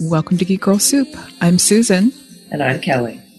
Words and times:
Welcome 0.00 0.38
to 0.38 0.44
Geek 0.44 0.60
Girl 0.60 0.78
Soup. 0.78 1.08
I'm 1.40 1.58
Susan. 1.58 2.12
And 2.52 2.62
I'm 2.62 2.80
Kelly. 2.80 3.20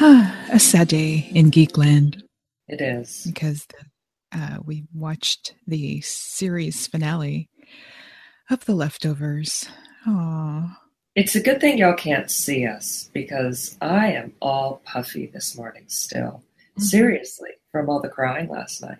Ah, 0.00 0.46
a 0.52 0.60
sad 0.60 0.88
day 0.88 1.28
in 1.34 1.50
Geekland. 1.50 2.22
It 2.68 2.80
is. 2.80 3.24
Because 3.26 3.66
uh, 4.32 4.58
we 4.64 4.84
watched 4.94 5.54
the 5.66 6.00
series 6.02 6.86
finale 6.86 7.48
of 8.50 8.64
The 8.64 8.74
Leftovers. 8.74 9.68
Aww. 10.06 10.76
It's 11.16 11.34
a 11.34 11.40
good 11.40 11.60
thing 11.60 11.78
y'all 11.78 11.94
can't 11.94 12.30
see 12.30 12.64
us 12.64 13.10
because 13.12 13.76
I 13.80 14.12
am 14.12 14.34
all 14.40 14.82
puffy 14.84 15.26
this 15.26 15.56
morning 15.56 15.84
still. 15.88 16.44
Mm-hmm. 16.76 16.82
Seriously, 16.82 17.50
from 17.72 17.90
all 17.90 18.00
the 18.00 18.08
crying 18.08 18.48
last 18.48 18.82
night. 18.82 18.98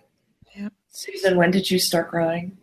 Yep. 0.55 0.73
Susan, 0.89 1.37
when 1.37 1.51
did 1.51 1.71
you 1.71 1.79
start 1.79 2.09
crying? 2.09 2.57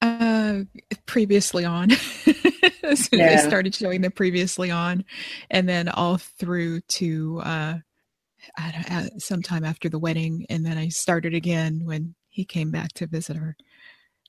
Uh, 0.00 0.60
previously 1.06 1.64
on. 1.64 1.90
as 2.88 3.04
soon 3.04 3.20
yeah. 3.20 3.26
as 3.26 3.42
they 3.42 3.48
started 3.48 3.74
showing 3.74 4.00
the 4.00 4.10
previously 4.10 4.70
on, 4.70 5.04
and 5.50 5.68
then 5.68 5.88
all 5.88 6.18
through 6.18 6.80
to 6.82 7.40
uh, 7.44 7.74
uh, 8.58 9.04
sometime 9.18 9.64
after 9.64 9.88
the 9.88 9.98
wedding, 9.98 10.46
and 10.48 10.64
then 10.64 10.78
I 10.78 10.88
started 10.88 11.34
again 11.34 11.82
when 11.84 12.14
he 12.28 12.44
came 12.44 12.70
back 12.70 12.92
to 12.94 13.06
visit 13.06 13.36
her. 13.36 13.56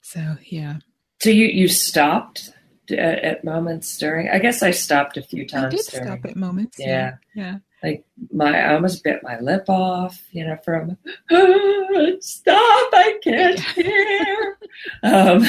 So 0.02 0.38
yeah. 0.45 0.78
So 1.22 1.30
you 1.30 1.48
you 1.48 1.68
stopped 1.68 2.52
at, 2.90 3.23
at 3.23 3.44
moments 3.44 3.98
during. 3.98 4.30
I 4.30 4.40
guess 4.40 4.64
I 4.64 4.72
stopped 4.72 5.17
a 5.17 5.22
few 5.22 5.48
times. 5.48 5.73
I 5.73 5.78
did 5.78 5.86
during, 5.88 6.08
stop 6.08 6.26
at 6.26 6.36
moments. 6.36 6.78
Yeah. 6.80 7.16
yeah. 7.36 7.44
yeah. 7.44 7.58
Like 7.82 8.06
my, 8.32 8.60
I 8.60 8.74
almost 8.74 9.04
bit 9.04 9.24
my 9.24 9.40
lip 9.40 9.66
off, 9.70 10.22
you 10.32 10.46
know, 10.46 10.58
from 10.64 10.98
stop, 12.20 12.90
I 12.94 13.20
can't 13.24 13.60
hear. 13.76 14.58
um, 15.04 15.46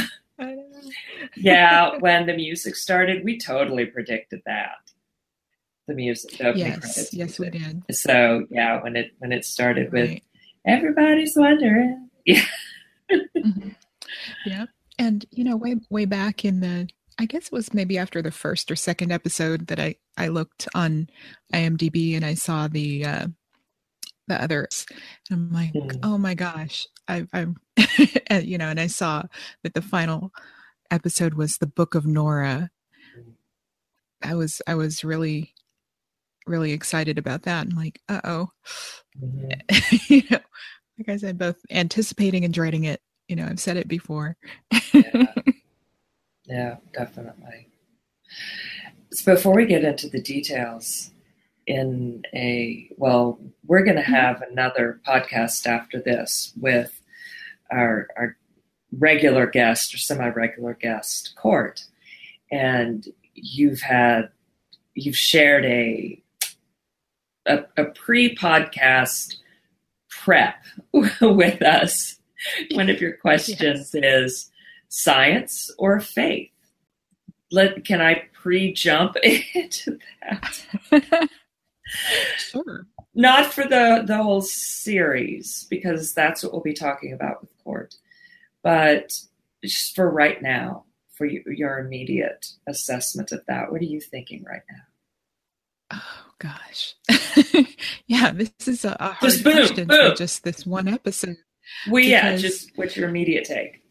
yeah, 1.36 1.96
when 1.98 2.26
the 2.26 2.34
music 2.34 2.76
started, 2.76 3.24
we 3.24 3.38
totally 3.38 3.86
predicted 3.86 4.42
that. 4.46 4.76
The 5.86 5.94
music, 5.94 6.38
the 6.38 6.52
yes, 6.54 7.12
yes, 7.12 7.38
music. 7.38 7.52
we 7.52 7.58
did. 7.58 7.84
So 7.90 8.46
yeah, 8.50 8.80
when 8.82 8.94
it 8.96 9.12
when 9.18 9.32
it 9.32 9.44
started 9.44 9.92
right. 9.92 10.08
with 10.10 10.20
everybody's 10.64 11.34
wondering, 11.36 12.08
yeah, 12.24 12.44
mm-hmm. 13.10 13.70
yeah, 14.46 14.66
and 14.98 15.26
you 15.32 15.42
know, 15.42 15.56
way 15.56 15.76
way 15.90 16.04
back 16.04 16.44
in 16.44 16.60
the, 16.60 16.88
I 17.20 17.26
guess 17.26 17.48
it 17.48 17.52
was 17.52 17.74
maybe 17.74 17.98
after 17.98 18.22
the 18.22 18.30
first 18.30 18.70
or 18.70 18.76
second 18.76 19.12
episode 19.12 19.66
that 19.66 19.78
I 19.78 19.96
I 20.16 20.28
looked 20.28 20.66
on 20.74 21.10
IMDb 21.52 22.16
and 22.16 22.24
I 22.24 22.32
saw 22.32 22.66
the 22.66 23.04
uh, 23.04 23.26
the 24.26 24.42
others. 24.42 24.86
And 25.28 25.38
I'm 25.38 25.52
like, 25.52 25.74
mm. 25.74 25.98
oh 26.02 26.16
my 26.16 26.32
gosh, 26.32 26.86
I, 27.06 27.26
I'm, 27.34 27.58
you 28.30 28.56
know, 28.56 28.68
and 28.68 28.80
I 28.80 28.86
saw 28.86 29.24
that 29.62 29.74
the 29.74 29.82
final 29.82 30.32
episode 30.90 31.34
was 31.34 31.58
the 31.58 31.66
Book 31.66 31.94
of 31.94 32.06
Nora. 32.06 32.70
I 34.22 34.34
was 34.34 34.62
I 34.66 34.74
was 34.74 35.04
really 35.04 35.52
really 36.46 36.72
excited 36.72 37.18
about 37.18 37.42
that. 37.42 37.66
I'm 37.66 37.76
like, 37.76 38.00
uh 38.08 38.22
oh, 38.24 38.48
mm-hmm. 39.22 39.96
you 40.14 40.22
know, 40.30 40.40
like 40.96 41.10
I 41.10 41.18
said, 41.18 41.36
both 41.36 41.56
anticipating 41.70 42.46
and 42.46 42.54
dreading 42.54 42.84
it. 42.84 43.02
You 43.28 43.36
know, 43.36 43.44
I've 43.44 43.60
said 43.60 43.76
it 43.76 43.88
before. 43.88 44.38
yeah. 44.94 45.34
yeah, 46.50 46.76
definitely. 46.92 47.68
So 49.12 49.34
before 49.34 49.54
we 49.54 49.66
get 49.66 49.84
into 49.84 50.08
the 50.08 50.20
details, 50.20 51.10
in 51.66 52.22
a 52.34 52.90
well, 52.96 53.38
we're 53.64 53.84
going 53.84 53.96
to 53.96 54.02
mm-hmm. 54.02 54.12
have 54.12 54.42
another 54.42 55.00
podcast 55.06 55.66
after 55.66 56.00
this 56.00 56.52
with 56.60 57.00
our 57.70 58.08
our 58.16 58.36
regular 58.98 59.46
guest 59.46 59.94
or 59.94 59.98
semi-regular 59.98 60.74
guest 60.74 61.34
court 61.36 61.84
and 62.50 63.08
you've 63.34 63.80
had 63.80 64.30
you've 64.94 65.16
shared 65.16 65.64
a 65.64 66.20
a, 67.46 67.64
a 67.76 67.84
pre-podcast 67.84 69.36
prep 70.08 70.56
with 70.92 71.62
us 71.62 72.18
one 72.72 72.90
of 72.90 73.00
your 73.00 73.12
questions 73.12 73.92
yes. 73.94 74.04
is 74.04 74.49
science 74.90 75.70
or 75.78 75.98
faith 75.98 76.50
let 77.50 77.84
can 77.84 78.00
i 78.00 78.22
pre-jump 78.34 79.16
into 79.54 79.98
that 80.20 81.28
sure 82.36 82.86
not 83.14 83.46
for 83.46 83.64
the 83.64 84.04
the 84.06 84.16
whole 84.16 84.42
series 84.42 85.66
because 85.70 86.12
that's 86.12 86.42
what 86.42 86.52
we'll 86.52 86.62
be 86.62 86.74
talking 86.74 87.12
about 87.12 87.40
with 87.40 87.50
court 87.64 87.94
but 88.62 89.12
just 89.64 89.94
for 89.94 90.10
right 90.10 90.40
now, 90.40 90.84
for 91.14 91.26
your 91.26 91.78
immediate 91.78 92.46
assessment 92.66 93.32
of 93.32 93.44
that, 93.46 93.70
what 93.70 93.80
are 93.80 93.84
you 93.84 94.00
thinking 94.00 94.44
right 94.44 94.62
now? 94.70 94.82
Oh 95.92 96.30
gosh, 96.38 96.94
yeah, 98.06 98.30
this 98.32 98.50
is 98.66 98.84
a, 98.84 98.96
a 98.98 99.12
hard 99.12 99.30
just 99.30 99.44
boom, 99.44 99.52
question 99.54 99.86
boom. 99.86 100.10
for 100.10 100.16
just 100.16 100.44
this 100.44 100.64
one 100.64 100.88
episode. 100.88 101.36
Well, 101.88 102.02
yeah, 102.02 102.36
just 102.36 102.70
what's 102.76 102.96
your 102.96 103.08
immediate 103.08 103.44
take? 103.44 103.82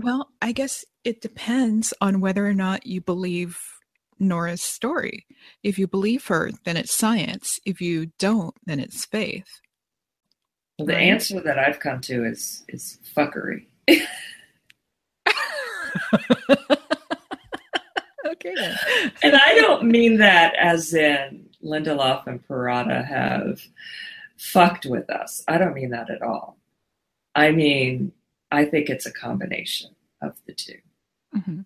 Well, 0.00 0.30
I 0.40 0.52
guess 0.52 0.84
it 1.02 1.20
depends 1.20 1.92
on 2.00 2.20
whether 2.20 2.46
or 2.46 2.54
not 2.54 2.86
you 2.86 3.00
believe 3.00 3.58
Nora's 4.20 4.62
story. 4.62 5.26
If 5.64 5.76
you 5.76 5.88
believe 5.88 6.24
her, 6.26 6.52
then 6.64 6.76
it's 6.76 6.94
science. 6.94 7.58
If 7.66 7.80
you 7.80 8.12
don't, 8.20 8.54
then 8.64 8.78
it's 8.78 9.04
faith. 9.04 9.48
Well, 10.78 10.86
the 10.86 10.94
right? 10.94 11.02
answer 11.02 11.40
that 11.40 11.58
I've 11.58 11.80
come 11.80 12.00
to 12.02 12.24
is 12.24 12.64
is 12.68 13.00
fuckery. 13.12 13.66
okay. 18.24 18.54
Then. 18.54 18.78
And 19.24 19.34
I 19.34 19.54
don't 19.56 19.82
mean 19.82 20.18
that 20.18 20.54
as 20.54 20.94
in 20.94 21.48
Lindelof 21.64 22.28
and 22.28 22.46
Perrotta 22.46 23.04
have 23.04 23.60
fucked 24.36 24.86
with 24.86 25.10
us. 25.10 25.42
I 25.48 25.58
don't 25.58 25.74
mean 25.74 25.90
that 25.90 26.08
at 26.08 26.22
all. 26.22 26.56
I 27.34 27.50
mean, 27.50 28.12
I 28.50 28.64
think 28.64 28.88
it's 28.88 29.06
a 29.06 29.12
combination 29.12 29.90
of 30.22 30.36
the 30.46 30.54
2 30.54 30.72
mm-hmm. 31.36 31.60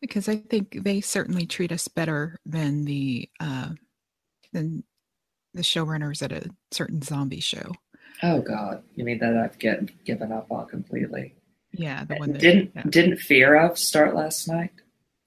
Because 0.00 0.28
I 0.28 0.36
think 0.36 0.78
they 0.82 1.00
certainly 1.00 1.46
treat 1.46 1.72
us 1.72 1.88
better 1.88 2.38
than 2.46 2.84
the 2.84 3.28
uh, 3.40 3.70
than 4.52 4.84
the 5.54 5.62
showrunners 5.62 6.22
at 6.22 6.32
a 6.32 6.48
certain 6.70 7.02
zombie 7.02 7.40
show. 7.40 7.72
Oh 8.22 8.40
God, 8.40 8.82
you 8.94 9.04
mean 9.04 9.18
that 9.18 9.36
I've 9.36 9.58
get, 9.58 10.04
given 10.04 10.30
up 10.32 10.50
on 10.50 10.66
completely? 10.68 11.34
Yeah, 11.72 12.04
the 12.04 12.16
one 12.16 12.32
that 12.32 12.40
didn't 12.40 12.72
yeah. 12.74 12.82
didn't 12.88 13.18
Fear 13.18 13.56
of 13.56 13.78
start 13.78 14.14
last 14.14 14.48
night. 14.48 14.72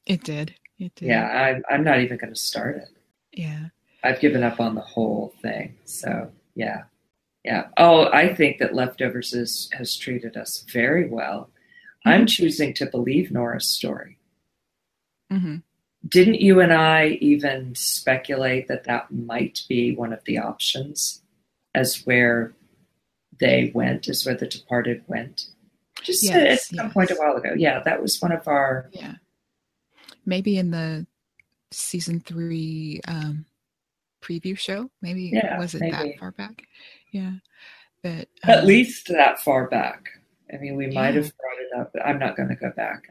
It 0.05 0.23
did. 0.23 0.55
It 0.77 0.93
did. 0.95 1.07
Yeah, 1.07 1.25
I'm 1.25 1.63
I'm 1.69 1.83
not 1.83 1.99
even 2.01 2.17
going 2.17 2.33
to 2.33 2.39
start 2.39 2.77
it. 2.77 2.89
Yeah, 3.31 3.67
I've 4.03 4.19
given 4.19 4.43
up 4.43 4.59
on 4.59 4.75
the 4.75 4.81
whole 4.81 5.33
thing. 5.41 5.77
So 5.85 6.31
yeah, 6.55 6.83
yeah. 7.43 7.67
Oh, 7.77 8.09
I 8.11 8.33
think 8.33 8.59
that 8.59 8.75
Leftovers 8.75 9.33
is, 9.33 9.69
has 9.73 9.97
treated 9.97 10.37
us 10.37 10.65
very 10.71 11.07
well. 11.07 11.49
Mm-hmm. 12.05 12.09
I'm 12.09 12.25
choosing 12.25 12.73
to 12.75 12.85
believe 12.85 13.31
Nora's 13.31 13.67
story. 13.67 14.17
Mm-hmm. 15.31 15.57
Didn't 16.07 16.41
you 16.41 16.59
and 16.59 16.73
I 16.73 17.17
even 17.21 17.75
speculate 17.75 18.67
that 18.67 18.83
that 18.85 19.11
might 19.11 19.61
be 19.69 19.95
one 19.95 20.11
of 20.11 20.23
the 20.25 20.37
options 20.37 21.21
as 21.73 22.03
where 22.03 22.53
they 23.39 23.71
went, 23.73 24.09
as 24.09 24.25
where 24.25 24.35
the 24.35 24.47
departed 24.47 25.03
went? 25.07 25.47
just 26.03 26.23
yes, 26.23 26.35
at 26.35 26.77
some 26.77 26.85
yes. 26.85 26.93
point 26.93 27.11
a 27.11 27.15
while 27.15 27.35
ago. 27.35 27.53
Yeah, 27.55 27.81
that 27.83 28.01
was 28.01 28.21
one 28.21 28.31
of 28.31 28.47
our. 28.47 28.89
Yeah. 28.91 29.13
Maybe 30.25 30.57
in 30.57 30.71
the 30.71 31.05
season 31.71 32.19
three 32.19 33.01
um, 33.07 33.45
preview 34.21 34.57
show. 34.57 34.89
Maybe 35.01 35.31
yeah, 35.33 35.57
was 35.59 35.75
it 35.75 35.81
maybe. 35.81 35.91
that 35.91 36.19
far 36.19 36.31
back? 36.31 36.63
Yeah, 37.13 37.33
but 38.01 38.27
um, 38.43 38.49
at 38.49 38.65
least 38.65 39.07
that 39.07 39.39
far 39.39 39.69
back. 39.69 40.09
I 40.53 40.57
mean, 40.57 40.75
we 40.75 40.87
might 40.87 41.13
yeah. 41.13 41.21
have 41.21 41.33
brought 41.37 41.57
it 41.59 41.79
up, 41.79 41.91
but 41.93 42.05
I'm 42.05 42.19
not 42.19 42.35
going 42.35 42.49
to 42.49 42.55
go 42.55 42.71
back. 42.75 43.03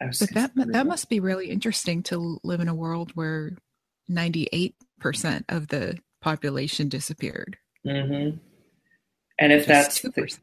but 0.00 0.30
that 0.32 0.50
that 0.54 0.86
must 0.86 1.08
be 1.08 1.20
really 1.20 1.50
interesting 1.50 2.02
to 2.04 2.40
live 2.42 2.60
in 2.60 2.68
a 2.68 2.74
world 2.74 3.12
where 3.14 3.52
98 4.08 4.74
percent 4.98 5.44
of 5.48 5.68
the 5.68 5.98
population 6.20 6.88
disappeared. 6.88 7.56
Mm-hmm. 7.86 8.38
And 9.38 9.52
if 9.52 9.66
Just 9.66 10.02
that's 10.02 10.14
2%. 10.14 10.14
the, 10.14 10.38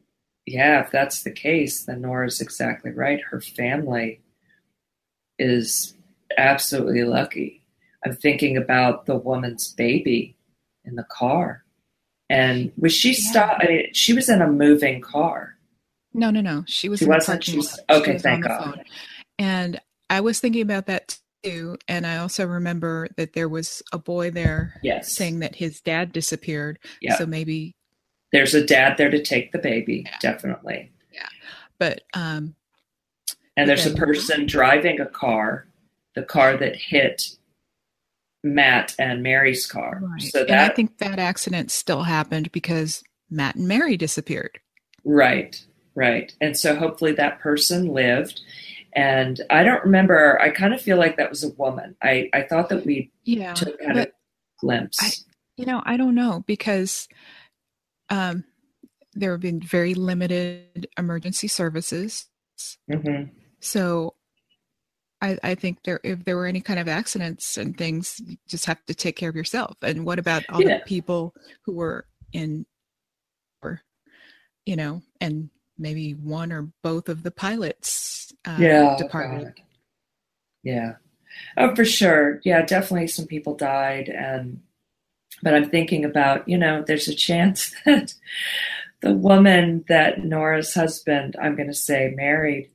yeah, 0.46 0.80
if 0.80 0.90
that's 0.90 1.22
the 1.22 1.32
case, 1.32 1.84
then 1.84 2.00
Nora's 2.00 2.40
exactly 2.40 2.90
right. 2.90 3.20
Her 3.20 3.40
family 3.40 4.20
is 5.38 5.94
absolutely 6.38 7.04
lucky. 7.04 7.62
I'm 8.04 8.14
thinking 8.14 8.56
about 8.56 9.06
the 9.06 9.16
woman's 9.16 9.72
baby 9.72 10.36
in 10.84 10.94
the 10.94 11.06
car. 11.10 11.63
And 12.30 12.72
was 12.78 12.92
she 12.92 13.10
yeah. 13.10 13.30
stopped? 13.30 13.64
I 13.64 13.68
mean, 13.68 13.86
she 13.92 14.12
was 14.12 14.28
in 14.28 14.40
a 14.40 14.48
moving 14.48 15.00
car. 15.00 15.56
No, 16.12 16.30
no, 16.30 16.40
no. 16.40 16.64
She 16.66 16.88
was. 16.88 17.00
She 17.00 17.06
wasn't. 17.06 17.44
She 17.44 17.56
was, 17.56 17.78
okay, 17.90 18.04
she 18.04 18.12
was 18.14 18.22
thank 18.22 18.44
God. 18.44 18.82
And 19.38 19.80
I 20.08 20.20
was 20.20 20.40
thinking 20.40 20.62
about 20.62 20.86
that 20.86 21.18
too. 21.44 21.76
And 21.88 22.06
I 22.06 22.18
also 22.18 22.46
remember 22.46 23.08
that 23.16 23.34
there 23.34 23.48
was 23.48 23.82
a 23.92 23.98
boy 23.98 24.30
there 24.30 24.80
yes. 24.82 25.12
saying 25.12 25.40
that 25.40 25.56
his 25.56 25.80
dad 25.80 26.12
disappeared. 26.12 26.78
Yeah. 27.00 27.16
So 27.16 27.26
maybe 27.26 27.74
there's 28.32 28.54
a 28.54 28.64
dad 28.64 28.96
there 28.96 29.10
to 29.10 29.22
take 29.22 29.52
the 29.52 29.58
baby, 29.58 30.04
yeah. 30.06 30.16
definitely. 30.20 30.90
Yeah. 31.12 31.28
But 31.78 32.02
um 32.14 32.54
and 33.56 33.68
there's 33.68 33.86
a 33.86 33.94
person 33.94 34.46
driving 34.46 35.00
a 35.00 35.06
car 35.06 35.68
the 36.14 36.22
car 36.22 36.56
that 36.56 36.76
hit 36.76 37.36
Matt 38.44 38.94
and 38.98 39.22
Mary's 39.22 39.66
car. 39.66 39.98
Right. 40.02 40.22
So 40.22 40.44
and 40.44 40.60
I 40.60 40.68
think 40.68 40.98
that 40.98 41.18
accident 41.18 41.70
still 41.72 42.02
happened 42.04 42.52
because 42.52 43.02
Matt 43.30 43.56
and 43.56 43.66
Mary 43.66 43.96
disappeared. 43.96 44.60
right, 45.04 45.60
right. 45.96 46.32
And 46.40 46.56
so 46.56 46.76
hopefully 46.76 47.12
that 47.12 47.40
person 47.40 47.88
lived. 47.88 48.40
And 48.92 49.40
I 49.50 49.64
don't 49.64 49.82
remember. 49.84 50.40
I 50.40 50.50
kind 50.50 50.72
of 50.74 50.80
feel 50.80 50.98
like 50.98 51.16
that 51.16 51.30
was 51.30 51.42
a 51.42 51.48
woman. 51.48 51.96
I 52.02 52.28
I 52.32 52.42
thought 52.42 52.68
that 52.68 52.86
we 52.86 53.10
Yeah. 53.24 53.54
took 53.54 53.80
kind 53.80 53.98
of 53.98 54.06
glimpse. 54.60 54.98
I- 55.02 55.10
You 55.56 55.66
know, 55.66 55.82
I 55.84 55.96
don't 55.96 56.14
know 56.14 56.44
because 56.46 57.08
um, 58.10 58.44
there 59.14 59.32
have 59.32 59.40
been 59.40 59.60
very 59.60 59.94
limited 59.94 60.88
emergency 60.98 61.48
services. 61.48 62.26
hmm 62.92 63.24
So 63.60 64.14
I, 65.24 65.38
I 65.42 65.54
think 65.54 65.78
there 65.84 66.00
if 66.04 66.24
there 66.24 66.36
were 66.36 66.46
any 66.46 66.60
kind 66.60 66.78
of 66.78 66.86
accidents 66.88 67.56
and 67.56 67.76
things, 67.76 68.20
you 68.24 68.36
just 68.46 68.66
have 68.66 68.84
to 68.86 68.94
take 68.94 69.16
care 69.16 69.30
of 69.30 69.36
yourself. 69.36 69.76
And 69.82 70.04
what 70.04 70.18
about 70.18 70.44
all 70.50 70.62
Yeah. 70.62 70.78
the 70.78 70.84
people 70.84 71.34
who 71.62 71.72
were 71.72 72.06
in 72.32 72.66
or 73.62 73.80
you 74.66 74.76
know, 74.76 75.02
and 75.20 75.50
maybe 75.78 76.12
one 76.12 76.52
or 76.52 76.68
both 76.82 77.08
of 77.08 77.22
the 77.22 77.30
pilots 77.30 78.32
uh, 78.44 78.56
yeah. 78.60 78.96
departed. 78.98 79.44
God. 79.44 79.54
Yeah. 80.62 80.92
Oh, 81.56 81.74
for 81.74 81.84
sure. 81.84 82.40
Yeah, 82.44 82.62
definitely 82.62 83.08
some 83.08 83.26
people 83.26 83.56
died 83.56 84.08
and 84.08 84.60
but 85.42 85.52
I'm 85.54 85.68
thinking 85.68 86.04
about, 86.04 86.48
you 86.48 86.56
know, 86.56 86.82
there's 86.86 87.08
a 87.08 87.14
chance 87.14 87.74
that 87.84 88.14
the 89.00 89.12
woman 89.12 89.84
that 89.88 90.24
Nora's 90.24 90.72
husband, 90.74 91.36
I'm 91.40 91.56
going 91.56 91.68
to 91.68 91.74
say, 91.74 92.12
married, 92.14 92.70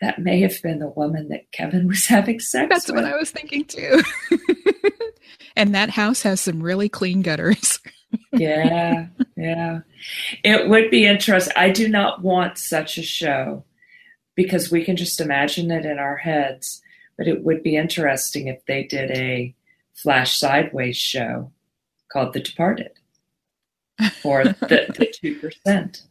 that 0.00 0.18
may 0.18 0.40
have 0.40 0.60
been 0.62 0.78
the 0.78 0.88
woman 0.88 1.28
that 1.28 1.50
Kevin 1.52 1.88
was 1.88 2.06
having 2.06 2.40
sex 2.40 2.62
with. 2.62 2.70
That's 2.70 2.86
with. 2.86 2.96
what 2.96 3.12
I 3.12 3.16
was 3.16 3.30
thinking 3.30 3.64
too. 3.64 4.02
and 5.56 5.74
that 5.74 5.90
house 5.90 6.22
has 6.22 6.40
some 6.40 6.62
really 6.62 6.88
clean 6.88 7.22
gutters. 7.22 7.80
yeah, 8.32 9.06
yeah. 9.36 9.80
It 10.44 10.68
would 10.68 10.90
be 10.90 11.06
interesting. 11.06 11.54
I 11.56 11.70
do 11.70 11.88
not 11.88 12.22
want 12.22 12.58
such 12.58 12.98
a 12.98 13.02
show 13.02 13.64
because 14.34 14.70
we 14.70 14.84
can 14.84 14.96
just 14.96 15.20
imagine 15.20 15.70
it 15.70 15.86
in 15.86 15.98
our 15.98 16.16
heads. 16.16 16.82
But 17.16 17.28
it 17.28 17.44
would 17.44 17.62
be 17.62 17.76
interesting 17.76 18.48
if 18.48 18.64
they 18.66 18.84
did 18.84 19.10
a 19.12 19.54
flash 19.94 20.36
sideways 20.36 20.98
show 20.98 21.50
called 22.12 22.34
The 22.34 22.40
Departed 22.40 22.92
or 24.22 24.44
the 24.44 24.94
the 24.98 25.14
two 25.20 25.38
percent. 25.38 26.02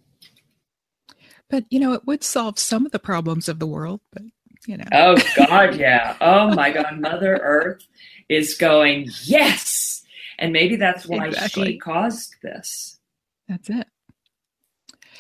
But 1.50 1.66
you 1.70 1.80
know, 1.80 1.94
it 1.94 2.06
would 2.06 2.24
solve 2.24 2.58
some 2.60 2.86
of 2.86 2.92
the 2.92 3.00
problems 3.00 3.48
of 3.48 3.60
the 3.60 3.68
world, 3.68 4.02
but 4.12 4.24
you 4.66 4.78
know. 4.78 4.86
Oh 4.92 5.16
God, 5.38 5.76
yeah. 5.76 6.16
Oh 6.22 6.54
my 6.54 6.72
God, 6.72 7.00
Mother 7.00 7.36
Earth 7.42 7.86
is 8.30 8.56
going 8.56 9.10
yes, 9.24 10.04
and 10.40 10.52
maybe 10.52 10.76
that's 10.76 11.06
why 11.06 11.32
she 11.32 11.78
caused 11.78 12.36
this. 12.42 13.00
That's 13.48 13.70
it. 13.70 13.88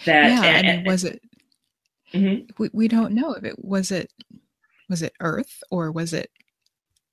That 0.05 0.29
yeah, 0.31 0.41
I 0.41 0.71
and- 0.71 0.85
was 0.87 1.03
it? 1.03 1.21
Mhm. 2.13 2.49
We 2.57 2.69
we 2.73 2.87
don't 2.87 3.13
know 3.13 3.33
if 3.33 3.43
it 3.43 3.63
was 3.63 3.91
it 3.91 4.11
was 4.89 5.01
it 5.01 5.13
Earth 5.19 5.63
or 5.69 5.91
was 5.91 6.13
it, 6.13 6.31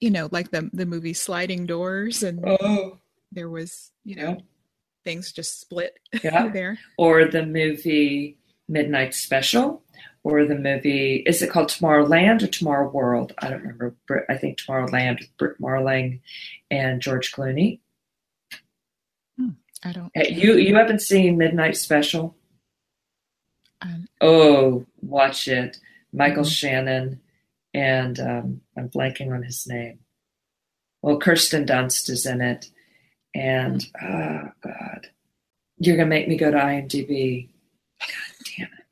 you 0.01 0.11
know, 0.11 0.29
like 0.33 0.51
the 0.51 0.71
the 0.73 0.87
movie 0.87 1.13
Sliding 1.15 1.67
Doors, 1.67 2.23
and 2.23 2.43
oh 2.47 2.99
there 3.31 3.49
was 3.51 3.91
you 4.05 4.17
yeah. 4.17 4.23
know 4.33 4.41
things 5.05 5.33
just 5.33 5.61
split 5.61 5.99
Yeah. 6.23 6.49
there. 6.49 6.79
or 6.97 7.25
the 7.27 7.45
movie 7.45 8.39
Midnight 8.69 9.15
Special, 9.15 9.83
or 10.25 10.45
the 10.45 10.55
movie 10.55 11.17
is 11.27 11.43
it 11.43 11.51
called 11.51 11.69
Tomorrowland 11.69 12.43
or 12.43 12.47
Tomorrow 12.47 12.91
World? 12.91 13.33
I 13.39 13.51
don't 13.51 13.63
remember. 13.63 13.95
I 14.29 14.37
think 14.37 14.59
Tomorrowland, 14.59 15.19
with 15.21 15.37
Britt 15.37 15.61
Marling 15.61 16.21
and 16.71 17.01
George 17.03 17.33
Clooney. 17.33 17.81
I 19.85 19.91
don't. 19.93 20.11
You 20.15 20.55
you 20.57 20.77
haven't 20.77 21.03
seen 21.03 21.37
Midnight 21.39 21.77
Special? 21.77 22.37
Um, 23.81 24.07
Oh, 24.21 24.87
watch 25.01 25.49
it. 25.49 25.79
Michael 26.13 26.45
Mhm. 26.45 26.53
Shannon 26.57 27.21
and 27.75 28.21
um, 28.21 28.61
I'm 28.77 28.91
blanking 28.91 29.33
on 29.35 29.43
his 29.43 29.67
name. 29.67 29.99
Well, 31.01 31.19
Kirsten 31.19 31.65
Dunst 31.67 32.09
is 32.11 32.27
in 32.27 32.41
it, 32.43 32.71
and 33.35 33.85
oh 34.01 34.53
god, 34.63 35.09
you're 35.79 35.97
gonna 35.97 36.09
make 36.09 36.29
me 36.29 36.37
go 36.37 36.51
to 36.53 36.57
IMDb. 36.59 37.49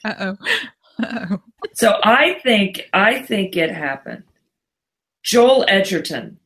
God 0.04 0.16
damn 0.18 0.38
it. 0.40 0.68
uh 1.04 1.26
oh. 1.30 1.42
So 1.74 1.98
I 2.02 2.34
think 2.42 2.88
I 2.92 3.20
think 3.20 3.56
it 3.56 3.70
happened. 3.70 4.24
Joel 5.22 5.64
Edgerton. 5.68 6.38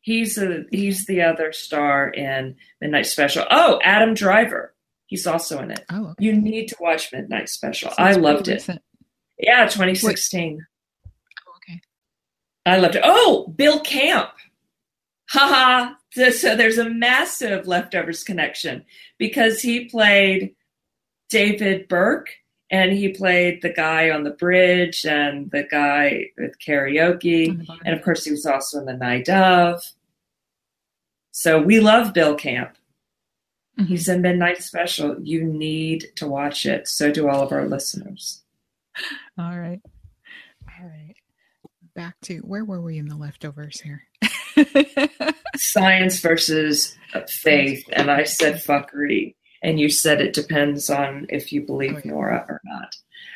He's 0.00 0.38
a 0.38 0.64
he's 0.70 1.06
the 1.06 1.22
other 1.22 1.52
star 1.52 2.08
in 2.08 2.56
Midnight 2.80 3.06
Special. 3.06 3.44
Oh, 3.50 3.80
Adam 3.82 4.14
Driver. 4.14 4.72
He's 5.06 5.26
also 5.26 5.60
in 5.60 5.70
it. 5.70 5.84
Oh, 5.90 6.08
okay. 6.10 6.24
You 6.24 6.32
need 6.32 6.68
to 6.68 6.76
watch 6.80 7.12
Midnight 7.12 7.48
Special. 7.48 7.90
So 7.90 7.96
I 7.98 8.12
loved 8.12 8.48
it. 8.48 8.66
Yeah, 9.38 9.64
2016. 9.66 10.64
Oh, 11.46 11.52
okay. 11.56 11.80
I 12.64 12.78
loved 12.78 12.96
it. 12.96 13.02
Oh, 13.04 13.52
Bill 13.56 13.80
Camp. 13.80 14.30
Haha. 15.30 15.94
So 16.12 16.56
there's 16.56 16.78
a 16.78 16.88
massive 16.88 17.66
leftovers 17.66 18.24
connection 18.24 18.84
because 19.18 19.60
he 19.60 19.84
played 19.84 20.54
David 21.28 21.88
Burke 21.88 22.30
and 22.70 22.92
he 22.92 23.08
played 23.10 23.62
the 23.62 23.72
guy 23.72 24.10
on 24.10 24.24
the 24.24 24.30
bridge 24.30 25.04
and 25.06 25.50
the 25.50 25.62
guy 25.64 26.30
with 26.36 26.58
karaoke. 26.58 27.50
On 27.50 27.58
the 27.58 27.64
bottom. 27.64 27.82
And 27.86 27.94
of 27.96 28.02
course, 28.02 28.24
he 28.24 28.30
was 28.32 28.46
also 28.46 28.78
in 28.80 28.86
the 28.86 28.92
Night 28.94 29.28
of. 29.28 29.82
So 31.32 31.60
we 31.60 31.80
love 31.80 32.12
Bill 32.14 32.34
Camp. 32.34 32.76
Mhm. 33.78 33.86
He's 33.86 34.08
in 34.08 34.22
Midnight 34.22 34.62
Special. 34.62 35.16
You 35.22 35.44
need 35.44 36.06
to 36.16 36.26
watch 36.26 36.64
it. 36.66 36.88
So 36.88 37.12
do 37.12 37.28
all 37.28 37.42
of 37.42 37.52
our 37.52 37.68
listeners. 37.68 38.42
All 39.38 39.58
right. 39.58 39.80
All 40.80 40.86
right. 40.86 41.14
Back 41.94 42.16
to 42.22 42.38
where 42.38 42.64
were 42.64 42.80
we 42.80 42.98
in 42.98 43.08
the 43.08 43.16
leftovers 43.16 43.80
here? 43.80 44.04
Science 45.56 46.20
versus 46.20 46.96
faith. 47.28 47.84
And 47.92 48.10
I 48.10 48.24
said 48.24 48.56
fuckery. 48.56 49.34
And 49.62 49.80
you 49.80 49.88
said 49.88 50.20
it 50.20 50.32
depends 50.34 50.90
on 50.90 51.26
if 51.28 51.52
you 51.52 51.62
believe 51.62 51.96
Oh. 51.96 52.00
Nora 52.08 52.44
or 52.48 52.60
not. 52.64 52.94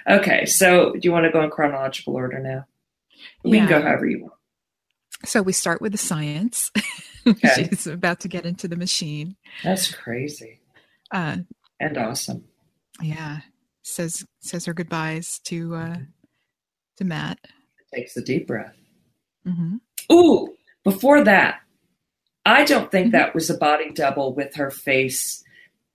Okay. 0.09 0.47
So 0.47 0.93
do 0.93 1.01
you 1.03 1.13
want 1.13 1.25
to 1.27 1.31
go 1.33 1.43
in 1.43 1.51
chronological 1.51 2.15
order 2.15 2.39
now? 2.39 2.67
We 3.45 3.59
can 3.59 3.69
go 3.69 3.81
however 3.83 4.07
you 4.07 4.23
want. 4.23 4.35
So 5.25 5.43
we 5.43 5.53
start 5.53 5.81
with 5.83 5.93
the 5.93 5.99
science. 5.99 6.71
Okay. 7.27 7.69
She's 7.69 7.87
about 7.87 8.21
to 8.21 8.29
get 8.29 8.47
into 8.47 8.67
the 8.67 8.77
machine. 8.77 9.37
That's 9.63 9.95
crazy 9.95 10.59
Uh, 11.11 11.37
and 11.79 11.99
awesome. 11.99 12.45
yeah, 13.03 13.41
says 13.83 14.25
says 14.41 14.65
her 14.65 14.73
goodbyes 14.73 15.39
to 15.41 15.75
uh, 15.75 15.97
to 16.97 17.05
Matt. 17.05 17.39
Takes 17.95 18.17
a 18.17 18.23
deep 18.23 18.47
breath. 18.47 18.75
Mm-hmm. 19.47 19.77
Ooh, 20.11 20.55
before 20.83 21.23
that, 21.25 21.61
I 22.47 22.65
don't 22.65 22.91
think 22.91 23.09
Mhm. 23.09 23.13
that 23.13 23.35
was 23.35 23.51
a 23.51 23.59
body 23.59 23.91
double 23.93 24.35
with 24.35 24.55
her 24.55 24.71
face 24.71 25.45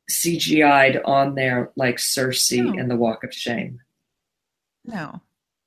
CGI'd 0.09 1.01
on 1.05 1.35
there 1.35 1.71
like 1.75 1.97
Cersei 1.97 2.63
No. 2.63 2.79
in 2.79 2.87
The 2.87 2.95
Walk 2.95 3.23
of 3.23 3.33
Shame. 3.33 3.79
No, 4.83 5.21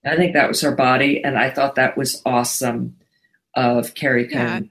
I 0.04 0.16
think 0.16 0.34
that 0.34 0.48
was 0.48 0.60
her 0.60 0.74
body, 0.74 1.22
and 1.24 1.36
I 1.38 1.50
thought 1.50 1.74
that 1.74 1.96
was 1.96 2.22
awesome 2.24 2.96
of 3.54 3.94
Carrie 3.94 4.28
Yeah. 4.30 4.58
Coon. 4.60 4.70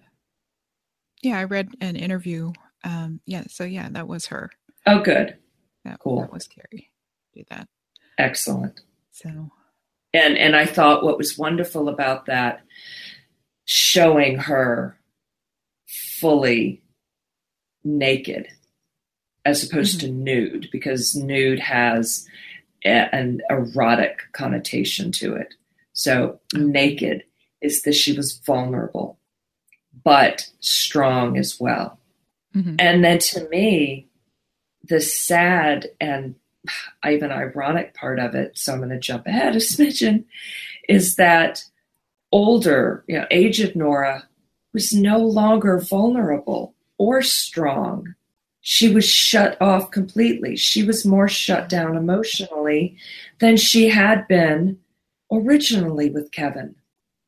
yeah, 1.22 1.40
I 1.40 1.44
read 1.44 1.70
an 1.82 1.96
interview. 1.98 2.54
Um, 2.84 3.20
yeah, 3.26 3.44
so 3.50 3.64
yeah, 3.66 3.90
that 3.92 4.08
was 4.08 4.28
her. 4.28 4.50
Oh, 4.86 5.02
good. 5.02 5.38
That, 5.84 6.00
Cool. 6.00 6.22
that 6.22 6.32
was 6.32 6.48
Carrie. 6.48 6.90
Do 7.34 7.44
that. 7.50 7.68
Excellent. 8.18 8.80
So 9.12 9.52
And 10.14 10.38
and 10.38 10.56
I 10.56 10.66
thought 10.66 11.04
what 11.04 11.18
was 11.18 11.38
wonderful 11.38 11.90
about 11.90 12.28
that 12.28 12.62
showing 13.66 14.38
her 14.38 14.98
fully 15.88 16.82
naked 17.84 18.48
as 19.48 19.64
opposed 19.64 20.02
to 20.02 20.12
nude 20.12 20.68
because 20.72 21.16
nude 21.16 21.60
has 21.60 22.28
a, 22.84 23.16
an 23.16 23.42
erotic 23.50 24.20
connotation 24.34 25.12
to 25.14 25.34
it. 25.34 25.54
So 25.94 26.40
naked 26.54 27.24
is 27.62 27.82
that 27.84 27.96
she 27.96 28.12
was 28.12 28.40
vulnerable 28.46 29.18
but 30.04 30.50
strong 30.60 31.38
as 31.38 31.60
well. 31.60 32.00
mhm. 32.56 32.76
And 32.80 33.04
then 33.04 33.20
to 33.20 33.48
me, 33.50 34.08
the 34.84 35.02
sad 35.02 35.88
and 36.00 36.36
even 37.06 37.32
ironic 37.32 37.94
part 37.94 38.20
of 38.20 38.36
it, 38.36 38.58
so 38.58 38.74
I'm 38.74 38.80
going 38.80 38.90
to 38.90 39.00
jump 39.00 39.28
ahead 39.28 39.56
a 39.56 39.60
smidgen, 39.72 40.26
is 40.88 41.16
that 41.16 41.64
older, 42.32 43.04
you 43.08 43.18
know, 43.18 43.26
aged 43.32 43.76
Nora 43.76 44.28
was 44.74 44.94
no 44.94 45.20
longer 45.20 45.80
vulnerable 45.80 46.76
or 46.98 47.22
strong. 47.22 48.16
She 48.70 48.94
was 48.94 49.08
shut 49.08 49.56
off 49.62 49.92
completely. 49.92 50.58
She 50.58 50.84
was 50.84 51.06
more 51.06 51.30
shut 51.30 51.70
down 51.70 51.96
emotionally 51.96 52.98
than 53.40 53.56
she 53.56 53.88
had 53.88 54.28
been 54.28 54.78
originally 55.32 56.10
with 56.10 56.34
Kevin. 56.34 56.76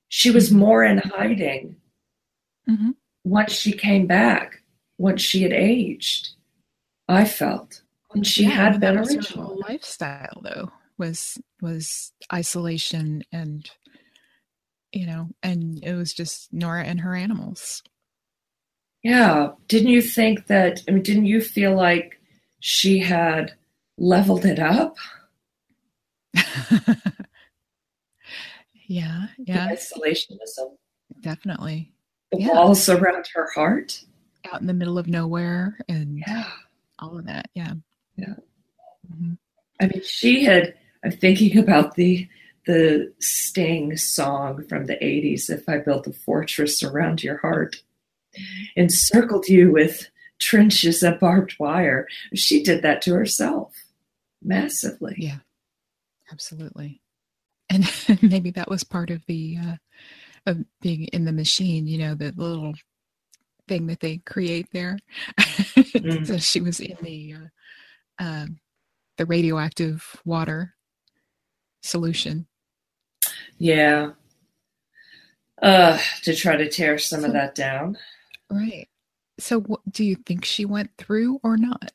She 0.10 0.32
was 0.32 0.50
mm-hmm. 0.50 0.60
more 0.60 0.84
in 0.84 0.98
hiding 0.98 1.78
mm-hmm. 2.70 2.90
once 3.24 3.54
she 3.54 3.72
came 3.72 4.06
back, 4.06 4.62
once 4.98 5.22
she 5.22 5.44
had 5.44 5.54
aged. 5.54 6.32
I 7.08 7.24
felt. 7.24 7.84
And 8.14 8.28
she 8.28 8.44
yeah, 8.44 8.50
had 8.50 8.82
been 8.82 8.98
original. 8.98 9.62
lifestyle 9.62 10.42
though 10.44 10.74
was 10.98 11.38
was 11.62 12.12
isolation 12.34 13.24
and 13.32 13.72
you 14.92 15.06
know, 15.06 15.30
and 15.42 15.82
it 15.86 15.94
was 15.94 16.12
just 16.12 16.52
Nora 16.52 16.84
and 16.84 17.00
her 17.00 17.16
animals. 17.16 17.82
Yeah. 19.04 19.52
Didn't 19.68 19.90
you 19.90 20.02
think 20.02 20.48
that 20.48 20.82
I 20.88 20.92
mean 20.92 21.04
didn't 21.04 21.26
you 21.26 21.42
feel 21.42 21.76
like 21.76 22.20
she 22.60 23.00
had 23.00 23.54
leveled 23.98 24.46
it 24.46 24.60
up? 24.60 24.96
yeah, 28.88 29.28
yeah. 29.38 29.68
The 29.68 29.76
isolationism. 29.76 30.76
Definitely. 31.22 31.92
The 32.32 32.42
yeah. 32.42 32.50
walls 32.50 32.88
around 32.90 33.28
her 33.34 33.50
heart. 33.54 34.04
Out 34.52 34.62
in 34.62 34.68
the 34.68 34.74
middle 34.74 34.98
of 34.98 35.08
nowhere 35.08 35.78
and 35.88 36.20
yeah. 36.26 36.50
all 37.00 37.18
of 37.18 37.26
that. 37.26 37.50
Yeah. 37.56 37.74
Yeah. 38.18 38.36
Mm-hmm. 39.12 39.34
I 39.82 39.88
mean, 39.88 40.02
she 40.04 40.44
had, 40.44 40.76
I'm 41.04 41.12
thinking 41.12 41.58
about 41.58 41.96
the 41.96 42.28
the 42.66 43.12
Sting 43.20 43.98
song 43.98 44.64
from 44.68 44.86
the 44.86 44.96
80s, 44.96 45.50
If 45.50 45.68
I 45.68 45.80
Built 45.80 46.06
a 46.06 46.14
Fortress 46.14 46.84
Around 46.84 47.24
Your 47.24 47.38
Heart, 47.38 47.82
encircled 48.76 49.48
you 49.48 49.72
with 49.72 50.10
trenches 50.40 51.04
of 51.04 51.20
barbed 51.20 51.56
wire. 51.60 52.08
She 52.34 52.64
did 52.64 52.82
that 52.82 53.02
to 53.04 53.14
herself 53.14 53.74
massively. 54.42 55.16
Yeah, 55.18 55.40
absolutely. 56.32 57.02
And 57.70 57.86
maybe 58.22 58.52
that 58.52 58.70
was 58.70 58.84
part 58.84 59.10
of 59.10 59.26
the, 59.28 59.58
uh, 59.58 59.76
of 60.46 60.64
being 60.82 61.06
in 61.06 61.26
the 61.26 61.32
machine, 61.32 61.88
you 61.88 61.98
know, 61.98 62.16
the 62.16 62.34
little 62.36 62.74
thing 63.68 63.88
that 63.88 64.00
they 64.00 64.18
create 64.18 64.68
there. 64.72 64.98
Mm. 65.90 66.26
so 66.26 66.38
she 66.38 66.62
was 66.62 66.80
in 66.80 66.98
the, 67.02 67.34
uh, 67.34 68.24
um, 68.24 68.60
the 69.18 69.26
radioactive 69.26 70.16
water 70.24 70.76
solution. 71.82 72.48
Yeah. 73.58 74.12
Uh, 75.62 75.98
to 76.24 76.36
try 76.36 76.56
to 76.56 76.70
tear 76.70 76.98
some 76.98 77.22
so, 77.22 77.28
of 77.28 77.34
that 77.34 77.56
down. 77.56 77.98
Right. 78.50 78.88
So, 79.40 79.64
do 79.90 80.04
you 80.04 80.16
think 80.16 80.44
she 80.44 80.66
went 80.66 80.92
through 80.98 81.40
or 81.44 81.58
not? 81.58 81.92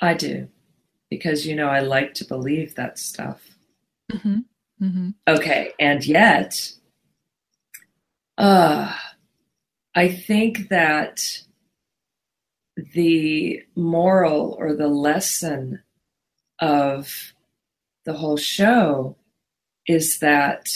I 0.00 0.14
do, 0.14 0.48
because 1.10 1.46
you 1.46 1.54
know 1.54 1.68
I 1.68 1.80
like 1.80 2.14
to 2.14 2.24
believe 2.24 2.74
that 2.74 2.98
stuff. 2.98 3.42
Mm-hmm. 4.12 4.38
Mm-hmm. 4.82 5.10
Okay, 5.28 5.72
and 5.78 6.04
yet, 6.04 6.72
uh, 8.36 8.94
I 9.94 10.08
think 10.08 10.68
that 10.68 11.20
the 12.92 13.62
moral 13.74 14.56
or 14.58 14.74
the 14.74 14.88
lesson 14.88 15.82
of 16.58 17.32
the 18.04 18.12
whole 18.12 18.36
show 18.36 19.16
is 19.86 20.18
that 20.18 20.68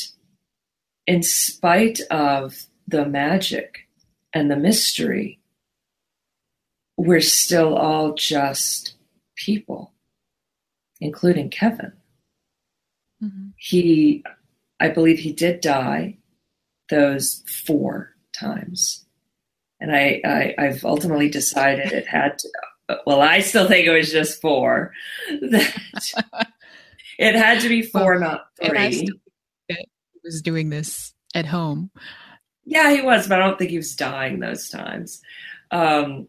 in 1.07 1.23
spite 1.23 2.01
of 2.11 2.67
the 2.89 3.05
magic 3.05 3.87
and 4.33 4.51
the 4.51 4.57
mystery, 4.57 5.41
we're 6.97 7.21
still 7.21 7.77
all 7.77 8.15
just 8.15 8.95
people, 9.37 9.93
including 11.01 11.51
Kevin. 11.51 11.93
Mm-hmm. 13.23 13.49
He, 13.57 14.25
I 14.79 14.89
believe 14.89 15.19
he 15.19 15.33
did 15.33 15.61
die 15.61 16.19
those 16.89 17.43
four 17.47 18.15
times. 18.33 19.05
And 19.81 19.95
I, 19.95 20.21
I, 20.25 20.55
I've 20.59 20.85
ultimately 20.85 21.29
decided 21.29 21.93
it 21.93 22.07
had 22.07 22.39
to, 22.39 22.49
well, 23.07 23.23
I 23.23 23.41
still 23.41 23.67
think 23.67 23.87
it 23.87 23.93
was 23.93 24.11
just 24.11 24.41
four. 24.41 24.93
That 25.31 25.75
it 27.19 27.35
had 27.35 27.61
to 27.63 27.69
be 27.69 27.83
four, 27.83 28.13
well, 28.13 28.21
not 28.21 28.47
three. 28.63 29.09
was 30.23 30.43
doing 30.43 30.69
this 30.71 31.15
at 31.35 31.47
home. 31.47 31.91
Yeah, 32.71 32.93
he 32.93 33.03
was, 33.03 33.27
but 33.27 33.43
I 33.43 33.45
don't 33.45 33.59
think 33.59 33.71
he 33.71 33.79
was 33.79 33.97
dying 33.97 34.39
those 34.39 34.71
times. 34.71 35.21
Um, 35.73 36.29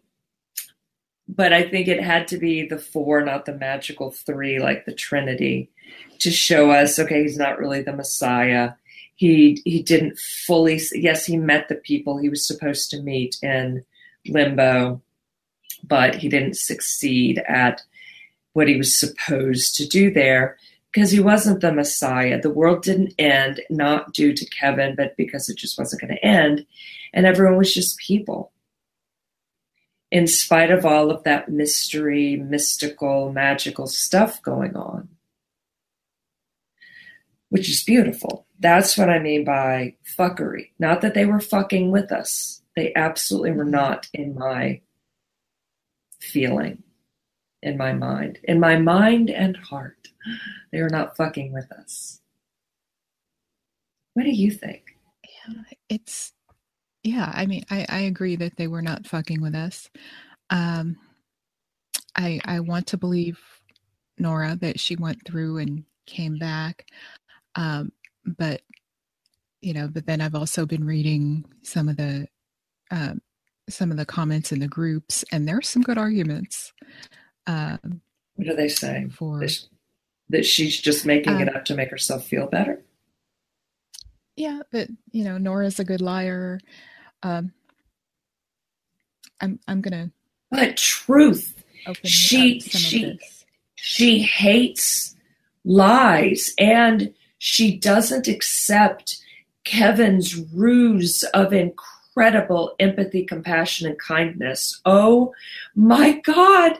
but 1.28 1.54
I 1.54 1.70
think 1.70 1.88
it 1.88 2.04
had 2.04 2.28
to 2.30 2.40
be 2.40 2.66
the 2.66 2.80
four, 2.80 3.22
not 3.24 3.46
the 3.46 3.54
magical 3.54 4.10
three, 4.10 4.60
like 4.60 4.86
the 4.86 4.94
Trinity, 4.94 5.70
to 6.18 6.32
show 6.32 6.72
us, 6.72 6.98
okay, 6.98 7.22
he's 7.22 7.38
not 7.38 7.60
really 7.60 7.84
the 7.84 7.96
Messiah. 7.96 8.72
He 9.14 9.62
he 9.66 9.84
didn't 9.84 10.18
fully. 10.18 10.82
Yes, 10.94 11.28
he 11.28 11.38
met 11.38 11.70
the 11.70 11.76
people 11.76 12.18
he 12.18 12.30
was 12.30 12.48
supposed 12.48 12.90
to 12.90 13.04
meet 13.04 13.38
in 13.44 13.86
limbo, 14.28 15.00
but 15.84 16.16
he 16.16 16.28
didn't 16.28 16.58
succeed 16.58 17.38
at 17.48 17.84
what 18.54 18.68
he 18.68 18.78
was 18.78 18.98
supposed 18.98 19.76
to 19.76 19.88
do 19.88 20.10
there 20.12 20.58
because 20.92 21.12
he 21.12 21.20
wasn't 21.20 21.62
the 21.62 21.72
Messiah. 21.72 22.42
The 22.42 22.50
world 22.50 22.84
didn't 22.84 23.14
end 23.18 23.62
not 23.70 24.14
due 24.14 24.34
to 24.34 24.50
Kevin, 24.50 24.96
but 24.96 25.16
because 25.16 25.48
it 25.50 25.58
just 25.58 25.78
wasn't 25.78 26.02
going 26.02 26.16
to 26.16 26.26
end. 26.26 26.66
And 27.14 27.26
everyone 27.26 27.58
was 27.58 27.74
just 27.74 27.98
people. 27.98 28.52
In 30.12 30.28
spite 30.28 30.72
of 30.72 30.86
all 30.86 31.10
of 31.10 31.24
that 31.24 31.50
mystery, 31.50 32.36
mystical, 32.36 33.32
magical 33.32 33.88
stuff 33.88 34.42
going 34.42 34.76
on, 34.76 35.08
which 37.48 37.70
is 37.70 37.84
beautiful. 37.84 38.46
That's 38.60 38.98
what 38.98 39.10
I 39.10 39.20
mean 39.20 39.46
by 39.46 39.96
fuckery. 40.18 40.72
Not 40.78 41.00
that 41.02 41.14
they 41.14 41.26
were 41.26 41.40
fucking 41.40 41.92
with 41.92 42.12
us, 42.12 42.62
they 42.76 42.94
absolutely 42.94 43.52
were 43.52 43.64
not 43.64 44.08
in 44.14 44.36
my 44.36 44.82
feeling, 46.20 46.84
in 47.64 47.78
my 47.78 47.94
mind, 47.94 48.40
in 48.46 48.60
my 48.60 48.78
mind 48.78 49.30
and 49.30 49.58
heart. 49.58 50.10
They 50.72 50.80
are 50.80 50.90
not 50.90 51.18
fucking 51.18 51.54
with 51.54 51.72
us. 51.72 52.22
What 54.16 54.24
do 54.24 54.32
you 54.32 54.52
think? 54.52 54.84
Yeah, 55.26 55.64
it's 55.90 56.34
yeah, 57.04 57.32
I 57.34 57.48
mean 57.48 57.66
I, 57.72 57.86
I 57.90 58.00
agree 58.02 58.38
that 58.38 58.58
they 58.58 58.68
were 58.68 58.82
not 58.84 59.08
fucking 59.08 59.42
with 59.42 59.56
us. 59.56 59.90
Um 60.50 60.98
I 62.16 62.42
I 62.46 62.62
want 62.62 62.88
to 62.90 62.98
believe 62.98 63.40
Nora 64.20 64.58
that 64.62 64.80
she 64.80 64.96
went 64.98 65.26
through 65.26 65.60
and 65.60 65.86
came 66.08 66.38
back. 66.40 66.88
Um 67.56 67.92
but 68.26 68.62
you 69.62 69.74
know, 69.74 69.88
but 69.90 70.06
then 70.08 70.22
I've 70.22 70.36
also 70.36 70.66
been 70.66 70.86
reading 70.86 71.46
some 71.64 71.90
of 71.90 71.98
the 71.98 72.28
um 72.92 73.22
some 73.70 73.92
of 73.92 73.98
the 73.98 74.06
comments 74.06 74.52
in 74.52 74.60
the 74.60 74.68
groups 74.68 75.26
and 75.32 75.48
there's 75.48 75.70
some 75.70 75.84
good 75.84 75.98
arguments. 75.98 76.74
Um 77.48 78.02
what 78.36 78.48
are 78.48 78.56
they 78.56 78.70
saying? 78.70 79.12
For 79.12 79.42
that 80.32 80.46
she's 80.46 80.80
just 80.80 81.06
making 81.06 81.36
um, 81.36 81.42
it 81.42 81.56
up 81.56 81.66
to 81.66 81.76
make 81.76 81.90
herself 81.92 82.26
feel 82.26 82.48
better? 82.48 82.82
Yeah, 84.36 84.62
but 84.72 84.88
you 85.12 85.24
know, 85.24 85.38
Nora's 85.38 85.80
a 85.80 85.84
good 85.84 86.02
liar. 86.02 86.60
Um, 87.22 87.52
I'm 89.40 89.60
I'm 89.68 89.82
gonna. 89.82 90.12
But 90.50 90.78
truth, 90.78 91.64
she 92.04 92.60
she 92.62 93.20
she 93.76 94.20
hates 94.20 95.16
lies, 95.64 96.54
and 96.58 97.14
she 97.38 97.78
doesn't 97.78 98.28
accept 98.28 99.22
Kevin's 99.64 100.36
ruse 100.54 101.24
of 101.24 101.54
incredible 101.54 102.74
empathy, 102.80 103.24
compassion, 103.26 103.88
and 103.88 104.00
kindness. 104.00 104.82
Oh 104.86 105.34
my 105.76 106.14
God, 106.24 106.80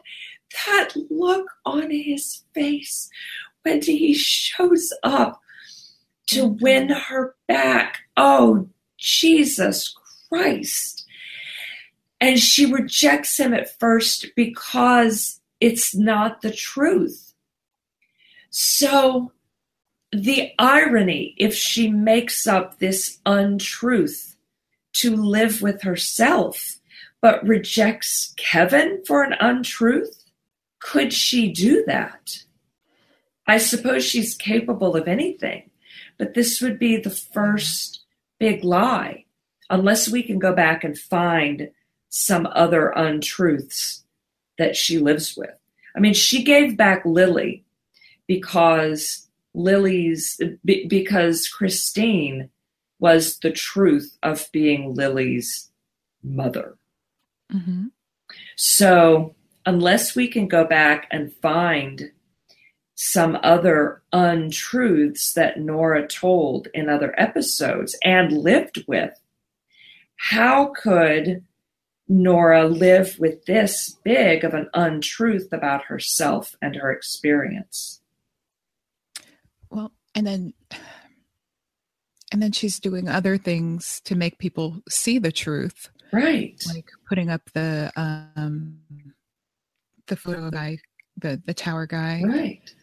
that 0.66 0.90
look 1.10 1.48
on 1.66 1.92
his 1.92 2.44
face 2.54 3.10
when 3.64 3.82
he 3.82 4.14
shows 4.14 4.92
up 5.04 5.42
to 6.28 6.44
mm-hmm. 6.44 6.64
win 6.64 6.90
her 6.90 7.36
back. 7.48 8.00
Oh, 8.18 8.68
Jesus 8.98 9.96
Christ. 10.30 11.06
And 12.20 12.40
she 12.40 12.72
rejects 12.72 13.40
him 13.40 13.54
at 13.54 13.80
first 13.80 14.28
because 14.36 15.40
it's 15.60 15.96
not 15.96 16.42
the 16.42 16.52
truth. 16.52 17.34
So, 18.50 19.32
the 20.12 20.52
irony 20.60 21.34
if 21.38 21.56
she 21.56 21.90
makes 21.90 22.46
up 22.46 22.80
this 22.80 23.20
untruth 23.26 24.36
to 24.94 25.16
live 25.16 25.62
with 25.62 25.84
herself, 25.84 26.80
but 27.22 27.46
rejects 27.48 28.34
Kevin 28.38 29.02
for 29.08 29.24
an 29.24 29.36
untruth, 29.40 30.21
could 30.82 31.14
she 31.14 31.52
do 31.52 31.84
that? 31.88 32.44
I 33.48 33.58
suppose 33.58 34.04
she's 34.04 34.36
capable 34.36 34.96
of 34.96 35.08
anything, 35.08 35.70
but 36.18 36.34
this 36.34 36.60
would 36.62 36.78
be 36.78 36.98
the 36.98 37.10
first 37.10 38.02
big 38.40 38.64
lie, 38.64 39.26
unless 39.70 40.10
we 40.10 40.24
can 40.24 40.40
go 40.40 40.54
back 40.54 40.84
and 40.84 40.98
find 40.98 41.70
some 42.10 42.48
other 42.52 42.90
untruths 42.90 44.04
that 44.58 44.76
she 44.76 45.00
lives 45.00 45.38
with. 45.38 45.56
I 45.96 46.00
mean, 46.00 46.14
she 46.14 46.44
gave 46.44 46.78
back 46.78 47.06
Lily 47.06 47.64
because 48.28 49.28
Lily's 49.54 50.40
because 50.64 51.48
Christine 51.48 52.50
was 53.00 53.40
the 53.40 53.52
truth 53.52 54.18
of 54.24 54.48
being 54.52 54.94
Lily's 54.94 55.70
mother. 56.24 56.78
Mm-hmm. 57.52 57.88
So, 58.56 59.36
unless 59.66 60.16
we 60.16 60.28
can 60.28 60.48
go 60.48 60.66
back 60.66 61.08
and 61.12 61.34
find 61.42 62.12
some 62.96 63.38
other 63.42 64.02
untruths 64.14 65.34
that 65.34 65.60
Nora 65.60 66.08
told 66.08 66.68
in 66.74 66.90
other 66.90 67.20
episodes 67.20 67.98
and 68.04 68.32
lived 68.32 68.84
with, 68.88 69.14
how 70.18 70.74
could 70.76 71.44
Nora 72.08 72.68
live 72.68 73.18
with 73.18 73.46
this 73.46 73.98
big 74.04 74.44
of 74.44 74.54
an 74.54 74.70
untruth 74.74 75.52
about 75.52 75.86
herself 75.86 76.56
and 76.62 76.76
her 76.76 76.92
experience? 76.92 78.02
Well, 79.70 79.94
and 80.14 80.28
then 80.28 80.54
and 82.32 82.42
then 82.42 82.52
she's 82.52 82.80
doing 82.80 83.10
other 83.10 83.38
things 83.38 84.02
to 84.06 84.16
make 84.16 84.38
people 84.38 84.82
see 84.90 85.20
the 85.20 85.32
truth 85.32 85.90
right 86.14 86.62
like 86.74 86.90
putting 87.08 87.30
up 87.30 87.42
the 87.54 87.92
um 87.96 88.71
the 90.12 90.18
photo 90.18 90.50
guy 90.50 90.78
the 91.18 91.42
the 91.46 91.54
tower 91.54 91.88
guy 91.88 92.22
right 92.26 92.76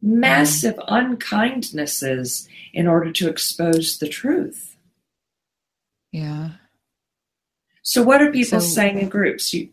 massive 0.00 0.78
um, 0.88 1.16
unkindnesses 1.18 2.48
in 2.72 2.86
order 2.86 3.12
to 3.12 3.28
expose 3.28 3.98
the 3.98 4.08
truth 4.08 4.76
yeah 6.10 6.52
so 7.82 8.02
what 8.02 8.22
are 8.22 8.32
people 8.32 8.60
so, 8.60 8.66
saying 8.66 8.98
in 8.98 9.10
groups 9.10 9.52
you 9.52 9.68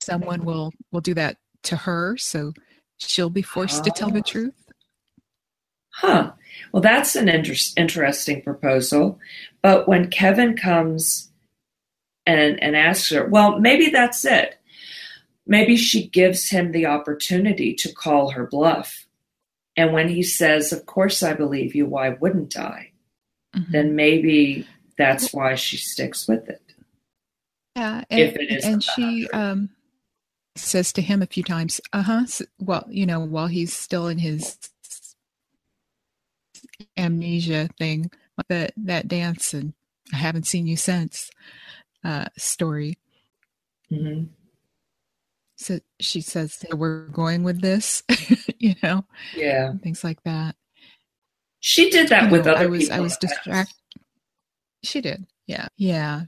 someone 0.00 0.44
will 0.44 0.72
will 0.90 1.00
do 1.00 1.14
that 1.14 1.36
to 1.62 1.76
her 1.76 2.16
so 2.16 2.52
she'll 2.98 3.30
be 3.30 3.42
forced 3.42 3.82
oh. 3.82 3.84
to 3.84 3.90
tell 3.92 4.10
the 4.10 4.18
oh. 4.18 4.22
truth 4.22 4.72
huh 5.90 6.32
well, 6.72 6.82
that's 6.82 7.16
an 7.16 7.28
inter- 7.28 7.54
interesting 7.76 8.42
proposal. 8.42 9.18
But 9.62 9.86
when 9.86 10.10
Kevin 10.10 10.56
comes 10.56 11.30
and, 12.26 12.62
and 12.62 12.76
asks 12.76 13.10
her, 13.10 13.26
well, 13.26 13.58
maybe 13.58 13.90
that's 13.90 14.24
it. 14.24 14.58
Maybe 15.46 15.76
she 15.76 16.08
gives 16.08 16.50
him 16.50 16.72
the 16.72 16.86
opportunity 16.86 17.74
to 17.74 17.92
call 17.92 18.30
her 18.30 18.46
bluff. 18.46 19.06
And 19.76 19.92
when 19.92 20.08
he 20.08 20.22
says, 20.22 20.72
Of 20.72 20.86
course 20.86 21.22
I 21.22 21.34
believe 21.34 21.74
you, 21.74 21.86
why 21.86 22.10
wouldn't 22.10 22.56
I? 22.56 22.92
Mm-hmm. 23.54 23.72
Then 23.72 23.96
maybe 23.96 24.66
that's 24.96 25.32
why 25.32 25.54
she 25.54 25.76
sticks 25.76 26.28
with 26.28 26.48
it. 26.48 26.62
Yeah. 27.76 28.04
And, 28.10 28.36
and 28.64 28.84
she 28.84 29.28
um, 29.30 29.70
says 30.54 30.92
to 30.94 31.02
him 31.02 31.22
a 31.22 31.26
few 31.26 31.42
times, 31.42 31.80
Uh 31.92 32.02
huh. 32.02 32.24
Well, 32.58 32.86
you 32.88 33.06
know, 33.06 33.20
while 33.20 33.48
he's 33.48 33.72
still 33.72 34.08
in 34.08 34.18
his 34.18 34.58
amnesia 36.96 37.68
thing, 37.78 38.10
that 38.48 38.72
that 38.76 39.08
dance 39.08 39.54
and 39.54 39.72
I 40.12 40.16
haven't 40.16 40.46
seen 40.46 40.66
you 40.66 40.76
since 40.76 41.30
uh, 42.04 42.26
story. 42.36 42.98
Mm-hmm. 43.90 44.24
So 45.62 45.80
she 46.00 46.20
says 46.20 46.64
we're 46.72 47.06
going 47.06 47.42
with 47.42 47.60
this, 47.60 48.02
you 48.58 48.74
know, 48.82 49.04
yeah, 49.36 49.72
things 49.82 50.02
like 50.02 50.22
that. 50.24 50.56
She 51.60 51.90
did 51.90 52.08
that 52.08 52.24
you 52.24 52.30
with 52.30 52.46
know, 52.46 52.52
other 52.52 52.64
I 52.64 52.66
was, 52.66 52.84
people. 52.84 52.96
I 52.96 53.00
was 53.00 53.16
distracted. 53.16 53.74
She 54.82 55.00
did, 55.00 55.26
yeah, 55.46 55.68
yeah. 55.76 56.22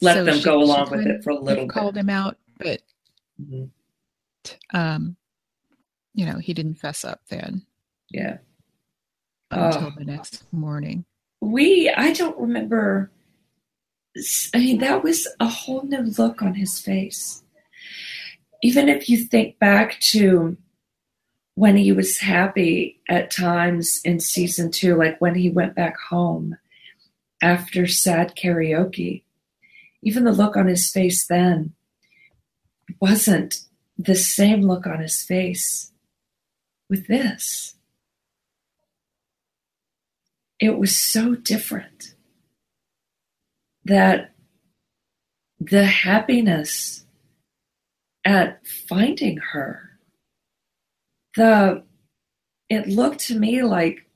Let 0.00 0.16
so 0.16 0.24
them 0.24 0.38
she, 0.38 0.44
go 0.44 0.62
along 0.62 0.90
with 0.90 1.06
it 1.06 1.22
for 1.22 1.30
a 1.30 1.38
little. 1.38 1.64
bit. 1.64 1.72
Called 1.72 1.96
him 1.96 2.08
out, 2.08 2.38
but 2.58 2.80
mm-hmm. 3.40 3.64
um, 4.74 5.16
you 6.14 6.24
know, 6.24 6.38
he 6.38 6.54
didn't 6.54 6.76
fess 6.76 7.04
up 7.04 7.20
then. 7.28 7.66
Yeah 8.10 8.38
until 9.50 9.88
oh. 9.88 9.92
the 9.96 10.04
next 10.04 10.44
morning. 10.52 11.04
We, 11.40 11.90
I 11.90 12.12
don't 12.12 12.38
remember. 12.38 13.10
I 14.54 14.58
mean, 14.58 14.78
that 14.78 15.02
was 15.02 15.26
a 15.38 15.46
whole 15.46 15.82
new 15.82 16.02
look 16.18 16.42
on 16.42 16.54
his 16.54 16.78
face. 16.80 17.39
Even 18.62 18.88
if 18.88 19.08
you 19.08 19.18
think 19.18 19.58
back 19.58 19.98
to 20.00 20.56
when 21.54 21.76
he 21.76 21.92
was 21.92 22.18
happy 22.18 23.00
at 23.08 23.30
times 23.30 24.00
in 24.04 24.20
season 24.20 24.70
two, 24.70 24.96
like 24.96 25.20
when 25.20 25.34
he 25.34 25.50
went 25.50 25.74
back 25.74 25.98
home 25.98 26.56
after 27.42 27.86
sad 27.86 28.34
karaoke, 28.36 29.22
even 30.02 30.24
the 30.24 30.32
look 30.32 30.56
on 30.56 30.66
his 30.66 30.90
face 30.90 31.26
then 31.26 31.74
wasn't 33.00 33.60
the 33.98 34.14
same 34.14 34.62
look 34.62 34.86
on 34.86 35.00
his 35.00 35.22
face 35.22 35.92
with 36.88 37.06
this. 37.06 37.74
It 40.58 40.78
was 40.78 40.96
so 40.96 41.34
different 41.34 42.14
that 43.84 44.32
the 45.58 45.86
happiness 45.86 47.04
at 48.24 48.66
finding 48.88 49.38
her 49.52 49.98
the 51.36 51.82
it 52.68 52.88
looked 52.88 53.20
to 53.20 53.38
me 53.38 53.62
like 53.62 54.06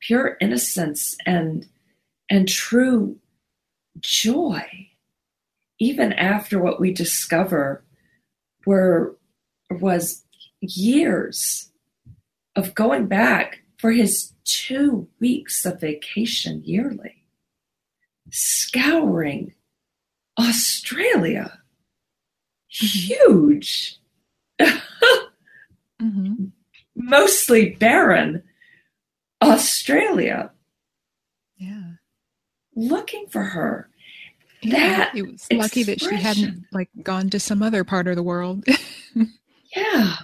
pure 0.00 0.36
innocence 0.40 1.16
and 1.26 1.66
and 2.30 2.48
true 2.48 3.16
joy 4.00 4.62
even 5.78 6.12
after 6.12 6.58
what 6.58 6.80
we 6.80 6.92
discover 6.92 7.84
were 8.66 9.16
was 9.70 10.24
years 10.60 11.70
of 12.56 12.74
going 12.74 13.06
back 13.06 13.62
for 13.78 13.92
his 13.92 14.32
two 14.44 15.08
weeks 15.20 15.64
of 15.64 15.80
vacation 15.80 16.62
yearly, 16.64 17.24
scouring 18.30 19.54
Australia. 20.38 21.60
Mm-hmm. 22.80 23.32
Huge. 23.32 23.98
mm-hmm. 24.60 26.44
Mostly 26.96 27.70
barren 27.70 28.42
Australia. 29.42 30.50
Yeah. 31.56 31.92
Looking 32.74 33.26
for 33.28 33.42
her. 33.42 33.88
Yeah, 34.60 34.96
that 34.96 35.16
it 35.16 35.22
was 35.22 35.46
lucky 35.52 35.84
that 35.84 36.00
she 36.00 36.16
hadn't 36.16 36.64
like 36.72 36.88
gone 37.02 37.30
to 37.30 37.38
some 37.38 37.62
other 37.62 37.84
part 37.84 38.08
of 38.08 38.16
the 38.16 38.24
world. 38.24 38.64
yeah. 39.76 40.16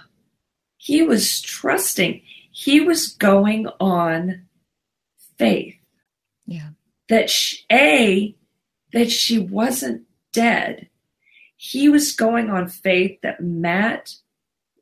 He 0.75 1.01
was 1.03 1.41
trusting 1.41 2.21
he 2.55 2.79
was 2.79 3.09
going 3.09 3.67
on 3.81 4.45
faith. 5.37 5.75
Yeah. 6.45 6.69
That 7.09 7.29
she, 7.29 7.65
A, 7.69 8.35
that 8.93 9.11
she 9.11 9.39
wasn't 9.39 10.03
dead. 10.31 10.87
He 11.67 11.89
was 11.89 12.13
going 12.13 12.49
on 12.49 12.67
faith 12.67 13.19
that 13.21 13.41
Matt 13.41 14.15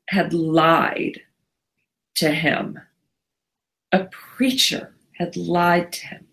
had 0.09 0.33
lied 0.33 1.21
to 2.15 2.31
him. 2.31 2.79
A 3.91 4.05
preacher 4.05 4.93
had 5.17 5.37
lied 5.37 5.93
to 5.93 6.07
him. 6.07 6.27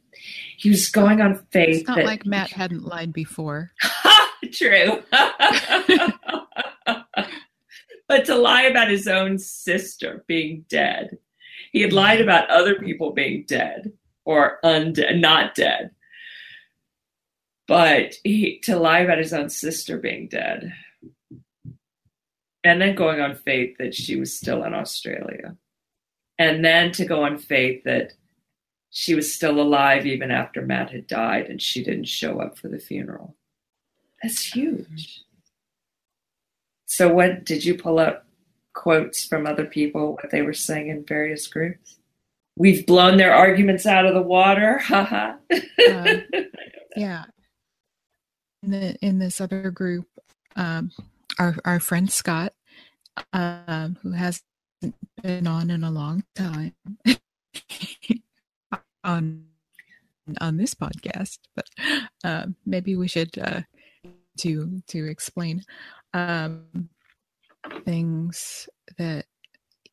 He 0.57 0.69
was 0.69 0.89
going 0.89 1.21
on 1.21 1.47
faith. 1.51 1.81
It's 1.81 1.89
not 1.89 1.97
that, 1.99 2.07
like 2.07 2.27
Matt 2.27 2.51
hadn't 2.51 2.85
lied 2.85 3.13
before. 3.13 3.73
True. 4.53 5.03
but 8.09 8.25
to 8.25 8.35
lie 8.35 8.63
about 8.63 8.91
his 8.91 9.07
own 9.07 9.39
sister 9.39 10.25
being 10.27 10.65
dead 10.69 11.19
he 11.71 11.83
had 11.83 11.93
lied 11.93 12.21
about 12.21 12.51
other 12.51 12.75
people 12.75 13.13
being 13.13 13.45
dead 13.47 13.93
or 14.25 14.59
undead, 14.65 15.21
not 15.21 15.55
dead. 15.55 15.91
But 17.71 18.17
he, 18.25 18.59
to 18.65 18.77
lie 18.77 18.99
about 18.99 19.19
his 19.19 19.33
own 19.33 19.49
sister 19.49 19.97
being 19.97 20.27
dead. 20.27 20.73
And 22.65 22.83
then 22.83 22.97
going 22.97 23.21
on 23.21 23.37
faith 23.37 23.77
that 23.79 23.95
she 23.95 24.17
was 24.17 24.37
still 24.37 24.65
in 24.65 24.75
Australia. 24.75 25.55
And 26.37 26.65
then 26.65 26.91
to 26.93 27.05
go 27.05 27.23
on 27.23 27.39
faith 27.39 27.85
that 27.85 28.15
she 28.91 29.15
was 29.15 29.33
still 29.33 29.61
alive 29.61 30.05
even 30.05 30.33
after 30.33 30.63
Matt 30.63 30.91
had 30.91 31.07
died 31.07 31.47
and 31.47 31.63
she 31.63 31.85
didn't 31.85 32.09
show 32.09 32.41
up 32.41 32.59
for 32.59 32.67
the 32.67 32.81
funeral. 32.81 33.37
That's 34.21 34.43
huge. 34.53 35.23
So, 36.87 37.09
what 37.09 37.45
did 37.45 37.65
you 37.65 37.77
pull 37.77 38.01
up 38.01 38.27
quotes 38.73 39.25
from 39.25 39.47
other 39.47 39.67
people, 39.67 40.15
what 40.15 40.31
they 40.31 40.43
were 40.43 40.55
saying 40.55 40.89
in 40.89 41.05
various 41.05 41.47
groups. 41.47 41.99
We've 42.57 42.87
blown 42.87 43.17
their 43.17 43.35
arguments 43.35 43.87
out 43.87 44.07
of 44.07 44.15
the 44.15 44.23
water. 44.23 44.79
Haha. 44.83 45.35
uh, 45.51 46.17
yeah. 46.97 47.25
In, 48.63 48.71
the, 48.71 48.97
in 49.01 49.19
this 49.19 49.41
other 49.41 49.71
group, 49.71 50.07
um, 50.57 50.91
our, 51.39 51.57
our 51.65 51.81
friend 51.81 52.11
Scott, 52.11 52.53
um, 53.33 53.97
who 54.03 54.13
hasn't 54.13 54.45
been 55.23 55.47
on 55.47 55.71
in 55.71 55.83
a 55.83 55.91
long 55.91 56.25
time, 56.35 56.75
on 59.05 59.47
on 60.41 60.59
this 60.59 60.75
podcast, 60.75 61.39
but 61.57 61.67
uh, 62.23 62.47
maybe 62.65 62.95
we 62.95 63.09
should 63.09 63.37
uh, 63.39 63.63
to 64.39 64.83
to 64.87 65.07
explain. 65.07 65.65
Um, 66.13 66.91
things 67.85 68.69
that 68.99 69.27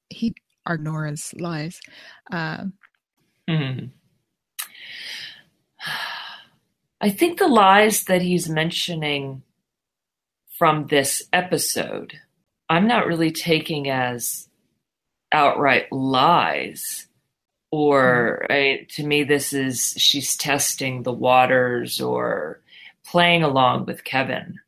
he 0.10 0.36
are 0.66 0.78
Nora's 0.78 1.34
lies. 1.38 1.80
Uh, 2.32 2.66
mm-hmm. 3.50 3.86
I 7.00 7.10
think 7.10 7.38
the 7.38 7.48
lies 7.48 8.06
that 8.06 8.22
he's 8.22 8.50
mentioning 8.50 9.44
from 10.58 10.88
this 10.88 11.24
episode, 11.32 12.20
I'm 12.70 12.88
not 12.88 13.06
really 13.06 13.32
taking 13.32 13.90
as 13.90 14.50
outright 15.32 15.92
lies. 15.92 17.08
Or 17.72 18.42
mm-hmm. 18.44 18.54
right, 18.54 18.90
to 18.90 19.06
me, 19.06 19.24
this 19.24 19.54
is 19.54 19.94
she's 19.98 20.36
testing 20.36 21.04
the 21.04 21.14
waters 21.14 22.02
or 22.02 22.62
playing 23.06 23.44
along 23.44 23.86
with 23.86 24.04
Kevin 24.04 24.60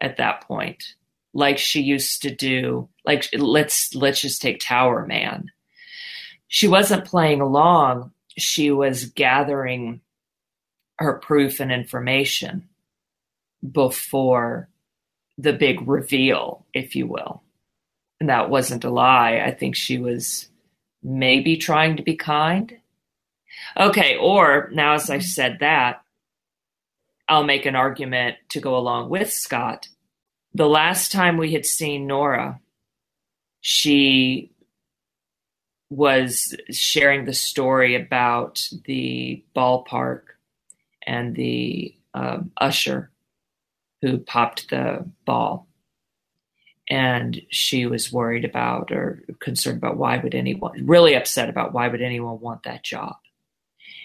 at 0.00 0.18
that 0.18 0.42
point, 0.42 0.94
like 1.32 1.58
she 1.58 1.80
used 1.80 2.22
to 2.22 2.34
do. 2.34 2.88
Like 3.04 3.28
let's 3.32 3.94
let's 3.94 4.20
just 4.20 4.42
take 4.42 4.60
Tower 4.60 5.06
Man. 5.06 5.50
She 6.48 6.68
wasn't 6.68 7.06
playing 7.06 7.40
along; 7.40 8.12
she 8.36 8.70
was 8.70 9.06
gathering 9.06 10.02
her 10.98 11.14
proof 11.14 11.60
and 11.60 11.70
information 11.70 12.68
before 13.72 14.68
the 15.38 15.52
big 15.52 15.86
reveal, 15.86 16.64
if 16.72 16.96
you 16.96 17.06
will. 17.06 17.42
And 18.20 18.28
that 18.28 18.48
wasn't 18.48 18.84
a 18.84 18.90
lie. 18.90 19.42
I 19.44 19.50
think 19.50 19.76
she 19.76 19.98
was 19.98 20.48
maybe 21.02 21.56
trying 21.56 21.96
to 21.96 22.02
be 22.02 22.16
kind. 22.16 22.78
Okay, 23.76 24.16
or 24.16 24.70
now 24.72 24.94
as 24.94 25.10
I've 25.10 25.24
said 25.24 25.58
that, 25.60 26.02
I'll 27.28 27.44
make 27.44 27.66
an 27.66 27.76
argument 27.76 28.36
to 28.50 28.60
go 28.60 28.76
along 28.76 29.10
with 29.10 29.32
Scott. 29.32 29.88
The 30.54 30.68
last 30.68 31.12
time 31.12 31.36
we 31.36 31.52
had 31.52 31.66
seen 31.66 32.06
Nora, 32.06 32.60
she 33.60 34.52
was 35.90 36.54
sharing 36.70 37.24
the 37.24 37.34
story 37.34 37.94
about 37.94 38.68
the 38.84 39.44
ballpark 39.54 40.22
and 41.06 41.34
the 41.34 41.94
um, 42.14 42.50
usher 42.56 43.10
who 44.02 44.18
popped 44.18 44.70
the 44.70 45.08
ball. 45.24 45.66
And 46.88 47.40
she 47.50 47.86
was 47.86 48.12
worried 48.12 48.44
about 48.44 48.92
or 48.92 49.22
concerned 49.40 49.78
about 49.78 49.96
why 49.96 50.18
would 50.18 50.34
anyone, 50.34 50.86
really 50.86 51.14
upset 51.14 51.48
about 51.48 51.72
why 51.72 51.88
would 51.88 52.02
anyone 52.02 52.40
want 52.40 52.62
that 52.62 52.84
job. 52.84 53.16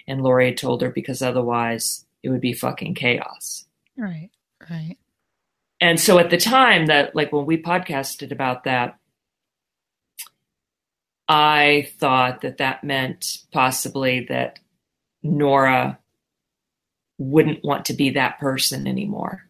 And 0.08 0.24
Lori 0.24 0.48
had 0.48 0.58
told 0.58 0.82
her 0.82 0.90
because 0.90 1.22
otherwise 1.22 2.06
it 2.24 2.30
would 2.30 2.42
be 2.42 2.54
fucking 2.54 2.96
chaos. 2.96 3.66
Right, 3.96 4.32
right. 4.70 4.98
And 5.80 6.00
so 6.00 6.18
at 6.20 6.30
the 6.30 6.38
time 6.38 6.88
that, 6.88 7.16
like 7.16 7.32
when 7.32 7.46
we 7.46 7.62
podcasted 7.62 8.32
about 8.32 8.64
that, 8.64 8.98
I 11.28 11.90
thought 11.98 12.42
that 12.42 12.58
that 12.58 12.84
meant 12.84 13.38
possibly 13.52 14.26
that 14.30 14.60
Nora 15.24 16.00
wouldn't 17.22 17.64
want 17.64 17.86
to 17.86 17.94
be 17.94 18.10
that 18.12 18.40
person 18.40 18.88
anymore. 18.88 19.44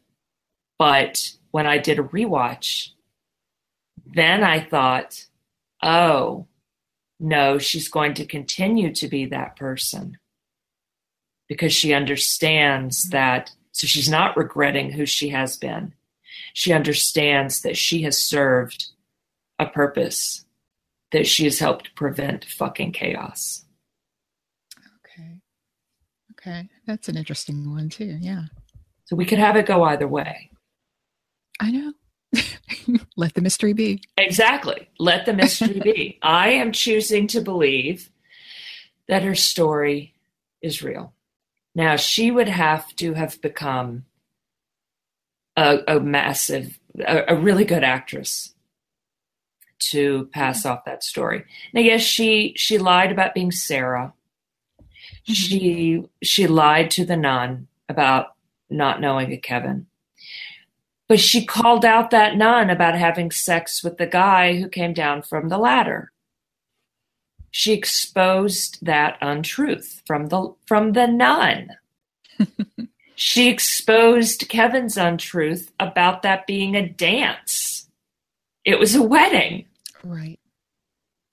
But 0.77 1.31
when 1.51 1.65
I 1.67 1.77
did 1.77 1.99
a 1.99 2.03
rewatch, 2.03 2.89
then 4.05 4.43
I 4.43 4.60
thought, 4.60 5.25
oh, 5.81 6.47
no, 7.19 7.60
she's 7.60 7.88
going 7.88 8.15
to 8.15 8.25
continue 8.25 8.93
to 8.95 9.07
be 9.07 9.25
that 9.25 9.55
person 9.55 10.17
because 11.47 11.73
she 11.73 11.93
understands 11.93 13.10
that. 13.10 13.51
So 13.71 13.88
she's 13.88 14.10
not 14.10 14.36
regretting 14.36 14.91
who 14.91 15.05
she 15.05 15.29
has 15.29 15.55
been. 15.55 15.93
She 16.53 16.73
understands 16.73 17.62
that 17.62 17.77
she 17.77 18.01
has 18.01 18.21
served 18.21 18.88
a 19.60 19.65
purpose, 19.65 20.43
that 21.12 21.25
she 21.27 21.45
has 21.45 21.60
helped 21.60 21.95
prevent 21.95 22.43
fucking 22.43 22.91
chaos. 22.91 23.63
Okay. 25.05 25.39
Okay, 26.31 26.69
that's 26.91 27.08
an 27.08 27.17
interesting 27.17 27.71
one 27.71 27.89
too. 27.89 28.17
Yeah. 28.19 28.43
So 29.06 29.15
we 29.15 29.25
could 29.25 29.39
have 29.39 29.56
it 29.56 29.65
go 29.65 29.84
either 29.84 30.08
way. 30.08 30.49
I 31.60 31.71
know. 31.71 31.93
Let 33.15 33.34
the 33.34 33.41
mystery 33.41 33.73
be. 33.73 34.01
Exactly. 34.17 34.89
Let 34.99 35.25
the 35.25 35.34
mystery 35.34 35.80
be. 35.80 36.19
I 36.21 36.49
am 36.49 36.73
choosing 36.73 37.27
to 37.27 37.41
believe 37.41 38.10
that 39.08 39.23
her 39.23 39.36
story 39.36 40.15
is 40.62 40.82
real. 40.82 41.13
Now, 41.73 41.95
she 41.95 42.30
would 42.30 42.49
have 42.49 42.93
to 42.97 43.13
have 43.13 43.41
become 43.41 44.06
a, 45.56 45.80
a 45.88 45.99
massive, 46.01 46.77
a, 46.99 47.23
a 47.30 47.36
really 47.36 47.63
good 47.63 47.84
actress 47.86 48.54
to 49.80 50.30
pass 50.34 50.65
off 50.65 50.86
that 50.86 51.04
story. 51.04 51.45
Now, 51.73 51.82
yes, 51.82 52.01
she 52.01 52.54
she 52.58 52.77
lied 52.77 53.12
about 53.12 53.34
being 53.34 53.51
Sarah 53.51 54.13
she 55.23 56.03
she 56.23 56.47
lied 56.47 56.91
to 56.91 57.05
the 57.05 57.17
nun 57.17 57.67
about 57.88 58.36
not 58.69 59.01
knowing 59.01 59.31
a 59.31 59.38
Kevin. 59.38 59.88
But 61.07 61.19
she 61.19 61.45
called 61.45 61.84
out 61.84 62.12
that 62.12 62.38
nun 62.38 62.69
about 62.69 62.95
having 62.95 63.31
sex 63.31 63.84
with 63.84 63.97
the 63.97 64.07
guy 64.07 64.55
who 64.55 64.69
came 64.69 64.93
down 64.93 65.21
from 65.21 65.49
the 65.49 65.57
ladder. 65.57 66.12
She 67.51 67.73
exposed 67.73 68.77
that 68.81 69.17
untruth 69.21 70.01
from 70.05 70.27
the 70.27 70.55
from 70.65 70.93
the 70.93 71.07
nun. 71.07 71.71
she 73.15 73.49
exposed 73.49 74.47
Kevin's 74.47 74.95
untruth 74.95 75.73
about 75.79 76.21
that 76.21 76.47
being 76.47 76.75
a 76.75 76.88
dance. 76.88 77.89
It 78.63 78.79
was 78.79 78.95
a 78.95 79.03
wedding. 79.03 79.65
Right. 80.03 80.39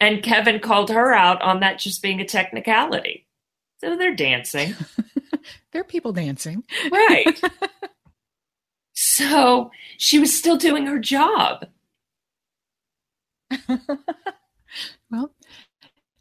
And 0.00 0.22
Kevin 0.22 0.58
called 0.58 0.90
her 0.90 1.12
out 1.12 1.40
on 1.40 1.60
that 1.60 1.78
just 1.78 2.02
being 2.02 2.20
a 2.20 2.24
technicality. 2.24 3.27
So 3.80 3.96
they're 3.96 4.14
dancing. 4.14 4.74
they're 5.72 5.84
people 5.84 6.12
dancing. 6.12 6.64
Right. 6.90 7.40
so 8.92 9.70
she 9.96 10.18
was 10.18 10.36
still 10.36 10.56
doing 10.56 10.86
her 10.86 10.98
job. 10.98 11.66
well, 15.10 15.32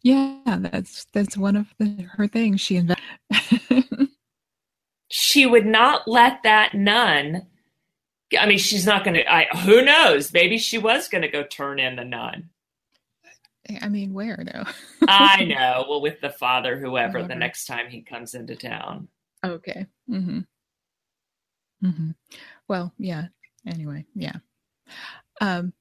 yeah, 0.01 0.39
that's 0.45 1.05
that's 1.13 1.35
one 1.37 1.55
of 1.55 1.67
the, 1.79 2.07
her 2.11 2.27
things. 2.27 2.61
She 2.61 2.77
invented. 2.77 3.03
she 5.09 5.45
would 5.45 5.65
not 5.65 6.07
let 6.07 6.43
that 6.43 6.73
nun. 6.73 7.47
I 8.39 8.45
mean, 8.45 8.59
she's 8.59 8.85
not 8.85 9.03
going 9.03 9.15
to. 9.15 9.57
Who 9.59 9.81
knows? 9.81 10.31
Maybe 10.31 10.57
she 10.57 10.77
was 10.77 11.07
going 11.07 11.23
to 11.23 11.27
go 11.27 11.43
turn 11.43 11.79
in 11.79 11.95
the 11.95 12.05
nun. 12.05 12.49
I 13.81 13.89
mean, 13.89 14.13
where 14.13 14.43
though? 14.43 14.63
I 15.07 15.43
know. 15.45 15.85
Well, 15.87 16.01
with 16.01 16.21
the 16.21 16.29
father, 16.29 16.77
whoever, 16.77 17.19
whoever, 17.19 17.27
the 17.27 17.35
next 17.35 17.65
time 17.65 17.89
he 17.89 18.01
comes 18.01 18.33
into 18.33 18.55
town. 18.55 19.07
Okay. 19.45 19.85
Mm-hmm. 20.09 20.39
Mm-hmm. 21.85 22.11
Well, 22.67 22.93
yeah. 22.97 23.27
Anyway, 23.65 24.05
yeah. 24.15 24.37
Um. 25.41 25.73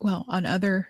Well, 0.00 0.24
on 0.28 0.46
other, 0.46 0.88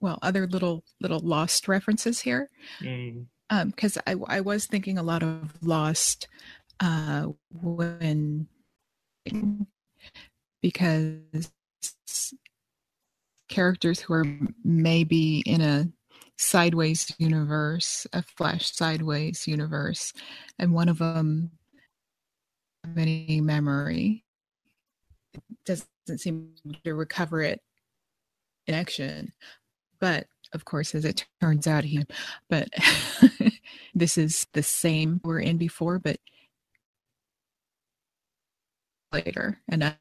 well, 0.00 0.18
other 0.22 0.46
little 0.46 0.84
little 1.00 1.20
lost 1.20 1.68
references 1.68 2.20
here. 2.20 2.50
Mm. 2.80 3.26
Um, 3.50 3.70
because 3.70 3.98
I 4.06 4.16
I 4.26 4.40
was 4.40 4.66
thinking 4.66 4.98
a 4.98 5.02
lot 5.02 5.22
of 5.22 5.52
lost, 5.62 6.28
uh, 6.80 7.28
when 7.50 8.48
because 10.62 11.50
characters 13.48 14.00
who 14.00 14.14
are 14.14 14.26
maybe 14.64 15.40
in 15.40 15.60
a 15.60 15.88
sideways 16.36 17.12
universe, 17.18 18.06
a 18.12 18.22
flash 18.22 18.72
sideways 18.72 19.46
universe, 19.46 20.12
and 20.58 20.72
one 20.72 20.88
of 20.88 20.98
them 20.98 21.50
have 22.84 22.96
any 22.98 23.40
memory 23.40 24.24
doesn't 25.66 26.18
seem 26.18 26.52
to 26.84 26.94
recover 26.94 27.42
it 27.42 27.60
in 28.66 28.74
action. 28.74 29.32
But 30.00 30.26
of 30.54 30.64
course, 30.64 30.94
as 30.94 31.04
it 31.04 31.26
turns 31.40 31.66
out, 31.66 31.84
he 31.84 32.04
but 32.48 32.68
this 33.94 34.16
is 34.16 34.46
the 34.52 34.62
same 34.62 35.20
we're 35.24 35.40
in 35.40 35.58
before, 35.58 35.98
but 35.98 36.18
later, 39.12 39.60
and 39.68 39.82
a 39.82 39.98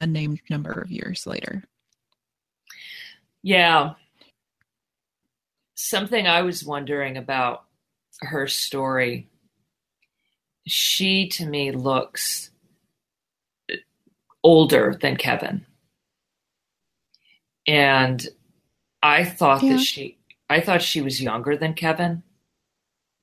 unnamed 0.00 0.40
number 0.50 0.72
of 0.72 0.90
years 0.90 1.26
later. 1.26 1.64
Yeah. 3.44 3.92
Something 5.74 6.26
I 6.26 6.40
was 6.40 6.64
wondering 6.64 7.18
about 7.18 7.64
her 8.20 8.48
story. 8.48 9.28
She 10.66 11.28
to 11.28 11.44
me 11.44 11.70
looks 11.70 12.50
uh, 13.70 13.76
older 14.42 14.96
than 14.98 15.16
Kevin. 15.16 15.66
And 17.66 18.26
I 19.02 19.24
thought 19.24 19.62
yeah. 19.62 19.74
that 19.74 19.82
she 19.82 20.16
I 20.48 20.60
thought 20.60 20.80
she 20.80 21.02
was 21.02 21.20
younger 21.20 21.54
than 21.54 21.74
Kevin. 21.74 22.22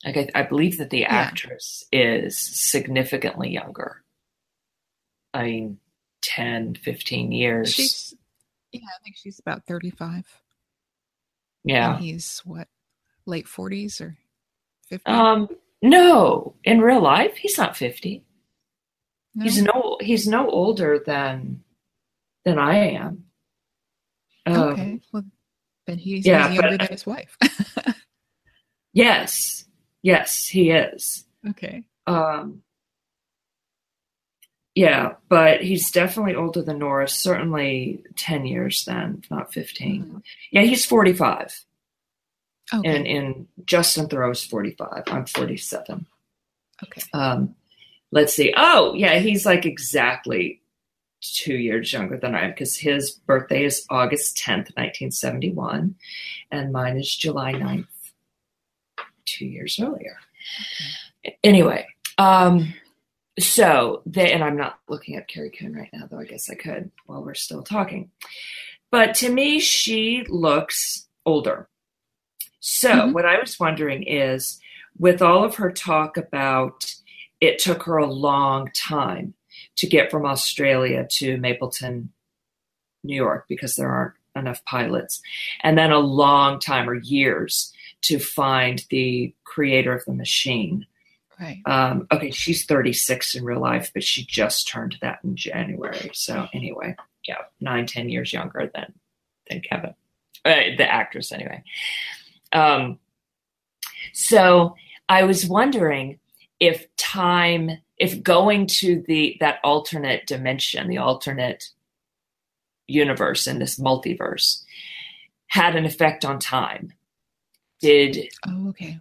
Like 0.06 0.18
I, 0.18 0.42
I 0.42 0.44
believe 0.44 0.78
that 0.78 0.92
the 0.92 1.00
yeah. 1.00 1.14
actress 1.16 1.84
is 1.92 2.38
significantly 2.38 3.50
younger. 3.50 4.04
I 5.34 5.44
mean 5.46 5.80
10, 6.22 6.76
15 6.76 7.32
years. 7.32 7.74
She's 7.74 8.14
yeah, 8.72 8.82
I 8.86 9.04
think 9.04 9.16
she's 9.18 9.40
about 9.40 9.66
35. 9.66 10.26
Yeah. 11.64 11.96
And 11.96 12.04
he's 12.04 12.42
what, 12.46 12.68
late 13.26 13.46
40s 13.46 14.02
or 14.02 14.18
50? 14.90 15.06
Um, 15.10 15.48
No, 15.82 16.56
in 16.64 16.82
real 16.82 17.02
life, 17.02 17.36
he's 17.38 17.58
not 17.58 17.76
50. 17.78 18.24
No? 19.36 19.44
He's 19.44 19.62
no 19.62 19.98
he's 20.02 20.28
no 20.28 20.50
older 20.50 21.00
than 21.06 21.64
than 22.44 22.60
I 22.60 22.76
am. 22.96 23.24
Um, 24.46 24.56
okay. 24.58 25.00
Well, 25.14 25.24
then 25.88 25.98
he's, 26.00 26.26
yeah, 26.26 26.48
he's 26.50 26.56
younger 26.56 26.78
but- 26.78 26.80
than 26.82 26.92
his 26.92 27.06
wife. 27.06 27.38
Yes. 28.94 29.66
Yes, 30.02 30.46
he 30.48 30.72
is. 30.72 31.26
okay. 31.52 31.84
Um 32.08 32.62
yeah, 34.76 35.14
but 35.30 35.62
he's 35.62 35.92
definitely 35.92 36.36
older 36.36 36.62
than 36.62 36.80
Nora's, 36.80 37.14
certainly 37.14 38.04
10 38.16 38.46
years 38.46 38.86
then, 38.86 39.20
if 39.24 39.30
not 39.32 39.54
15. 39.54 40.04
Mhm. 40.06 40.22
Yeah, 40.52 40.62
he's 40.62 40.86
45. 40.86 41.66
Okay. 42.74 42.90
And 42.96 43.06
and 43.06 43.48
Justin 43.66 44.08
Theroux's 44.08 44.46
45. 44.46 45.04
I'm 45.08 45.26
47. 45.26 46.06
okay. 46.84 47.02
Um, 47.14 47.56
let's 48.12 48.34
see. 48.34 48.54
Oh, 48.56 48.94
yeah, 48.94 49.20
he's 49.20 49.46
like 49.46 49.66
exactly 49.66 50.62
two 51.22 51.56
years 51.56 51.92
younger 51.94 52.18
than 52.18 52.34
I 52.34 52.46
am 52.46 52.52
because 52.52 52.78
his 52.78 53.12
birthday 53.12 53.66
is 53.66 53.86
August 53.90 54.38
10th, 54.38 54.72
1971, 54.76 55.96
and 56.50 56.72
mine 56.72 56.98
is 56.98 57.14
July 57.16 57.54
9th, 57.54 57.86
two 59.26 59.46
years 59.46 59.78
earlier. 59.80 60.18
Anyway, 61.44 61.86
um, 62.18 62.74
so 63.40 64.02
they, 64.06 64.32
and 64.34 64.44
I'm 64.44 64.58
not 64.58 64.80
looking 64.90 65.16
at 65.16 65.28
Carrie 65.28 65.52
Coon 65.52 65.76
right 65.76 65.90
now, 65.94 66.08
though 66.10 66.20
I 66.20 66.26
guess 66.26 66.50
I 66.50 66.56
could 66.56 66.92
while 67.06 67.24
we're 67.24 67.34
still 67.34 67.64
talking. 67.64 68.12
But 68.92 69.16
to 69.16 69.32
me, 69.32 69.60
she 69.60 70.26
looks 70.28 71.08
older. 71.26 71.70
So, 72.60 72.90
Mhm. 72.92 73.14
what 73.14 73.26
I 73.26 73.40
was 73.40 73.60
wondering 73.60 74.04
is 74.04 74.60
with 74.98 75.22
all 75.22 75.44
of 75.44 75.56
her 75.56 75.72
talk 75.72 76.18
about 76.18 76.94
it 77.40 77.58
took 77.58 77.84
her 77.84 77.98
a 77.98 78.06
long 78.06 78.70
time 78.76 79.34
to 79.78 79.88
get 79.88 80.12
from 80.12 80.26
Australia 80.26 81.08
to 81.10 81.38
Mapleton, 81.38 82.12
New 83.04 83.16
York, 83.16 83.46
because 83.48 83.76
there 83.76 83.90
aren't 83.90 84.14
enough 84.36 84.64
pilots, 84.66 85.22
and 85.62 85.78
then 85.78 85.92
a 85.92 86.00
long 86.00 86.60
time 86.60 86.88
or 86.90 86.96
years 86.96 87.74
to 88.02 88.20
find 88.20 88.86
the 88.90 89.34
creator 89.44 89.94
of 89.94 90.06
the 90.06 90.14
machine. 90.14 90.86
Right. 91.42 91.60
Um, 91.66 92.08
okay, 92.12 92.30
she's 92.30 92.66
36 92.66 93.36
in 93.36 93.44
real 93.44 93.60
life, 93.60 93.90
but 93.96 94.04
she 94.04 94.24
just 94.24 94.68
turned 94.68 94.98
that 95.02 95.20
in 95.24 95.36
January. 95.36 96.12
So 96.14 96.48
anyway, 96.54 96.96
yeah, 97.28 97.38
nine, 97.60 97.88
ten 97.88 98.10
years 98.10 98.32
younger 98.32 98.70
than 98.74 98.94
than 99.50 99.62
Kevin, 99.62 99.96
uh, 100.46 100.76
the 100.78 100.88
actress 100.88 101.32
anyway. 101.32 101.64
Um, 102.54 103.00
so 104.14 104.76
I 105.10 105.24
was 105.24 105.46
wondering 105.48 106.20
if 106.60 106.86
time, 106.96 107.72
if 107.98 108.22
going 108.22 108.68
to 108.68 109.04
the 109.08 109.38
that 109.40 109.60
alternate 109.64 110.28
dimension, 110.28 110.88
the 110.90 111.00
alternate 111.00 111.70
universe 112.88 113.48
in 113.48 113.58
this 113.58 113.80
multiverse, 113.80 114.64
had 115.48 115.76
an 115.76 115.86
effect 115.86 116.24
on 116.24 116.38
time. 116.38 116.94
Did 117.80 118.30
Oh, 118.48 118.70
okay. 118.70 119.00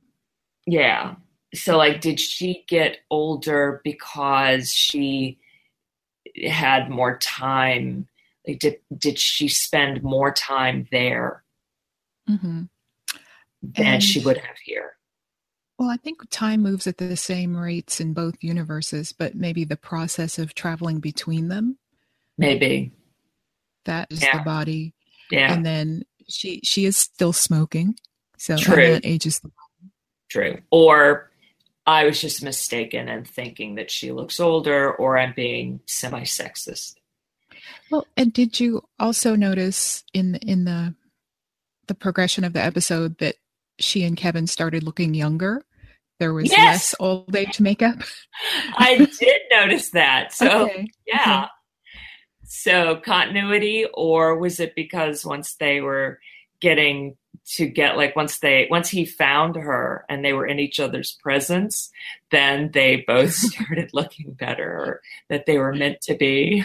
yeah. 0.67 1.17
So 1.55 1.77
like 1.77 2.01
did 2.01 2.21
she 2.21 2.65
get 2.69 2.99
older 3.11 3.81
because 3.85 4.73
she 4.73 5.39
had 6.47 6.89
more 6.91 7.19
time? 7.19 8.07
Like 8.47 8.59
did 8.61 8.77
did 8.97 9.19
she 9.19 9.49
spend 9.49 10.03
more 10.03 10.33
time 10.33 10.87
there 10.93 11.43
hmm 12.27 12.63
than 13.63 13.87
And- 13.87 14.03
she 14.03 14.21
would 14.21 14.39
have 14.39 14.57
here? 14.65 14.93
Well, 15.79 15.89
I 15.89 15.97
think 15.97 16.29
time 16.29 16.61
moves 16.63 16.87
at 16.87 16.99
the 16.99 17.17
same 17.17 17.57
rates 17.57 18.01
in 18.01 18.13
both 18.13 18.35
universes, 18.43 19.15
but 19.15 19.35
maybe 19.35 19.65
the 19.65 19.79
process 19.79 20.39
of 20.39 20.55
traveling 20.55 21.01
between 21.01 21.49
them, 21.49 21.79
Maybe. 22.37 22.93
that 23.87 24.13
is 24.13 24.23
Yeah. 24.23 24.37
the 24.39 24.45
body. 24.45 24.93
Yeah, 25.31 25.55
And 25.55 25.65
then 25.65 26.03
she 26.29 26.61
she 26.65 26.85
is 26.85 26.99
still 26.99 27.33
smoking. 27.33 27.99
So 28.37 28.59
True. 28.59 28.93
that 28.93 29.07
ages 29.07 29.41
the 29.41 29.51
true. 30.29 30.59
Or 30.71 31.30
I 31.91 32.05
was 32.05 32.21
just 32.21 32.41
mistaken 32.41 33.09
and 33.09 33.27
thinking 33.27 33.75
that 33.75 33.91
she 33.91 34.13
looks 34.13 34.39
older 34.39 34.93
or 34.95 35.19
I'm 35.19 35.33
being 35.35 35.81
semi-sexist. 35.87 36.95
Well, 37.91 38.07
and 38.17 38.33
did 38.33 38.61
you 38.61 38.83
also 39.01 39.35
notice 39.35 40.05
in 40.15 40.37
in 40.37 40.65
the 40.65 40.95
the 41.89 41.95
progression 41.97 42.45
of 42.45 42.53
the 42.53 42.63
episode 42.63 43.19
that 43.19 43.35
she 43.81 44.05
and 44.05 44.17
Kevin 44.17 44.47
started 44.47 44.85
looking 44.85 45.15
younger? 45.15 45.63
There 46.21 46.33
was 46.33 46.51
Yes! 46.53 46.59
less 46.59 46.95
old 47.01 47.35
age 47.35 47.59
makeup. 47.61 47.97
I 48.77 49.09
did 49.19 49.41
notice 49.51 49.91
that. 49.91 50.33
So 50.33 50.67
okay. 50.67 50.87
Yeah. 51.09 51.49
So 52.45 52.97
continuity, 53.05 53.87
or 53.93 54.39
was 54.39 54.61
it 54.61 54.77
because 54.77 55.25
once 55.27 55.57
they 55.57 55.81
were 55.81 56.21
getting 56.61 57.17
to 57.57 57.67
get 57.67 57.97
like 57.97 58.15
once 58.15 58.39
they 58.39 58.69
once 58.71 58.89
he 58.89 59.05
found 59.05 59.57
her 59.57 60.05
and 60.09 60.25
they 60.25 60.33
were 60.33 60.47
in 60.47 60.61
each 60.61 60.79
other's 60.79 61.19
presence, 61.23 61.91
then 62.31 62.71
they 62.73 63.05
both 63.07 63.33
started 63.35 63.91
looking 63.93 64.33
better, 64.33 64.71
or 64.71 65.01
that 65.29 65.47
they 65.47 65.59
were 65.59 65.75
meant 65.75 66.01
to 66.03 66.15
be. 66.15 66.65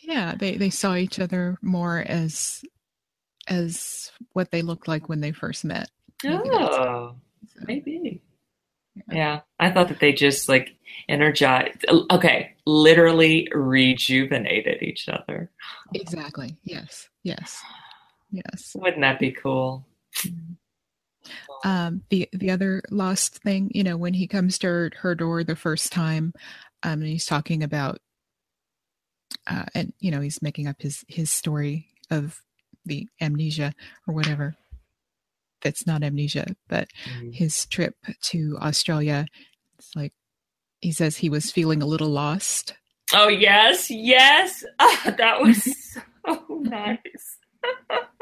Yeah, 0.00 0.34
they 0.36 0.56
they 0.56 0.70
saw 0.70 0.94
each 0.94 1.18
other 1.18 1.58
more 1.60 1.98
as 1.98 2.64
as 3.48 4.12
what 4.32 4.50
they 4.50 4.62
looked 4.62 4.86
like 4.86 5.08
when 5.08 5.20
they 5.20 5.32
first 5.32 5.64
met. 5.64 5.90
Maybe 6.22 6.40
Oh, 6.44 7.16
So, 7.48 7.60
maybe. 7.66 8.22
Yeah, 9.10 9.40
I 9.60 9.70
thought 9.70 9.88
that 9.88 10.00
they 10.00 10.12
just 10.12 10.48
like 10.48 10.74
energized. 11.08 11.84
Okay, 12.10 12.54
literally 12.66 13.48
rejuvenated 13.52 14.82
each 14.82 15.08
other. 15.08 15.50
Exactly. 15.94 16.56
Yes. 16.64 17.08
Yes. 17.22 17.62
Yes. 18.30 18.72
Wouldn't 18.74 19.00
that 19.02 19.18
be 19.18 19.32
cool? 19.32 19.86
Um, 21.64 22.02
the 22.10 22.28
the 22.32 22.50
other 22.50 22.82
lost 22.90 23.42
thing, 23.42 23.70
you 23.74 23.82
know, 23.82 23.96
when 23.96 24.14
he 24.14 24.26
comes 24.26 24.58
to 24.58 24.66
her, 24.66 24.90
her 25.00 25.14
door 25.14 25.42
the 25.44 25.56
first 25.56 25.92
time, 25.92 26.32
um, 26.82 27.00
and 27.00 27.06
he's 27.06 27.26
talking 27.26 27.62
about, 27.62 27.98
uh, 29.46 29.64
and 29.74 29.92
you 29.98 30.10
know, 30.10 30.20
he's 30.20 30.40
making 30.40 30.68
up 30.68 30.76
his 30.80 31.04
his 31.08 31.30
story 31.30 31.88
of 32.10 32.40
the 32.86 33.08
amnesia 33.20 33.74
or 34.06 34.14
whatever. 34.14 34.54
That's 35.62 35.86
not 35.86 36.04
amnesia, 36.04 36.54
but 36.68 36.88
Mhm. 37.04 37.34
his 37.34 37.66
trip 37.66 37.96
to 38.30 38.56
Australia. 38.60 39.26
It's 39.78 39.94
like 39.96 40.12
he 40.80 40.92
says 40.92 41.16
he 41.16 41.28
was 41.28 41.50
feeling 41.50 41.82
a 41.82 41.86
little 41.86 42.08
lost. 42.10 42.74
Oh 43.12 43.28
yes, 43.28 43.90
yes. 43.90 44.64
Ah, 44.78 45.14
that 45.18 45.40
was 45.40 45.64
so 46.24 46.44
nice. 46.60 47.38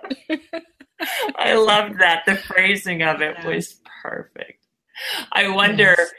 I 1.37 1.55
loved 1.55 1.99
that. 2.01 2.23
The 2.27 2.37
phrasing 2.37 3.03
of 3.03 3.21
it 3.21 3.37
Yeah. 3.39 3.47
was 3.49 3.81
perfect. 4.03 4.65
I 5.33 5.49
wonder 5.49 5.95
Yes. 5.99 6.11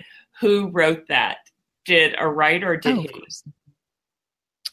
who 0.41 0.67
wrote 0.69 1.07
that. 1.07 1.37
Did 1.85 2.15
a 2.17 2.27
writer 2.27 2.73
or 2.73 2.77
did 2.77 2.97
Oh, 2.97 3.01
he? 3.01 3.09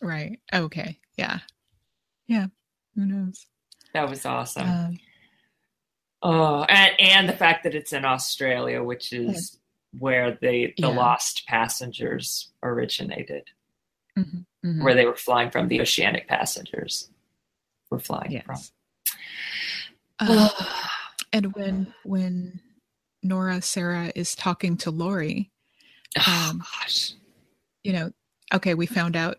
Right. 0.03 0.41
Okay. 0.53 0.99
Yeah. 1.17 1.39
Yeah. 2.27 2.49
Who 2.95 3.07
knows? 3.07 3.47
That 3.93 4.09
was 4.11 4.27
awesome. 4.27 4.69
Um, 4.69 4.99
oh, 6.23 6.65
and 6.65 7.01
and 7.01 7.29
the 7.29 7.33
fact 7.37 7.63
that 7.65 7.75
it's 7.75 7.93
in 7.93 8.05
Australia, 8.05 8.83
which 8.83 9.13
is 9.13 9.59
where 9.99 10.33
the 10.33 10.75
the 10.77 10.89
Yeah. 10.89 10.89
lost 10.89 11.47
passengers 11.47 12.51
originated, 12.63 13.51
mhm, 14.19 14.45
mhm. 14.65 14.83
where 14.83 14.95
they 14.95 15.07
were 15.07 15.15
flying 15.17 15.51
from. 15.51 15.69
The 15.69 15.81
oceanic 15.81 16.27
passengers 16.29 17.09
were 17.91 18.01
flying 18.01 18.43
from. 18.43 18.57
Um, 20.19 20.49
and 21.33 21.55
when 21.55 21.95
when 22.05 22.61
Nora 23.23 23.61
Sarah 23.63 24.13
is 24.15 24.35
talking 24.35 24.77
to 24.79 24.91
Lori, 24.91 25.51
oh 26.19 26.49
um, 26.51 26.59
gosh. 26.59 27.13
you 27.83 27.93
know, 27.93 28.13
okay, 28.55 28.75
we 28.75 28.87
found 28.87 29.17
out 29.17 29.39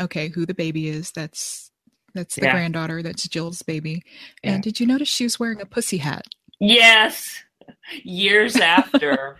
okay 0.00 0.28
who 0.28 0.46
the 0.46 0.54
baby 0.54 0.88
is. 0.88 1.10
That's 1.12 1.70
that's 2.14 2.36
the 2.36 2.42
Yeah. 2.42 2.52
granddaughter. 2.52 3.02
That's 3.02 3.26
Jill's 3.28 3.62
baby. 3.62 4.02
Yeah. 4.44 4.52
And 4.54 4.62
did 4.62 4.78
you 4.80 4.86
notice 4.86 5.08
she 5.08 5.24
was 5.24 5.40
wearing 5.40 5.60
a 5.60 5.66
pussy 5.66 5.98
hat? 5.98 6.26
Yes, 6.60 7.42
years 8.04 8.56
after 8.60 9.38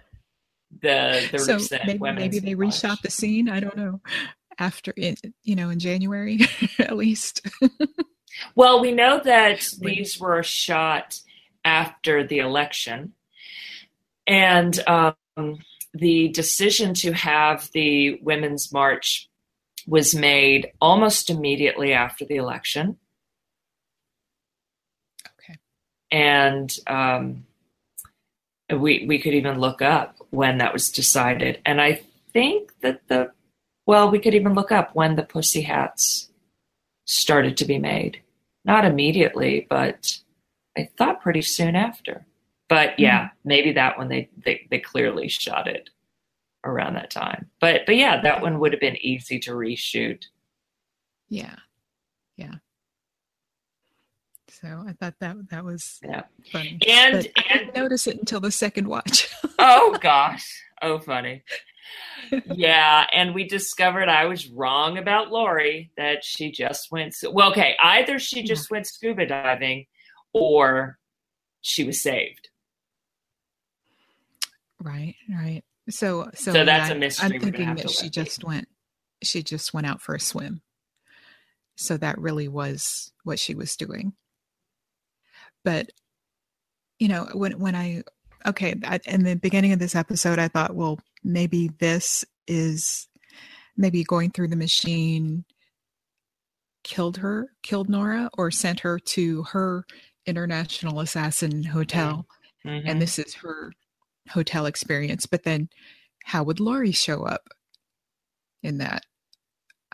the 0.80 1.28
the 1.30 1.38
so 1.38 1.54
recent 1.54 1.86
maybe, 1.86 1.98
maybe 2.12 2.38
they 2.40 2.54
march. 2.54 2.74
reshot 2.74 3.00
the 3.02 3.10
scene. 3.10 3.48
I 3.48 3.60
don't 3.60 3.76
know. 3.76 4.00
After 4.58 4.92
it, 4.96 5.20
you 5.44 5.54
know, 5.56 5.70
in 5.70 5.78
January 5.78 6.40
at 6.78 6.96
least. 6.96 7.46
Well, 8.54 8.80
we 8.80 8.92
know 8.92 9.20
that 9.24 9.68
these 9.78 10.18
were 10.18 10.42
shot 10.42 11.20
after 11.64 12.26
the 12.26 12.38
election, 12.38 13.12
and 14.26 14.78
um, 14.88 15.58
the 15.94 16.28
decision 16.28 16.94
to 16.94 17.12
have 17.12 17.70
the 17.72 18.18
women's 18.22 18.72
march 18.72 19.28
was 19.86 20.14
made 20.14 20.72
almost 20.80 21.30
immediately 21.30 21.92
after 21.92 22.24
the 22.24 22.36
election. 22.36 22.98
Okay. 25.38 25.58
and 26.10 26.76
um, 26.86 27.46
we 28.70 29.04
we 29.06 29.18
could 29.18 29.34
even 29.34 29.58
look 29.58 29.82
up 29.82 30.16
when 30.30 30.58
that 30.58 30.72
was 30.72 30.90
decided. 30.90 31.60
And 31.66 31.80
I 31.80 32.02
think 32.32 32.72
that 32.80 33.06
the, 33.08 33.32
well, 33.86 34.10
we 34.10 34.18
could 34.18 34.34
even 34.34 34.54
look 34.54 34.72
up 34.72 34.94
when 34.94 35.16
the 35.16 35.22
Pussy 35.22 35.62
Hats 35.62 36.30
started 37.04 37.56
to 37.58 37.64
be 37.64 37.78
made. 37.78 38.22
Not 38.64 38.84
immediately, 38.84 39.66
but 39.68 40.18
I 40.76 40.88
thought 40.96 41.22
pretty 41.22 41.42
soon 41.42 41.74
after. 41.76 42.26
But 42.68 42.98
yeah, 42.98 43.24
mm-hmm. 43.24 43.48
maybe 43.48 43.72
that 43.72 43.98
one 43.98 44.08
they, 44.08 44.30
they, 44.44 44.66
they 44.70 44.78
clearly 44.78 45.28
shot 45.28 45.66
it 45.66 45.90
around 46.64 46.94
that 46.94 47.10
time. 47.10 47.50
But 47.60 47.82
but 47.86 47.96
yeah, 47.96 48.20
that 48.22 48.40
one 48.40 48.58
would 48.60 48.72
have 48.72 48.80
been 48.80 48.96
easy 49.00 49.38
to 49.40 49.52
reshoot. 49.52 50.24
Yeah. 51.28 51.56
Yeah. 52.36 52.54
So 54.48 54.84
I 54.86 54.92
thought 54.92 55.14
that 55.20 55.36
that 55.50 55.64
was 55.64 55.98
yeah. 56.04 56.22
funny. 56.52 56.78
And, 56.88 57.28
but 57.34 57.44
I 57.50 57.58
didn't 57.58 57.74
notice 57.74 58.06
it 58.06 58.18
until 58.18 58.40
the 58.40 58.50
second 58.50 58.86
watch. 58.86 59.28
oh 59.58 59.96
gosh. 60.00 60.62
Oh 60.82 60.98
funny. 60.98 61.44
yeah, 62.54 63.06
and 63.12 63.34
we 63.34 63.46
discovered 63.46 64.08
I 64.08 64.26
was 64.26 64.48
wrong 64.48 64.98
about 64.98 65.30
Laurie 65.30 65.92
that 65.96 66.24
she 66.24 66.50
just 66.50 66.90
went 66.90 67.14
well 67.30 67.50
okay, 67.52 67.76
either 67.82 68.18
she 68.18 68.40
hmm. 68.40 68.46
just 68.46 68.70
went 68.70 68.86
scuba 68.86 69.26
diving 69.26 69.86
or 70.32 70.98
she 71.60 71.84
was 71.84 72.02
saved. 72.02 72.48
Right, 74.80 75.14
right. 75.32 75.62
So, 75.90 76.30
so, 76.34 76.52
so 76.52 76.64
that's 76.64 76.90
I, 76.90 76.94
a 76.94 76.98
mystery. 76.98 77.34
I'm 77.36 77.40
thinking 77.40 77.74
that 77.76 77.90
she 77.90 78.10
just 78.10 78.44
went, 78.44 78.68
she 79.22 79.42
just 79.42 79.72
went 79.72 79.86
out 79.86 80.00
for 80.00 80.14
a 80.14 80.20
swim. 80.20 80.60
So 81.76 81.96
that 81.96 82.18
really 82.18 82.48
was 82.48 83.12
what 83.24 83.38
she 83.38 83.54
was 83.54 83.76
doing. 83.76 84.12
But, 85.64 85.90
you 86.98 87.08
know, 87.08 87.28
when 87.32 87.58
when 87.58 87.74
I 87.74 88.02
okay, 88.46 88.74
I, 88.84 89.00
in 89.06 89.24
the 89.24 89.34
beginning 89.34 89.72
of 89.72 89.78
this 89.78 89.94
episode, 89.94 90.38
I 90.38 90.48
thought, 90.48 90.74
well, 90.74 90.98
maybe 91.22 91.68
this 91.78 92.24
is 92.46 93.08
maybe 93.76 94.04
going 94.04 94.30
through 94.30 94.48
the 94.48 94.56
machine 94.56 95.44
killed 96.84 97.18
her, 97.18 97.48
killed 97.62 97.88
Nora, 97.88 98.28
or 98.36 98.50
sent 98.50 98.80
her 98.80 98.98
to 98.98 99.44
her 99.44 99.84
international 100.26 101.00
assassin 101.00 101.62
hotel, 101.62 102.26
mm-hmm. 102.66 102.86
and 102.86 103.00
this 103.00 103.18
is 103.18 103.34
her 103.34 103.72
hotel 104.30 104.66
experience. 104.66 105.26
But 105.26 105.44
then, 105.44 105.68
how 106.24 106.42
would 106.44 106.60
Laurie 106.60 106.92
show 106.92 107.24
up 107.24 107.48
in 108.62 108.78
that? 108.78 109.04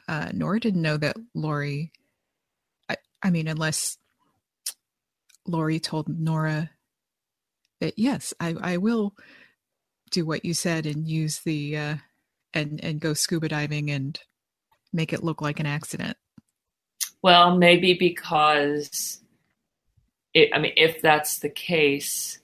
Uh, 0.07 0.31
Nora 0.33 0.61
didn't 0.61 0.83
know 0.83 0.97
that 0.97 1.17
Laurie. 1.35 1.93
I, 2.89 2.97
I 3.23 3.31
mean, 3.31 3.49
unless 3.49 3.99
Laurie 5.47 5.81
told 5.81 6.09
Nora 6.09 6.71
that 7.81 7.99
yes, 7.99 8.35
I, 8.41 8.55
I 8.61 8.77
will 8.77 9.14
do 10.11 10.25
what 10.25 10.45
you 10.45 10.55
said 10.55 10.87
and 10.87 11.07
use 11.07 11.41
the 11.41 11.77
uh, 11.77 11.97
and 12.55 12.83
and 12.83 13.01
go 13.01 13.14
scuba 13.14 13.49
diving 13.49 13.91
and 13.91 14.19
make 14.93 15.12
it 15.12 15.23
look 15.23 15.43
like 15.43 15.61
an 15.61 15.67
accident. 15.67 16.17
Well, 17.23 17.57
maybe 17.57 17.95
because 17.95 19.21
it, 20.35 20.51
I 20.55 20.59
mean, 20.59 20.73
if 20.77 21.03
that's 21.03 21.38
the 21.38 21.49
case, 21.49 22.38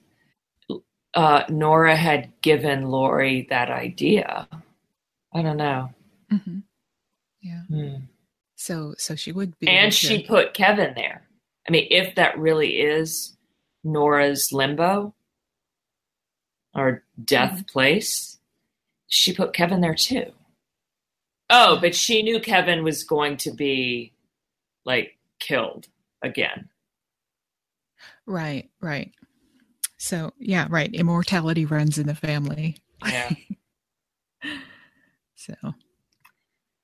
uh, 1.15 1.45
Nora 1.49 1.97
had 1.97 2.33
given 2.41 2.89
Laurie 2.89 3.47
that 3.51 3.71
idea. 3.71 4.49
I 5.33 5.43
don't 5.43 5.57
know. 5.57 5.91
Mm-hmm. 6.33 6.59
Yeah. 7.43 7.63
Hmm. 7.69 8.05
So, 8.57 8.95
so 8.99 9.15
she 9.15 9.33
would 9.33 9.59
be, 9.59 9.69
and 9.69 9.93
she 9.93 10.23
to... 10.23 10.29
put 10.29 10.55
Kevin 10.55 10.95
there. 10.95 11.23
I 11.69 11.71
mean, 11.71 11.87
if 11.91 12.15
that 12.15 12.39
really 12.39 12.81
is 12.81 13.37
Nora's 13.83 14.51
limbo 14.53 15.15
or 16.75 17.05
death 17.23 17.53
mm-hmm. 17.53 17.73
place, 17.73 18.39
she 19.07 19.33
put 19.33 19.53
Kevin 19.53 19.81
there 19.81 19.95
too. 19.95 20.33
Oh, 21.51 21.79
but 21.81 21.95
she 21.95 22.23
knew 22.23 22.41
Kevin 22.41 22.83
was 22.83 23.05
going 23.05 23.37
to 23.39 23.53
be 23.53 24.13
like 24.85 25.19
killed 25.39 25.89
again. 26.23 26.69
Right, 28.27 28.71
right. 28.81 29.13
So, 29.99 30.33
yeah, 30.39 30.67
right. 30.71 30.93
Immortality 30.93 31.65
runs 31.65 31.99
in 31.99 32.07
the 32.07 32.15
family. 32.15 32.79
Yeah. 33.07 33.31
so. 35.35 35.55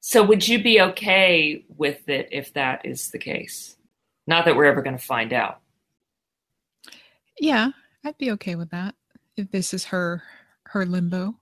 So, 0.01 0.23
would 0.23 0.47
you 0.47 0.63
be 0.63 0.81
okay 0.81 1.65
with 1.77 2.09
it 2.09 2.29
if 2.33 2.55
that 2.55 2.85
is 2.85 3.11
the 3.11 3.19
case? 3.19 3.77
Not 4.27 4.45
that 4.45 4.57
we're 4.57 4.67
ever 4.67 4.83
going 4.83 4.97
to 4.97 5.03
find 5.03 5.33
out. 5.33 5.61
Yeah, 7.39 7.71
I'd 8.05 8.19
be 8.19 8.31
okay 8.33 8.55
with 8.55 8.71
that 8.71 8.95
this 9.37 9.75
is 9.75 9.85
her 9.87 10.23
her 10.67 10.87
limbo. 10.87 11.35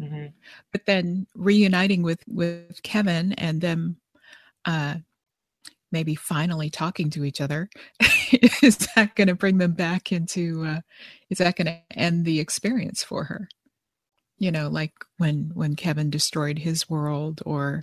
Mm-hmm. 0.00 0.26
But 0.72 0.86
then 0.86 1.26
reuniting 1.34 2.02
with 2.02 2.22
with 2.26 2.82
Kevin 2.82 3.32
and 3.34 3.60
them 3.60 3.96
uh, 4.64 4.96
maybe 5.92 6.14
finally 6.14 6.70
talking 6.70 7.10
to 7.10 7.24
each 7.24 7.40
other 7.40 7.70
is 8.62 8.76
that 8.94 9.14
going 9.14 9.28
to 9.28 9.34
bring 9.34 9.58
them 9.58 9.72
back 9.72 10.12
into 10.12 10.64
uh, 10.64 10.80
is 11.30 11.38
that 11.38 11.56
going 11.56 11.66
to 11.66 11.80
end 11.92 12.24
the 12.24 12.40
experience 12.40 13.02
for 13.02 13.24
her 13.24 13.48
you 14.38 14.50
know 14.50 14.68
like 14.68 14.92
when 15.18 15.50
when 15.54 15.76
kevin 15.76 16.10
destroyed 16.10 16.58
his 16.58 16.90
world 16.90 17.42
or 17.46 17.80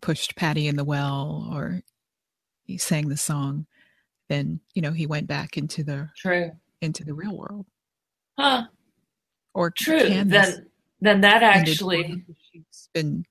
pushed 0.00 0.36
Patti 0.36 0.66
in 0.66 0.76
the 0.76 0.84
well 0.84 1.50
or 1.52 1.82
he 2.62 2.78
sang 2.78 3.08
the 3.08 3.16
song 3.16 3.66
then 4.28 4.60
you 4.74 4.80
know 4.80 4.92
he 4.92 5.06
went 5.06 5.26
back 5.26 5.56
into 5.58 5.82
the 5.84 6.08
true 6.16 6.50
into 6.80 7.04
the 7.04 7.14
real 7.14 7.36
world 7.36 7.66
huh 8.38 8.64
or 9.54 9.70
true 9.70 10.22
then 10.24 10.66
then 11.00 11.20
that 11.20 11.42
actually 11.42 12.24
she's 12.52 12.88
been 12.92 13.24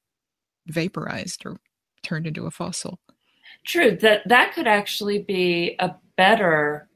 vaporized 0.68 1.46
or 1.46 1.58
turned 2.04 2.26
into 2.26 2.46
a 2.46 2.52
fossil 2.52 3.00
True. 3.66 3.96
That 3.98 4.28
that 4.28 4.54
could 4.54 4.68
actually 4.68 5.20
be 5.20 5.76
a 5.80 5.96
better 6.18 6.88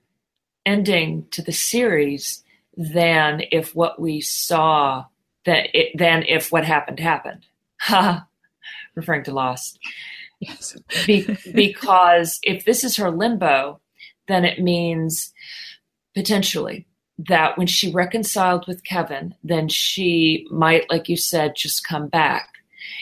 ending 0.66 1.28
to 1.32 1.42
the 1.42 1.54
series 1.54 2.44
than 2.76 3.42
if 3.52 3.74
what 3.76 4.00
we 4.00 4.22
saw 4.22 5.06
that 5.46 5.70
it, 5.74 5.98
than 5.98 6.24
if 6.24 6.52
what 6.52 6.66
happened 6.66 7.00
happened. 7.00 7.46
Ha, 7.82 8.28
referring 8.96 9.24
to 9.26 9.34
Lost. 9.34 9.80
Yes. 10.40 10.78
Be, 11.06 11.38
because 11.54 12.40
if 12.44 12.66
this 12.66 12.84
is 12.84 12.98
her 12.98 13.12
limbo, 13.12 13.80
then 14.28 14.44
it 14.44 14.62
means 14.62 15.34
potentially 16.14 16.86
that 17.18 17.58
when 17.58 17.68
she 17.68 17.92
reconciled 17.92 18.68
with 18.68 18.84
Kevin, 18.84 19.36
then 19.44 19.68
she 19.68 20.48
might, 20.52 20.90
like 20.90 21.10
you 21.10 21.18
said, 21.18 21.56
just 21.56 21.88
come 21.88 22.08
back. 22.08 22.50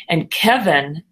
And 0.08 0.32
Kevin 0.32 1.04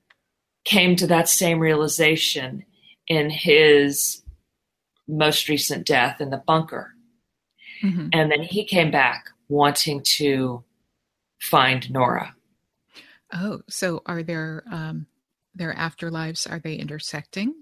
came 0.64 0.96
to 0.96 1.08
that 1.08 1.28
same 1.28 1.60
realization 1.60 2.64
in 3.08 3.30
his 3.30 4.22
most 5.08 5.50
recent 5.50 5.86
death 5.86 6.22
in 6.22 6.30
the 6.30 6.38
bunker. 6.38 6.94
Mm-hmm. 7.84 8.10
And 8.14 8.32
then 8.32 8.42
he 8.42 8.64
came 8.64 8.92
back 8.92 9.26
wanting 9.50 10.02
to 10.04 10.64
find 11.40 11.92
Nora. 11.92 12.34
Oh, 13.34 13.62
so 13.68 14.02
are 14.06 14.24
there 14.24 14.64
um 14.72 15.08
their 15.54 15.74
afterlives 15.74 16.50
are 16.50 16.60
they 16.60 16.76
intersecting? 16.76 17.54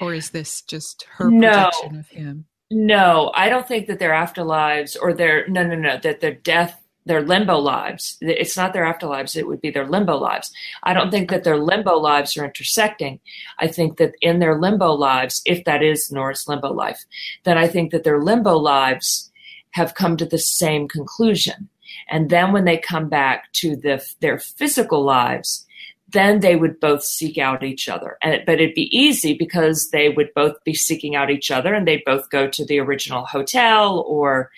Or 0.00 0.14
is 0.14 0.30
this 0.30 0.62
just 0.62 1.06
her 1.16 1.30
no. 1.30 1.48
projection 1.50 1.98
of 1.98 2.08
him? 2.08 2.46
No, 2.74 3.30
I 3.34 3.50
don't 3.50 3.68
think 3.68 3.86
that 3.88 3.98
their 3.98 4.12
afterlives 4.12 4.96
or 5.00 5.12
their 5.12 5.46
no 5.46 5.62
no 5.62 5.74
no 5.76 5.98
that 5.98 6.20
their 6.20 6.34
death 6.34 6.82
their 7.04 7.20
limbo 7.20 7.58
lives. 7.58 8.16
It's 8.20 8.56
not 8.56 8.72
their 8.72 8.84
afterlives, 8.84 9.36
it 9.36 9.46
would 9.46 9.60
be 9.60 9.70
their 9.70 9.86
limbo 9.86 10.16
lives. 10.16 10.52
I 10.84 10.94
don't 10.94 11.10
think 11.10 11.30
that 11.30 11.44
their 11.44 11.58
limbo 11.58 11.96
lives 11.96 12.36
are 12.36 12.44
intersecting. 12.44 13.20
I 13.58 13.66
think 13.66 13.98
that 13.98 14.14
in 14.22 14.38
their 14.38 14.58
limbo 14.58 14.92
lives, 14.92 15.42
if 15.44 15.64
that 15.64 15.82
is 15.82 16.12
Nora's 16.12 16.46
limbo 16.48 16.72
life, 16.72 17.04
then 17.44 17.58
I 17.58 17.66
think 17.66 17.90
that 17.90 18.04
their 18.04 18.22
limbo 18.22 18.56
lives 18.56 19.30
have 19.72 19.94
come 19.94 20.16
to 20.16 20.24
the 20.24 20.38
same 20.38 20.88
conclusion. 20.88 21.68
And 22.08 22.30
then 22.30 22.52
when 22.52 22.64
they 22.64 22.78
come 22.78 23.08
back 23.08 23.52
to 23.54 23.76
the, 23.76 24.02
their 24.20 24.38
physical 24.38 25.02
lives, 25.02 25.66
then 26.12 26.40
they 26.40 26.56
would 26.56 26.78
both 26.80 27.02
seek 27.02 27.38
out 27.38 27.62
each 27.62 27.88
other. 27.88 28.16
And, 28.22 28.42
but 28.46 28.60
it'd 28.60 28.74
be 28.74 28.96
easy 28.96 29.34
because 29.34 29.90
they 29.90 30.08
would 30.08 30.32
both 30.34 30.62
be 30.64 30.74
seeking 30.74 31.16
out 31.16 31.30
each 31.30 31.50
other 31.50 31.74
and 31.74 31.86
they'd 31.86 32.04
both 32.04 32.30
go 32.30 32.48
to 32.48 32.64
the 32.64 32.78
original 32.78 33.24
hotel 33.24 34.04
or 34.06 34.50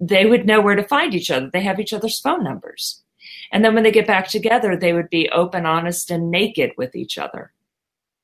they 0.00 0.26
would 0.26 0.46
know 0.46 0.60
where 0.60 0.76
to 0.76 0.82
find 0.82 1.14
each 1.14 1.30
other. 1.30 1.50
They 1.50 1.62
have 1.62 1.80
each 1.80 1.92
other's 1.92 2.20
phone 2.20 2.44
numbers. 2.44 3.02
And 3.50 3.64
then 3.64 3.74
when 3.74 3.82
they 3.82 3.90
get 3.90 4.06
back 4.06 4.28
together, 4.28 4.76
they 4.76 4.92
would 4.92 5.10
be 5.10 5.28
open, 5.30 5.66
honest, 5.66 6.10
and 6.10 6.30
naked 6.30 6.72
with 6.76 6.94
each 6.94 7.16
other. 7.16 7.52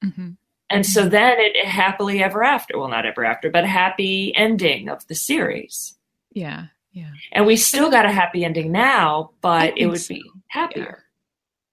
Mm-hmm. 0.04 0.32
And 0.70 0.86
so 0.86 1.08
then 1.08 1.36
it 1.38 1.66
happily 1.66 2.22
ever 2.22 2.42
after, 2.42 2.78
well, 2.78 2.88
not 2.88 3.06
ever 3.06 3.24
after, 3.24 3.50
but 3.50 3.64
a 3.64 3.68
happy 3.68 4.34
ending 4.34 4.88
of 4.88 5.06
the 5.08 5.14
series. 5.14 5.96
Yeah. 6.32 6.66
Yeah. 6.92 7.10
And 7.32 7.46
we 7.46 7.56
still 7.56 7.90
got 7.90 8.06
a 8.06 8.12
happy 8.12 8.44
ending 8.44 8.70
now, 8.70 9.30
but 9.40 9.76
it 9.76 9.86
would 9.86 10.00
so. 10.00 10.14
be 10.14 10.24
happier. 10.46 10.98
Yeah. 10.98 11.03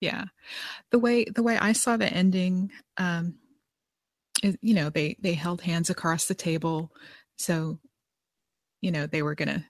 Yeah. 0.02 0.26
The 0.92 1.00
way, 1.00 1.26
the 1.26 1.44
way 1.44 1.58
I 1.58 1.72
saw 1.72 1.96
the 1.96 2.12
ending, 2.12 2.72
um, 2.98 3.36
is, 4.44 4.58
you 4.62 4.74
know, 4.74 4.90
they, 4.90 5.16
they 5.22 5.34
held 5.34 5.62
hands 5.62 5.90
across 5.90 6.26
the 6.26 6.36
table. 6.36 6.92
So, 7.38 7.80
you 8.82 8.92
know, 8.92 9.08
they 9.08 9.22
were 9.22 9.36
going 9.36 9.50
to 9.50 9.64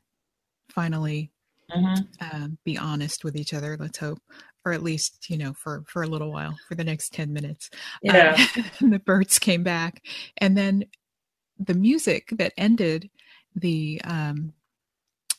finally 0.72 1.32
mm-hmm. 1.70 2.04
uh, 2.20 2.48
be 2.64 2.78
honest 2.78 3.24
with 3.24 3.36
each 3.36 3.54
other. 3.54 3.78
Let's 3.80 3.98
hope, 3.98 4.20
or 4.66 4.72
at 4.74 4.84
least 4.84 5.30
you 5.30 5.38
know 5.38 5.54
for 5.54 5.84
for 5.88 6.04
a 6.04 6.08
little 6.08 6.32
while, 6.32 6.58
for 6.68 6.76
the 6.76 6.84
next 6.84 7.14
ten 7.14 7.34
minutes. 7.34 7.70
Yeah. 8.02 8.38
Uh, 8.58 8.64
the 8.90 9.00
birds 9.00 9.40
came 9.40 9.64
back, 9.64 10.04
and 10.38 10.58
then 10.58 10.86
the 11.60 11.74
music 11.74 12.30
that 12.32 12.54
ended 12.58 13.10
the 13.56 14.02
um, 14.04 14.54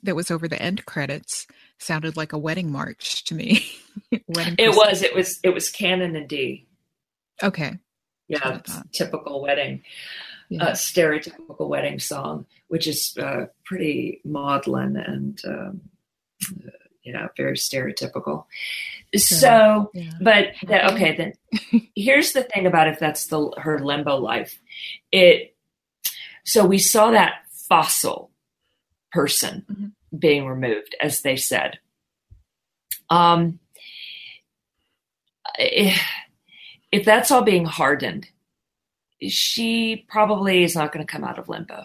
that 0.03 0.16
was 0.16 0.30
over 0.30 0.48
the 0.48 0.61
end 0.61 0.84
credits 0.86 1.46
sounded 1.78 2.16
like 2.16 2.32
a 2.32 2.38
wedding 2.38 2.70
march 2.70 3.24
to 3.24 3.34
me. 3.34 3.64
wedding 4.28 4.57
it 4.59 4.70
was. 4.70 5.03
It 5.03 5.14
was. 5.14 5.40
It 5.42 5.50
was 5.50 5.70
Canon 5.70 6.16
in 6.16 6.26
D. 6.26 6.66
Okay. 7.42 7.78
Yeah, 8.28 8.61
typical 8.92 9.42
wedding, 9.42 9.82
yeah. 10.48 10.64
uh, 10.64 10.70
stereotypical 10.72 11.68
wedding 11.68 11.98
song, 11.98 12.46
which 12.68 12.86
is 12.86 13.14
uh, 13.20 13.46
pretty 13.64 14.22
maudlin 14.24 14.96
and 14.96 15.38
um, 15.44 15.80
uh, 16.64 16.70
yeah, 17.05 17.28
very 17.36 17.57
stereotypical. 17.57 18.44
So, 19.14 19.90
yeah. 19.92 20.12
but 20.20 20.53
that, 20.66 20.92
okay, 20.92 21.14
then 21.16 21.82
here's 21.94 22.32
the 22.32 22.44
thing 22.44 22.66
about 22.66 22.88
if 22.88 22.98
that's 22.98 23.26
the 23.26 23.53
her 23.59 23.78
limbo 23.80 24.16
life, 24.16 24.59
it. 25.11 25.55
So 26.44 26.64
we 26.64 26.78
saw 26.78 27.11
that 27.11 27.34
fossil 27.68 28.31
person 29.12 29.64
mm-hmm. 29.70 30.16
being 30.18 30.46
removed, 30.46 30.94
as 31.00 31.22
they 31.22 31.36
said. 31.36 31.78
Um, 33.10 33.58
if, 35.58 36.00
if 36.90 37.04
that's 37.04 37.30
all 37.30 37.42
being 37.42 37.64
hardened, 37.64 38.28
she 39.28 40.06
probably 40.08 40.64
is 40.64 40.74
not 40.74 40.92
going 40.92 41.04
to 41.06 41.12
come 41.12 41.24
out 41.24 41.38
of 41.38 41.48
limbo. 41.48 41.84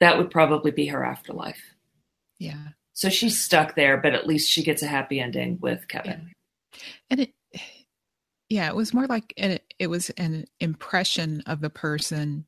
That 0.00 0.18
would 0.18 0.30
probably 0.30 0.70
be 0.70 0.86
her 0.86 1.04
afterlife. 1.04 1.62
Yeah. 2.38 2.68
So 2.92 3.08
she's 3.08 3.40
stuck 3.40 3.74
there, 3.74 3.96
but 3.96 4.14
at 4.14 4.26
least 4.26 4.50
she 4.50 4.62
gets 4.62 4.82
a 4.82 4.86
happy 4.86 5.20
ending 5.20 5.58
with 5.60 5.88
Kevin. 5.88 6.30
Yeah. 6.72 6.78
And 7.10 7.20
it, 7.20 7.32
yeah, 8.48 8.68
it 8.68 8.76
was 8.76 8.94
more 8.94 9.06
like 9.06 9.32
an, 9.36 9.58
it 9.78 9.88
was 9.88 10.10
an 10.10 10.46
impression 10.60 11.42
of 11.46 11.60
the 11.60 11.70
person, 11.70 12.46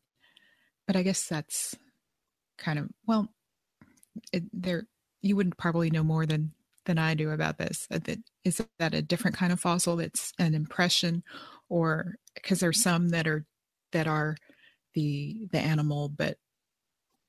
but 0.86 0.96
I 0.96 1.02
guess 1.02 1.26
that's 1.26 1.76
kind 2.58 2.78
of 2.78 2.88
well, 3.06 3.32
it, 4.32 4.44
there 4.52 4.86
you 5.22 5.36
wouldn't 5.36 5.56
probably 5.56 5.90
know 5.90 6.04
more 6.04 6.26
than 6.26 6.52
than 6.84 6.98
I 6.98 7.14
do 7.14 7.30
about 7.30 7.58
this. 7.58 7.86
That 7.90 8.18
is 8.44 8.62
that 8.78 8.94
a 8.94 9.02
different 9.02 9.36
kind 9.36 9.52
of 9.52 9.60
fossil 9.60 9.96
that's 9.96 10.32
an 10.38 10.54
impression, 10.54 11.22
or 11.68 12.16
because 12.34 12.60
there's 12.60 12.82
some 12.82 13.10
that 13.10 13.26
are 13.26 13.44
that 13.92 14.06
are 14.06 14.36
the 14.94 15.48
the 15.52 15.58
animal, 15.58 16.08
but 16.08 16.38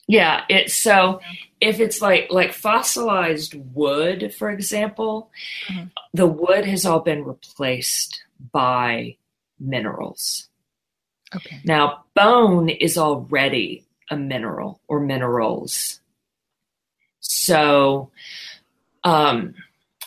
yeah, 0.08 0.44
it's 0.50 0.74
so 0.74 1.22
if 1.62 1.80
it's 1.80 2.02
like 2.02 2.28
like 2.32 2.54
fossilized 2.54 3.54
wood, 3.54 4.34
for 4.34 4.50
example, 4.50 5.30
mm-hmm. 5.68 5.88
the 6.14 6.26
wood 6.26 6.66
has 6.66 6.86
all 6.86 7.02
been 7.02 7.24
replaced 7.24 8.24
by 8.52 9.18
minerals. 9.60 10.48
Okay. 11.36 11.60
Now, 11.64 12.06
bone 12.16 12.70
is 12.70 12.98
already 12.98 13.86
a 14.10 14.18
mineral 14.18 14.82
or 14.88 15.00
minerals. 15.00 15.99
So 17.20 18.12
um, 19.04 19.54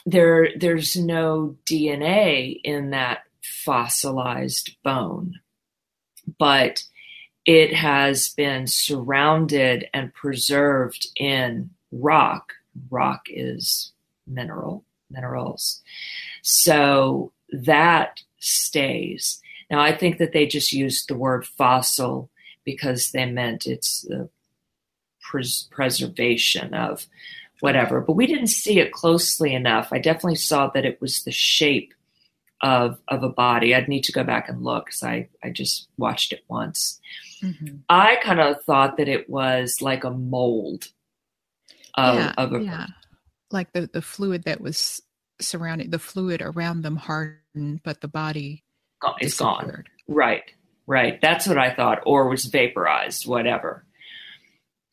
there 0.06 0.48
there's 0.56 0.96
no 0.96 1.56
DNA 1.66 2.60
in 2.64 2.90
that 2.90 3.24
fossilized 3.42 4.76
bone, 4.82 5.40
but 6.38 6.84
it 7.44 7.74
has 7.74 8.30
been 8.30 8.66
surrounded 8.66 9.88
and 9.92 10.14
preserved 10.14 11.08
in 11.16 11.70
rock. 11.90 12.52
Rock 12.90 13.22
is 13.28 13.92
mineral, 14.26 14.84
minerals. 15.10 15.82
So 16.42 17.32
that 17.50 18.20
stays. 18.38 19.40
Now, 19.70 19.80
I 19.80 19.96
think 19.96 20.18
that 20.18 20.32
they 20.32 20.46
just 20.46 20.72
used 20.72 21.08
the 21.08 21.16
word 21.16 21.46
fossil 21.46 22.30
because 22.64 23.10
they 23.10 23.26
meant 23.26 23.66
it's 23.66 24.02
the 24.02 24.28
pres- 25.22 25.68
preservation 25.70 26.74
of 26.74 27.06
whatever. 27.60 28.00
But 28.00 28.16
we 28.16 28.26
didn't 28.26 28.48
see 28.48 28.78
it 28.78 28.92
closely 28.92 29.54
enough. 29.54 29.88
I 29.92 29.98
definitely 29.98 30.36
saw 30.36 30.68
that 30.68 30.84
it 30.84 31.00
was 31.00 31.22
the 31.22 31.32
shape 31.32 31.94
of 32.62 32.98
of 33.08 33.22
a 33.22 33.28
body. 33.28 33.74
I'd 33.74 33.88
need 33.88 34.04
to 34.04 34.12
go 34.12 34.24
back 34.24 34.48
and 34.48 34.62
look 34.62 34.86
because 34.86 35.02
I 35.02 35.28
I 35.42 35.50
just 35.50 35.88
watched 35.96 36.32
it 36.32 36.44
once. 36.48 37.00
Mm-hmm. 37.42 37.76
I 37.88 38.16
kind 38.22 38.40
of 38.40 38.62
thought 38.64 38.96
that 38.98 39.08
it 39.08 39.28
was 39.28 39.78
like 39.80 40.04
a 40.04 40.10
mold 40.10 40.88
of, 41.94 42.14
yeah, 42.14 42.34
of 42.38 42.52
a 42.52 42.62
yeah. 42.62 42.86
like 43.50 43.72
the 43.72 43.90
the 43.92 44.02
fluid 44.02 44.44
that 44.44 44.60
was 44.60 45.02
surrounding 45.40 45.90
the 45.90 45.98
fluid 45.98 46.40
around 46.40 46.82
them 46.82 46.96
hardened, 46.96 47.80
but 47.82 48.00
the 48.00 48.08
body 48.08 48.64
is 49.20 49.34
gone. 49.34 49.84
Right, 50.06 50.44
right. 50.86 51.20
That's 51.20 51.46
what 51.46 51.58
I 51.58 51.74
thought, 51.74 52.02
or 52.06 52.28
was 52.28 52.44
vaporized, 52.44 53.26
whatever. 53.26 53.84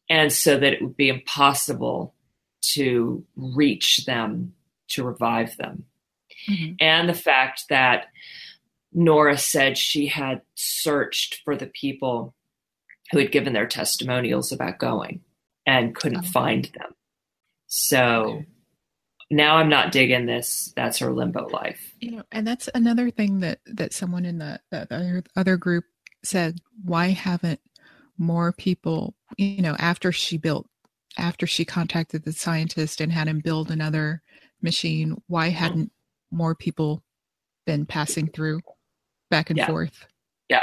And 0.09 0.33
so 0.33 0.57
that 0.57 0.73
it 0.73 0.81
would 0.81 0.97
be 0.97 1.09
impossible 1.09 2.15
to 2.61 3.23
reach 3.35 4.05
them 4.05 4.53
to 4.89 5.03
revive 5.03 5.55
them. 5.57 5.85
Mm-hmm. 6.49 6.73
And 6.79 7.07
the 7.07 7.13
fact 7.13 7.65
that 7.69 8.07
Nora 8.91 9.37
said 9.37 9.77
she 9.77 10.07
had 10.07 10.41
searched 10.55 11.41
for 11.43 11.55
the 11.55 11.67
people 11.67 12.33
who 13.11 13.19
had 13.19 13.31
given 13.31 13.53
their 13.53 13.67
testimonials 13.67 14.51
about 14.51 14.79
going 14.79 15.21
and 15.65 15.95
couldn't 15.95 16.25
oh. 16.25 16.31
find 16.31 16.65
them. 16.65 16.95
So 17.67 18.23
okay. 18.23 18.47
now 19.29 19.57
I'm 19.57 19.69
not 19.69 19.91
digging 19.91 20.25
this. 20.25 20.73
That's 20.75 20.99
her 20.99 21.11
limbo 21.11 21.47
life. 21.49 21.93
You 21.99 22.11
know, 22.11 22.23
and 22.31 22.47
that's 22.47 22.69
another 22.73 23.11
thing 23.11 23.41
that 23.41 23.59
that 23.67 23.93
someone 23.93 24.25
in 24.25 24.39
the, 24.39 24.59
the 24.71 24.87
other, 24.91 25.23
other 25.35 25.57
group 25.57 25.85
said. 26.23 26.59
Why 26.83 27.09
haven't 27.09 27.59
more 28.19 28.51
people? 28.51 29.15
You 29.37 29.61
know, 29.63 29.75
after 29.79 30.11
she 30.11 30.37
built 30.37 30.67
after 31.17 31.47
she 31.47 31.65
contacted 31.65 32.23
the 32.23 32.31
scientist 32.31 33.01
and 33.01 33.11
had 33.11 33.27
him 33.27 33.39
build 33.39 33.71
another 33.71 34.21
machine, 34.61 35.21
why 35.27 35.49
hadn't 35.49 35.91
more 36.31 36.55
people 36.55 37.03
been 37.65 37.85
passing 37.85 38.27
through 38.27 38.61
back 39.29 39.49
and 39.49 39.57
yeah. 39.57 39.67
forth? 39.67 40.05
Yeah. 40.49 40.61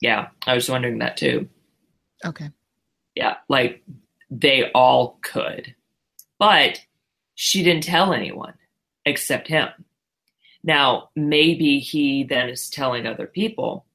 Yeah. 0.00 0.28
I 0.46 0.54
was 0.54 0.68
wondering 0.68 0.98
that 0.98 1.16
too. 1.16 1.48
Okay. 2.24 2.50
Yeah. 3.14 3.36
Like 3.48 3.82
they 4.30 4.70
all 4.72 5.18
could. 5.22 5.74
But 6.38 6.80
she 7.34 7.62
didn't 7.62 7.84
tell 7.84 8.12
anyone 8.12 8.54
except 9.04 9.48
him. 9.48 9.68
Now, 10.62 11.10
maybe 11.14 11.78
he 11.78 12.24
then 12.24 12.48
is 12.48 12.68
telling 12.68 13.06
other 13.06 13.26
people, 13.26 13.86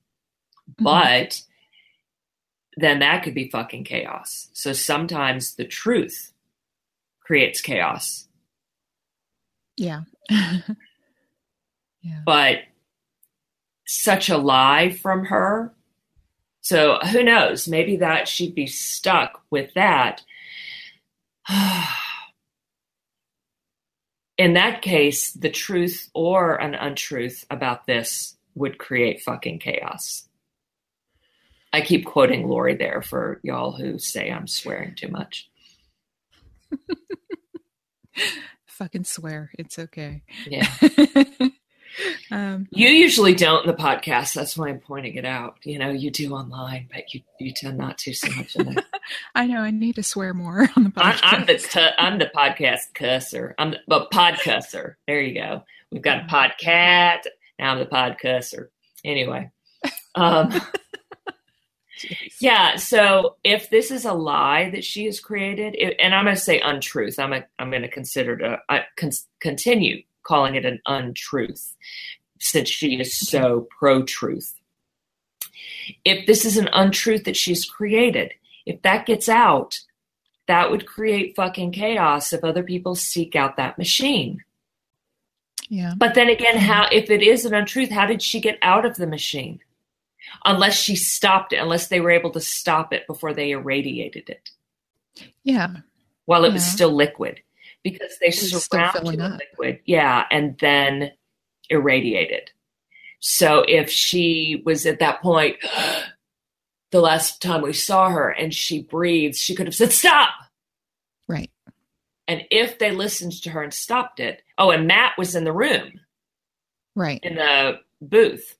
mm-hmm. 0.70 0.84
but 0.84 1.42
then 2.78 3.00
that 3.00 3.24
could 3.24 3.34
be 3.34 3.50
fucking 3.50 3.84
chaos. 3.84 4.50
So 4.54 4.74
sometimes 4.74 5.56
the 5.56 5.66
truth 5.66 6.34
creates 7.22 7.62
chaos. 7.62 8.28
Yeah. 9.78 10.02
yeah. 10.30 10.64
But 12.26 12.60
such 13.86 14.30
a 14.30 14.38
lie 14.38 14.90
from 14.90 15.26
her. 15.26 15.74
So 16.62 16.98
who 17.12 17.24
knows? 17.24 17.68
Maybe 17.68 17.98
that 17.98 18.28
she'd 18.28 18.56
be 18.56 18.68
stuck 18.68 19.42
with 19.50 19.74
that. 19.74 20.22
In 24.38 24.54
that 24.54 24.82
case, 24.82 25.32
the 25.34 25.50
truth 25.50 26.10
or 26.14 26.56
an 26.56 26.74
untruth 26.74 27.46
about 27.52 27.86
this 27.86 28.36
would 28.56 28.78
create 28.80 29.22
fucking 29.22 29.60
chaos. 29.60 30.28
I 31.74 31.82
keep 31.82 32.06
quoting 32.06 32.48
Laurie 32.48 32.76
there 32.76 33.02
for 33.02 33.40
y'all 33.42 33.72
who 33.72 33.98
say 33.98 34.32
I'm 34.32 34.46
swearing 34.46 34.94
too 34.94 35.08
much. 35.08 35.50
Fucking 38.68 39.06
swear. 39.06 39.52
It's 39.58 39.80
okay. 39.80 40.22
Yeah. 40.46 40.68
um, 42.32 42.68
you 42.70 42.90
usually 42.90 43.34
don't 43.34 43.66
in 43.66 43.72
the 43.72 43.76
podcast. 43.76 44.36
That's 44.36 44.56
why 44.56 44.70
I'm 44.70 44.80
pointing 44.80 45.16
it 45.16 45.26
out. 45.26 45.58
You 45.64 45.80
know, 45.80 45.90
you 45.90 46.12
do 46.12 46.34
online, 46.34 46.90
but 46.94 47.12
you, 47.12 47.22
you 47.40 47.52
tend 47.52 47.80
not 47.80 47.98
to 48.00 48.14
so 48.14 48.30
much 48.36 48.56
in. 48.56 48.76
I 49.36 49.48
know. 49.48 49.62
I 49.62 49.72
need 49.72 49.96
to 49.96 50.04
swear 50.04 50.36
more 50.36 50.70
on 50.76 50.84
the 50.84 50.92
podcast. 50.92 51.20
I'm, 51.24 51.40
I'm 51.40 51.46
the 51.48 51.58
cu- 51.58 51.96
I'm 51.98 52.20
the 52.20 52.32
podcast 52.36 52.94
cusser. 52.94 53.56
I'm 53.58 53.72
the 53.72 53.80
but 53.88 54.12
podcusser. 54.12 54.96
There 55.08 55.22
you 55.22 55.34
go. 55.34 55.64
We've 55.92 56.04
got 56.04 56.26
a 56.26 56.28
podcat. 56.28 57.22
Now 57.58 57.72
I'm 57.74 57.80
the 57.80 57.86
pod 57.86 58.18
podcusser. 58.22 58.68
Anyway. 59.04 59.50
Um, 60.16 60.62
yeah. 62.40 62.76
So 62.76 63.36
if 63.44 63.70
this 63.70 63.92
is 63.92 64.06
a 64.06 64.14
lie 64.14 64.70
that 64.72 64.84
she 64.84 65.06
has 65.06 65.20
created, 65.20 65.76
it, 65.76 65.96
and 66.00 66.14
I'm 66.14 66.26
going 66.26 66.36
to 66.36 66.42
say 66.42 66.60
untruth, 66.60 67.20
I'm 67.20 67.34
a, 67.34 67.46
I'm 67.60 67.70
going 67.70 67.82
to 67.84 67.90
consider 67.90 68.38
to 68.38 68.60
uh, 68.70 68.80
con- 68.98 69.12
continue 69.40 70.04
calling 70.24 70.56
it 70.56 70.66
an 70.66 70.82
untruth 70.86 71.76
since 72.40 72.70
she 72.70 73.00
is 73.00 73.18
so 73.18 73.68
pro 73.80 74.04
truth. 74.04 74.56
If 76.06 76.26
this 76.28 76.46
is 76.46 76.58
an 76.58 76.70
untruth 76.74 77.26
that 77.26 77.38
she's 77.38 77.66
created, 77.66 78.34
if 78.66 78.82
that 78.82 79.06
gets 79.06 79.30
out, 79.30 79.80
that 80.48 80.72
would 80.72 80.86
create 80.86 81.36
fucking 81.36 81.72
chaos 81.72 82.34
if 82.34 82.44
other 82.44 82.64
people 82.64 82.96
seek 82.96 83.36
out 83.36 83.58
that 83.58 83.78
machine. 83.78 84.44
Yeah. 85.70 85.94
But 85.98 86.16
then 86.16 86.30
again, 86.30 86.58
how 86.58 86.88
if 86.92 87.10
it 87.10 87.22
is 87.22 87.46
an 87.46 87.54
untruth, 87.54 87.90
how 87.90 88.06
did 88.06 88.22
she 88.22 88.40
get 88.40 88.58
out 88.62 88.86
of 88.86 88.96
the 88.96 89.08
machine? 89.08 89.60
Unless 90.46 90.76
she 90.76 90.96
stopped 90.96 91.54
it, 91.54 91.58
unless 91.58 91.88
they 91.88 92.00
were 92.00 92.12
able 92.12 92.32
to 92.32 92.42
stop 92.42 92.94
it 92.94 93.06
before 93.08 93.34
they 93.34 93.52
irradiated 93.52 94.30
it 94.30 94.50
Yeah. 95.44 95.78
while 96.26 96.46
it 96.46 96.54
was 96.54 96.66
still 96.66 96.92
liquid. 96.92 97.42
Because 97.84 98.18
they 98.22 98.32
surround 98.32 98.94
filling 98.94 99.20
up. 99.22 99.40
liquid, 99.40 99.80
yeah, 99.86 100.26
and 100.32 100.58
then 100.60 101.12
irradiated. 101.70 102.52
So 103.20 103.66
if 103.68 103.90
she 103.90 104.62
was 104.66 104.86
at 104.86 105.00
that 105.00 105.22
point, 105.22 105.58
the 106.92 107.02
last 107.02 107.42
time 107.42 107.62
we 107.62 107.74
saw 107.74 108.10
her 108.10 108.30
and 108.30 108.54
she 108.54 108.82
breathes, 108.84 109.38
she 109.40 109.54
could 109.56 109.68
have 109.68 109.76
said, 109.76 109.92
Stop! 109.92 110.30
Right. 111.28 111.52
And 112.28 112.44
if 112.52 112.80
they 112.80 112.92
listened 112.92 113.34
to 113.44 113.50
her 113.50 113.62
and 113.64 113.74
stopped 113.74 114.20
it, 114.22 114.42
oh, 114.58 114.72
and 114.72 114.88
Matt 114.88 115.18
was 115.18 115.36
in 115.36 115.44
the 115.44 115.52
room 115.52 116.00
Right. 116.96 117.20
in 117.24 117.36
the 117.36 117.80
booth. 118.02 118.58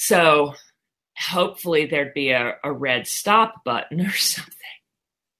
So 0.00 0.54
hopefully 1.16 1.86
there'd 1.86 2.14
be 2.14 2.30
a, 2.30 2.54
a 2.62 2.72
red 2.72 3.08
stop 3.08 3.64
button 3.64 4.00
or 4.00 4.12
something. 4.14 4.54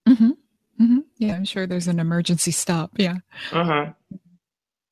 hmm 0.09 0.31
hmm 0.77 0.99
Yeah, 1.17 1.37
I'm 1.37 1.45
sure 1.45 1.65
there's 1.65 1.87
an 1.87 2.01
emergency 2.01 2.51
stop. 2.51 2.91
Yeah. 2.97 3.19
Uh-huh. 3.53 3.93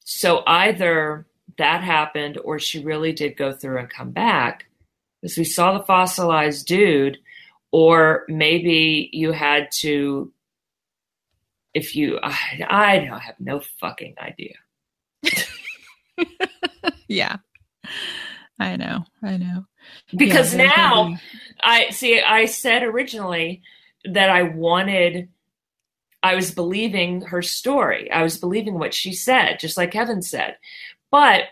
So 0.04 0.44
either 0.46 1.26
that 1.58 1.82
happened 1.82 2.38
or 2.44 2.60
she 2.60 2.84
really 2.84 3.12
did 3.12 3.36
go 3.36 3.52
through 3.52 3.78
and 3.78 3.90
come 3.90 4.12
back 4.12 4.66
because 5.20 5.36
we 5.36 5.42
saw 5.42 5.76
the 5.76 5.84
fossilized 5.84 6.68
dude, 6.68 7.18
or 7.72 8.24
maybe 8.28 9.10
you 9.12 9.32
had 9.32 9.68
to, 9.80 10.32
if 11.74 11.96
you, 11.96 12.20
I, 12.22 12.64
I 12.68 12.98
don't 13.00 13.18
have 13.18 13.40
no 13.40 13.60
fucking 13.80 14.14
idea. 14.20 14.54
Yeah. 17.08 17.36
I 18.58 18.76
know. 18.76 19.04
I 19.22 19.36
know. 19.36 19.66
Because 20.16 20.54
Yeah, 20.54 20.66
now 20.66 21.08
be- 21.08 21.18
I 21.62 21.90
see. 21.90 22.20
I 22.20 22.46
said 22.46 22.82
originally 22.82 23.62
that 24.04 24.30
I 24.30 24.42
wanted. 24.44 25.28
I 26.22 26.34
was 26.34 26.50
believing 26.50 27.20
her 27.22 27.42
story. 27.42 28.10
I 28.10 28.22
was 28.22 28.38
believing 28.38 28.78
what 28.78 28.94
she 28.94 29.12
said, 29.12 29.60
just 29.60 29.76
like 29.76 29.92
Kevin 29.92 30.22
said. 30.22 30.56
But 31.10 31.44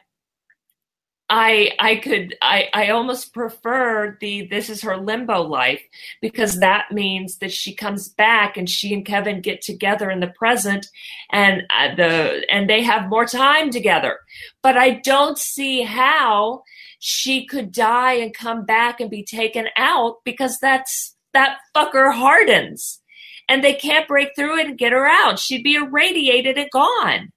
I, 1.31 1.71
I 1.79 1.97
could, 1.97 2.37
I, 2.43 2.69
I 2.75 2.89
almost 2.91 3.33
prefer 3.33 4.19
the 4.21 4.47
this 4.47 4.69
is 4.69 4.83
her 4.83 4.97
limbo 4.99 5.43
life 5.43 5.83
because 6.21 6.61
that 6.61 6.93
means 6.93 7.39
that 7.39 7.51
she 7.53 7.75
comes 7.75 8.09
back 8.11 8.59
and 8.59 8.69
she 8.69 8.93
and 8.93 9.07
Kevin 9.07 9.41
get 9.41 9.63
together 9.63 10.11
in 10.11 10.21
the 10.21 10.27
present, 10.29 10.87
and 11.31 11.63
uh, 11.71 11.95
the 11.95 12.45
and 12.51 12.69
they 12.69 12.83
have 12.83 13.09
more 13.09 13.25
time 13.25 13.71
together. 13.71 14.19
But 14.63 14.77
I 14.77 14.91
don't 14.91 15.39
see 15.39 15.83
how 15.83 16.63
she 17.07 17.45
could 17.45 17.71
die 17.71 18.15
and 18.15 18.33
come 18.33 18.65
back 18.65 18.99
and 18.99 19.11
be 19.11 19.23
taken 19.23 19.67
out 19.77 20.17
because 20.25 20.59
that's 20.59 21.15
that 21.35 21.59
fucker 21.77 22.15
hardens 22.15 23.03
and 23.47 23.63
they 23.63 23.75
can't 23.75 24.09
break 24.09 24.31
through 24.35 24.59
it 24.59 24.67
and 24.69 24.79
get 24.79 24.93
her 24.93 25.07
out. 25.07 25.39
She'd 25.39 25.63
be 25.63 25.75
irradiated 25.75 26.57
and 26.57 26.71
gone. 26.71 27.31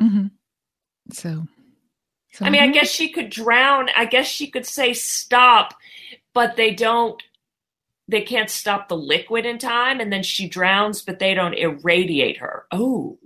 Mhm. 0.00 0.30
So, 1.10 1.48
so 2.30 2.44
I 2.44 2.50
mean, 2.50 2.62
I 2.62 2.68
guess 2.68 2.88
she 2.88 3.08
could 3.08 3.28
drown. 3.28 3.88
I 3.96 4.04
guess 4.04 4.28
she 4.28 4.48
could 4.52 4.66
say 4.66 4.92
stop, 4.92 5.74
but 6.32 6.54
they 6.54 6.72
don't. 6.72 7.20
They 8.06 8.20
can't 8.22 8.48
stop 8.48 8.88
the 8.88 8.96
liquid 8.96 9.44
in 9.46 9.58
time, 9.58 9.98
and 9.98 10.12
then 10.12 10.22
she 10.22 10.48
drowns, 10.48 11.02
but 11.02 11.18
they 11.18 11.34
don't 11.34 11.54
irradiate 11.54 12.36
her. 12.36 12.66
Oh, 12.70 13.18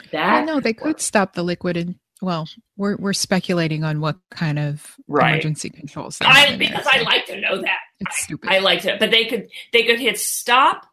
I 0.00 0.06
that 0.12 0.46
know 0.46 0.60
they 0.60 0.74
could 0.74 1.00
stop 1.00 1.32
the 1.32 1.42
liquid 1.42 1.76
and 1.76 1.96
well, 2.22 2.48
we're 2.76 2.96
we're 2.96 3.12
speculating 3.12 3.84
on 3.84 4.00
what 4.00 4.16
kind 4.30 4.58
of 4.58 4.94
Right. 5.08 5.32
emergency 5.34 5.70
controls. 5.70 6.18
I 6.22 6.46
in 6.46 6.58
there, 6.58 6.68
because 6.70 6.86
I 6.86 7.00
like 7.02 7.26
to 7.26 7.40
know 7.40 7.60
that. 7.60 7.78
it's 8.00 8.22
stupid. 8.22 8.50
I 8.50 8.58
liked 8.60 8.84
it, 8.86 8.98
but 8.98 9.10
they 9.10 9.24
could 9.26 9.48
they 9.72 9.82
could 9.84 9.98
hit 10.00 10.18
stop, 10.18 10.86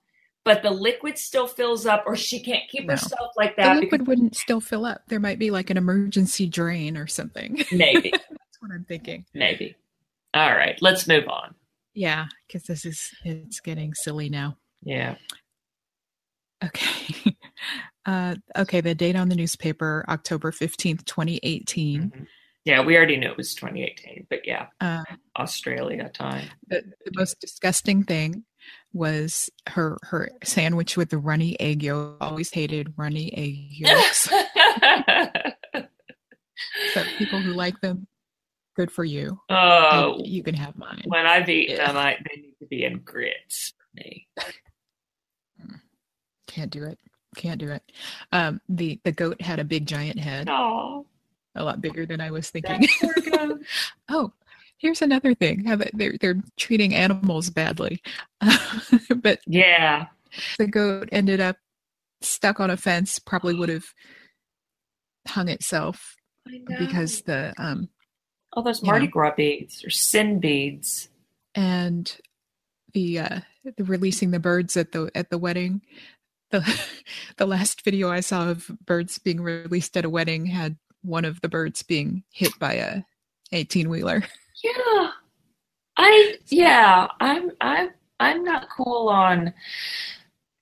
but 0.43 0.63
the 0.63 0.71
liquid 0.71 1.17
still 1.17 1.47
fills 1.47 1.85
up, 1.85 2.03
or 2.05 2.15
she 2.15 2.39
can't 2.41 2.67
keep 2.69 2.85
No. 2.85 2.93
herself 2.93 3.31
like 3.37 3.55
that. 3.57 3.69
the 3.69 3.73
that. 3.75 3.79
liquid 3.81 4.07
wouldn't 4.07 4.35
still 4.35 4.59
fill 4.61 4.85
up. 4.85 5.03
There 5.07 5.19
might 5.19 5.39
be 5.39 5.51
like 5.51 5.69
an 5.69 5.77
emergency 5.77 6.47
drain 6.47 6.97
or 6.97 7.07
something. 7.07 7.63
maybe, 7.71 8.11
That's 8.11 8.57
what 8.59 8.71
I'm 8.71 8.85
thinking. 8.85 9.25
maybe. 9.33 9.75
All 10.33 10.51
right, 10.55 10.77
let's 10.81 11.07
move 11.07 11.27
on. 11.27 11.53
Yeah, 11.93 12.27
because 12.47 12.63
this 12.63 12.85
is 12.85 13.11
it's 13.25 13.59
getting 13.59 13.93
silly 13.93 14.29
now. 14.29 14.57
Yeah. 14.83 15.15
Okay. 16.63 17.30
Uh, 18.05 18.35
okay, 18.57 18.81
the 18.81 18.95
date 18.95 19.15
on 19.15 19.29
the 19.29 19.35
newspaper, 19.35 20.03
October 20.09 20.51
15th, 20.51 21.05
2018. 21.05 22.09
Mhm. 22.09 22.27
Yeah, 22.65 22.81
we 22.83 22.95
already 22.95 23.17
knew 23.17 23.29
it 23.29 23.37
was 23.37 23.55
2018, 23.55 24.27
but 24.29 24.45
yeah, 24.45 24.67
Uh, 24.79 25.03
Australia 25.37 26.09
time. 26.13 26.47
the, 26.67 26.81
the 27.05 27.11
most 27.15 27.39
disgusting 27.41 28.03
thing 28.03 28.43
was 28.93 29.49
her 29.69 29.97
her 30.03 30.29
sandwich 30.43 30.95
with 30.95 31.09
the 31.09 31.17
runny 31.17 31.59
egg 31.59 31.81
yolk. 31.81 32.17
Always 32.21 32.51
hated 32.51 32.93
runny 32.97 33.33
egg 33.35 33.55
yolks. 33.71 34.29
but 35.73 35.85
people 37.17 37.39
who 37.39 37.53
like 37.53 37.79
them, 37.81 38.05
good 38.75 38.91
for 38.91 39.03
you. 39.03 39.39
oh, 39.49 40.15
I- 40.19 40.21
you 40.23 40.43
can 40.43 40.53
have 40.55 40.75
mine. 40.75 41.01
when 41.05 41.25
I've 41.25 41.49
eaten 41.49 41.77
Yeah. 41.77 41.87
them, 41.87 41.97
I, 41.97 42.17
they 42.29 42.41
need 42.41 42.55
to 42.59 42.65
be 42.67 42.83
in 42.83 42.99
grits 42.99 43.73
for 43.77 43.85
me. 43.95 44.27
Can't 46.47 46.71
do 46.71 46.83
it. 46.83 46.99
Can't 47.35 47.59
do 47.59 47.69
it. 47.69 47.83
Um, 48.31 48.59
the 48.67 48.99
the 49.03 49.11
goat 49.11 49.41
had 49.41 49.59
a 49.59 49.63
big 49.63 49.85
giant 49.85 50.19
head, 50.19 50.47
Oh, 50.49 51.05
a 51.55 51.63
lot 51.63 51.79
bigger 51.81 52.05
than 52.05 52.19
I 52.21 52.31
was 52.31 52.49
thinking. 52.49 52.81
that 52.81 52.89
poor 53.31 53.47
goat. 53.47 53.61
oh, 54.09 54.31
here's 54.77 55.01
another 55.01 55.33
thing. 55.33 55.63
How 55.65 55.77
they- 55.77 55.91
they're 55.93 56.17
they're 56.19 56.41
treating 56.57 56.93
animals 56.93 57.49
badly, 57.49 58.01
but 59.15 59.39
yeah. 59.47 60.07
the 60.57 60.67
goat 60.67 61.09
ended 61.11 61.39
up 61.39 61.55
stuck 62.21 62.59
on 62.59 62.69
a 62.69 62.77
fence. 62.77 63.17
Probably 63.19 63.55
would 63.55 63.69
have 63.69 63.85
hung 65.27 65.47
itself 65.49 66.15
because 66.79 67.21
the 67.21 67.53
um 67.57 67.87
all 68.53 68.63
those 68.63 68.81
you 68.81 68.87
Mardi 68.87 69.05
know. 69.05 69.11
Gras 69.11 69.35
beads 69.37 69.85
or 69.85 69.89
sin 69.89 70.39
beads. 70.39 71.07
and 71.55 72.17
the 72.93 73.19
uh 73.19 73.39
the 73.77 73.83
releasing 73.85 74.31
the 74.31 74.39
birds 74.39 74.75
at 74.75 74.91
the 74.91 75.09
at 75.15 75.29
the 75.29 75.37
wedding 75.37 75.81
the 76.51 76.81
the 77.37 77.45
last 77.45 77.83
video 77.83 78.09
i 78.09 78.19
saw 78.19 78.49
of 78.49 78.69
birds 78.85 79.17
being 79.17 79.41
released 79.41 79.97
at 79.97 80.05
a 80.05 80.09
wedding 80.09 80.45
had 80.45 80.77
one 81.01 81.25
of 81.25 81.41
the 81.41 81.49
birds 81.49 81.83
being 81.83 82.23
hit 82.31 82.51
by 82.59 82.73
a 82.73 83.01
18 83.51 83.89
wheeler 83.89 84.23
Yeah. 84.63 85.11
I 85.97 86.35
yeah, 86.47 87.07
I'm 87.19 87.51
I'm 87.59 87.89
I'm 88.19 88.43
not 88.43 88.69
cool 88.69 89.09
on 89.09 89.53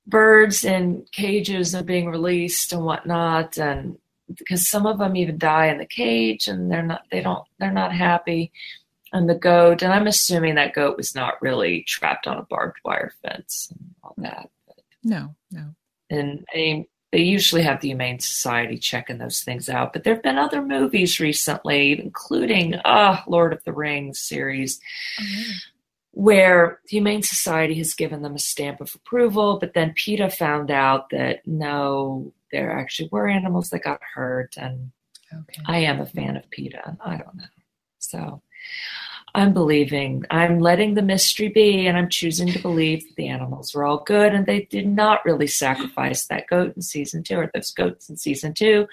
birds 0.07 0.65
in 0.65 1.05
cages 1.11 1.73
and 1.73 1.85
being 1.85 2.09
released 2.09 2.73
and 2.73 2.83
whatnot 2.83 3.57
and 3.57 3.97
because 4.35 4.69
some 4.69 4.85
of 4.85 4.97
them 4.99 5.15
even 5.15 5.37
die 5.37 5.67
in 5.67 5.77
the 5.77 5.85
cage 5.85 6.47
and 6.47 6.71
they're 6.71 6.83
not 6.83 7.03
they 7.11 7.21
don't 7.21 7.43
they're 7.59 7.71
not 7.71 7.93
happy. 7.93 8.51
And 9.11 9.29
the 9.29 9.35
goat 9.35 9.81
and 9.81 9.93
I'm 9.93 10.07
assuming 10.07 10.55
that 10.55 10.73
goat 10.73 10.97
was 10.97 11.15
not 11.15 11.41
really 11.41 11.83
trapped 11.87 12.27
on 12.27 12.37
a 12.37 12.43
barbed 12.43 12.77
wire 12.85 13.13
fence 13.23 13.69
and 13.71 13.95
all 14.03 14.13
that 14.17 14.49
no 15.03 15.35
no 15.51 15.73
and 16.09 16.45
mean, 16.55 16.85
they 17.11 17.19
usually 17.19 17.63
have 17.63 17.81
the 17.81 17.87
Humane 17.89 18.19
Society 18.19 18.77
checking 18.77 19.17
those 19.17 19.41
things 19.41 19.67
out. 19.67 19.93
But 19.93 20.03
there 20.03 20.13
have 20.13 20.23
been 20.23 20.37
other 20.37 20.61
movies 20.61 21.19
recently, 21.19 21.99
including 21.99 22.75
uh, 22.85 23.21
Lord 23.27 23.51
of 23.51 23.63
the 23.63 23.73
Rings 23.73 24.19
series, 24.19 24.79
where 26.11 26.79
the 26.85 26.97
Humane 26.97 27.23
Society 27.23 27.75
has 27.75 27.95
given 27.95 28.21
them 28.21 28.35
a 28.35 28.39
stamp 28.39 28.79
of 28.79 28.93
approval. 28.93 29.57
But 29.59 29.73
then 29.73 29.93
PETA 29.95 30.29
found 30.29 30.69
out 30.69 31.09
that 31.09 31.45
no, 31.47 32.31
there 32.51 32.71
actually 32.71 33.09
were 33.11 33.27
animals 33.27 33.69
that 33.69 33.83
got 33.83 34.01
hurt, 34.13 34.55
and 34.57 34.91
okay 35.33 35.61
I 35.65 35.77
am 35.79 36.01
a 36.01 36.05
fan 36.05 36.37
of 36.37 36.49
PETA. 36.51 36.97
I 37.03 37.17
don't 37.17 37.35
know. 37.35 37.43
So 37.97 38.41
I'm 39.35 39.53
believing, 39.53 40.25
I'm 40.31 40.59
letting 40.59 40.95
the 40.95 41.01
mystery 41.01 41.49
be, 41.49 41.87
and 41.87 41.97
I'm 41.97 42.09
choosing 42.09 42.47
to 42.51 42.59
believe 42.59 43.07
that 43.07 43.15
the 43.15 43.27
animals 43.27 43.73
were 43.75 43.85
all 43.85 43.99
good 44.03 44.33
and 44.33 44.45
they 44.45 44.63
did 44.71 44.87
not 44.87 45.23
really 45.25 45.47
sacrifice 45.47 46.25
that 46.27 46.47
goat 46.47 46.73
in 46.75 46.81
season 46.81 47.23
two 47.23 47.35
or 47.37 47.51
those 47.53 47.71
goats 47.71 48.09
in 48.09 48.17
season 48.17 48.53
two. 48.53 48.87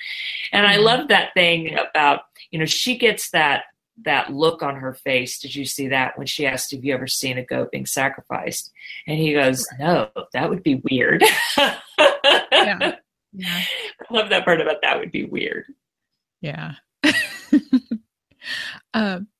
And 0.52 0.66
I 0.66 0.76
Mhm. 0.76 0.82
love 0.84 1.08
that 1.08 1.32
thing 1.34 1.76
about, 1.78 2.22
you 2.50 2.58
know, 2.58 2.64
she 2.66 2.96
gets 2.98 3.30
that 3.30 3.64
that 4.04 4.30
look 4.30 4.62
on 4.62 4.76
her 4.76 4.92
face. 4.92 5.38
Did 5.38 5.54
you 5.54 5.64
see 5.64 5.88
that 5.88 6.18
when 6.18 6.26
she 6.26 6.46
asked, 6.46 6.70
Have 6.72 6.84
you 6.84 6.92
ever 6.92 7.06
seen 7.06 7.38
a 7.38 7.42
goat 7.42 7.70
being 7.72 7.86
sacrificed? 7.86 8.70
And 9.06 9.18
he 9.18 9.32
goes, 9.32 9.66
No, 9.78 10.10
that 10.34 10.50
would 10.50 10.62
be 10.62 10.82
weird. 10.90 11.24
yeah 11.56 12.96
yeah 13.32 13.62
I 13.62 14.14
love 14.14 14.28
that 14.28 14.44
part 14.44 14.60
about 14.60 14.82
that 14.82 14.98
would 14.98 15.10
be 15.12 15.24
weird. 15.24 15.64
yeah 16.42 16.74
um 18.94 19.28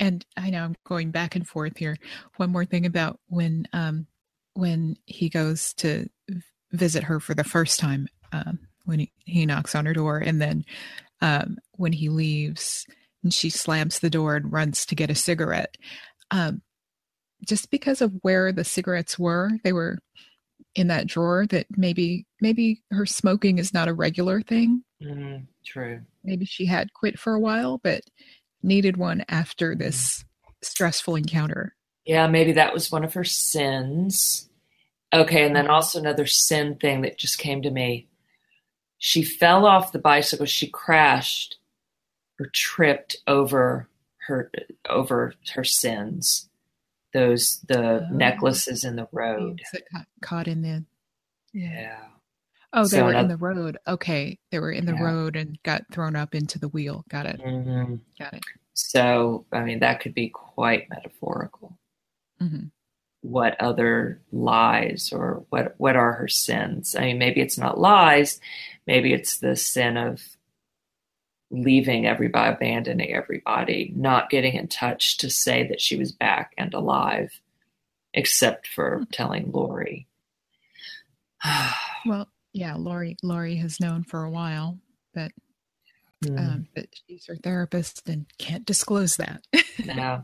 and 0.00 0.24
i 0.36 0.50
know 0.50 0.64
i'm 0.64 0.74
going 0.84 1.10
back 1.10 1.36
and 1.36 1.46
forth 1.46 1.76
here 1.76 1.96
one 2.36 2.50
more 2.50 2.64
thing 2.64 2.86
about 2.86 3.20
when 3.28 3.66
um 3.72 4.06
when 4.54 4.96
he 5.06 5.28
goes 5.28 5.74
to 5.74 6.08
visit 6.74 7.04
her 7.04 7.20
for 7.20 7.34
the 7.34 7.44
first 7.44 7.78
time, 7.78 8.08
um, 8.32 8.58
when 8.84 9.00
he, 9.00 9.12
he 9.24 9.46
knocks 9.46 9.74
on 9.74 9.86
her 9.86 9.92
door, 9.92 10.18
and 10.18 10.40
then 10.40 10.64
um, 11.20 11.56
when 11.72 11.92
he 11.92 12.08
leaves 12.08 12.86
and 13.22 13.32
she 13.32 13.50
slams 13.50 13.98
the 13.98 14.10
door 14.10 14.36
and 14.36 14.52
runs 14.52 14.84
to 14.86 14.94
get 14.94 15.10
a 15.10 15.14
cigarette. 15.14 15.76
Um, 16.30 16.62
just 17.46 17.70
because 17.70 18.00
of 18.00 18.12
where 18.22 18.52
the 18.52 18.64
cigarettes 18.64 19.18
were, 19.18 19.50
they 19.64 19.72
were 19.72 19.98
in 20.74 20.88
that 20.88 21.06
drawer 21.06 21.46
that 21.46 21.66
maybe 21.76 22.26
maybe 22.40 22.82
her 22.90 23.06
smoking 23.06 23.58
is 23.58 23.72
not 23.72 23.88
a 23.88 23.94
regular 23.94 24.40
thing. 24.40 24.82
Mm, 25.02 25.46
true. 25.64 26.00
Maybe 26.24 26.44
she 26.44 26.66
had 26.66 26.92
quit 26.92 27.18
for 27.18 27.34
a 27.34 27.40
while, 27.40 27.78
but 27.82 28.02
needed 28.64 28.96
one 28.96 29.24
after 29.28 29.74
this 29.74 30.24
stressful 30.62 31.16
encounter. 31.16 31.74
Yeah, 32.04 32.26
maybe 32.26 32.52
that 32.52 32.74
was 32.74 32.90
one 32.90 33.04
of 33.04 33.14
her 33.14 33.24
sins. 33.24 34.48
Okay, 35.12 35.44
and 35.44 35.54
then 35.54 35.68
also 35.68 35.98
another 36.00 36.26
sin 36.26 36.76
thing 36.76 37.02
that 37.02 37.18
just 37.18 37.38
came 37.38 37.62
to 37.62 37.70
me. 37.70 38.08
She 38.98 39.22
fell 39.22 39.66
off 39.66 39.92
the 39.92 39.98
bicycle, 39.98 40.46
she 40.46 40.68
crashed 40.68 41.58
or 42.40 42.46
tripped 42.46 43.16
over 43.26 43.88
her 44.26 44.50
over 44.88 45.34
her 45.54 45.64
sins. 45.64 46.48
Those 47.12 47.60
the 47.68 48.06
oh. 48.10 48.14
necklaces 48.14 48.84
in 48.84 48.96
the 48.96 49.08
road. 49.12 49.60
That 49.72 49.82
got 49.92 50.06
caught 50.20 50.48
in 50.48 50.62
the 50.62 50.84
yeah. 51.52 52.00
Oh, 52.76 52.82
they 52.82 52.98
so 52.98 53.04
were 53.04 53.14
in 53.14 53.28
the 53.28 53.36
road. 53.36 53.78
Okay, 53.86 54.38
they 54.50 54.58
were 54.58 54.72
in 54.72 54.84
the 54.84 54.94
yeah. 54.94 55.02
road 55.04 55.36
and 55.36 55.62
got 55.62 55.84
thrown 55.92 56.16
up 56.16 56.34
into 56.34 56.58
the 56.58 56.68
wheel. 56.68 57.04
Got 57.08 57.26
it. 57.26 57.40
Mm-hmm. 57.40 57.94
Got 58.18 58.34
it. 58.34 58.42
So, 58.74 59.46
I 59.52 59.62
mean, 59.62 59.78
that 59.78 60.00
could 60.00 60.12
be 60.12 60.28
quite 60.28 60.90
metaphorical. 60.90 61.78
Mm-hmm. 62.42 62.66
What 63.22 63.60
other 63.60 64.20
lies 64.32 65.10
or 65.12 65.44
what 65.50 65.76
what 65.78 65.94
are 65.94 66.12
her 66.14 66.26
sins? 66.26 66.96
I 66.96 67.02
mean, 67.02 67.18
maybe 67.18 67.40
it's 67.40 67.56
not 67.56 67.78
lies. 67.78 68.40
Maybe 68.88 69.12
it's 69.12 69.38
the 69.38 69.54
sin 69.54 69.96
of 69.96 70.20
leaving 71.50 72.06
everybody, 72.06 72.54
abandoning 72.54 73.14
everybody, 73.14 73.92
not 73.94 74.30
getting 74.30 74.54
in 74.54 74.66
touch 74.66 75.18
to 75.18 75.30
say 75.30 75.68
that 75.68 75.80
she 75.80 75.96
was 75.96 76.10
back 76.10 76.52
and 76.58 76.74
alive, 76.74 77.40
except 78.12 78.66
for 78.66 78.96
mm-hmm. 78.96 79.10
telling 79.12 79.52
Laurie. 79.52 80.08
well, 82.04 82.28
yeah, 82.54 82.76
Laurie 82.76 83.16
Laurie 83.22 83.56
has 83.56 83.80
known 83.80 84.04
for 84.04 84.22
a 84.22 84.30
while, 84.30 84.78
but 85.12 85.32
mm. 86.24 86.38
um, 86.38 86.68
but 86.74 86.86
she's 87.06 87.26
her 87.26 87.36
therapist 87.36 88.08
and 88.08 88.26
can't 88.38 88.64
disclose 88.64 89.16
that. 89.16 89.44
yeah, 89.84 90.22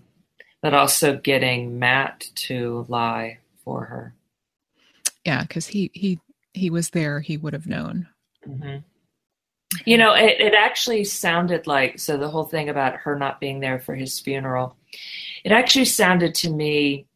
but 0.63 0.73
also 0.73 1.17
getting 1.17 1.79
Matt 1.79 2.31
to 2.37 2.87
lie 2.89 3.39
for 3.65 3.85
her. 3.85 4.15
Yeah, 5.25 5.43
because 5.43 5.67
he 5.67 5.91
he 5.93 6.21
he 6.55 6.71
was 6.71 6.91
there, 6.91 7.21
he 7.21 7.37
would 7.37 7.53
have 7.53 7.67
known. 7.67 8.07
Mm-hmm. 8.49 8.79
You 9.85 9.99
know, 9.99 10.15
it, 10.15 10.41
it 10.41 10.55
actually 10.55 11.05
sounded 11.05 11.67
like 11.67 11.99
so 11.99 12.17
the 12.17 12.31
whole 12.31 12.45
thing 12.45 12.69
about 12.69 12.97
her 12.97 13.19
not 13.19 13.41
being 13.41 13.59
there 13.59 13.81
for 13.81 13.97
his 13.97 14.21
funeral. 14.21 14.77
It 15.45 15.51
actually 15.51 15.85
sounded 15.87 16.35
to 16.37 16.51
me 16.51 17.07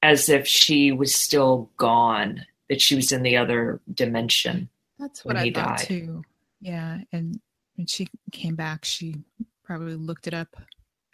as 0.00 0.28
if 0.28 0.46
she 0.46 0.92
was 0.92 1.14
still 1.14 1.70
gone, 1.76 2.44
that 2.68 2.80
she 2.80 2.94
was 2.94 3.12
in 3.12 3.22
the 3.22 3.36
other 3.36 3.80
dimension. 3.92 4.68
That's 4.98 5.24
what 5.24 5.36
I 5.36 5.50
thought 5.50 5.78
died. 5.78 5.86
too. 5.86 6.22
Yeah, 6.60 6.98
and 7.12 7.40
when 7.76 7.86
she 7.86 8.06
came 8.30 8.54
back, 8.54 8.84
she 8.84 9.16
probably 9.64 9.94
looked 9.94 10.26
it 10.26 10.34
up, 10.34 10.56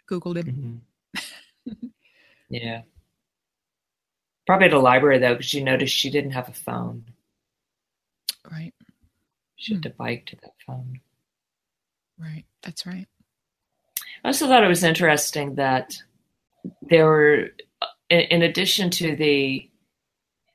googled 0.09 0.37
it. 0.37 0.45
Mm-hmm. 0.45 1.87
yeah, 2.49 2.81
probably 4.45 4.67
at 4.67 4.73
a 4.73 4.79
library 4.79 5.19
though, 5.19 5.35
because 5.35 5.53
you 5.53 5.63
noticed 5.63 5.95
she 5.95 6.09
didn't 6.09 6.31
have 6.31 6.49
a 6.49 6.53
phone. 6.53 7.05
Right. 8.51 8.73
She 9.55 9.73
had 9.73 9.83
hmm. 9.83 9.89
to 9.89 9.95
bike 9.95 10.25
to 10.27 10.35
that 10.37 10.53
phone. 10.65 11.01
Right. 12.17 12.45
That's 12.63 12.85
right. 12.85 13.07
I 14.23 14.29
also 14.29 14.47
thought 14.47 14.63
it 14.63 14.67
was 14.67 14.83
interesting 14.83 15.55
that 15.55 16.01
there 16.81 17.05
were, 17.05 17.49
in 18.09 18.41
addition 18.41 18.89
to 18.91 19.15
the 19.15 19.68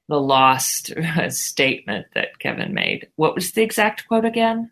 the 0.08 0.20
lost 0.20 0.92
statement 1.30 2.06
that 2.14 2.38
Kevin 2.38 2.74
made, 2.74 3.08
what 3.16 3.34
was 3.34 3.52
the 3.52 3.62
exact 3.62 4.06
quote 4.06 4.24
again? 4.24 4.70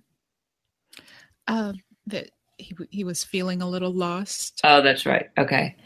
Uh, 1.46 1.72
that 2.06 2.30
he 2.58 2.74
he 2.90 3.04
was 3.04 3.24
feeling 3.24 3.62
a 3.62 3.68
little 3.68 3.92
lost. 3.92 4.60
Oh, 4.64 4.82
that's 4.82 5.06
right. 5.06 5.30
Okay. 5.36 5.76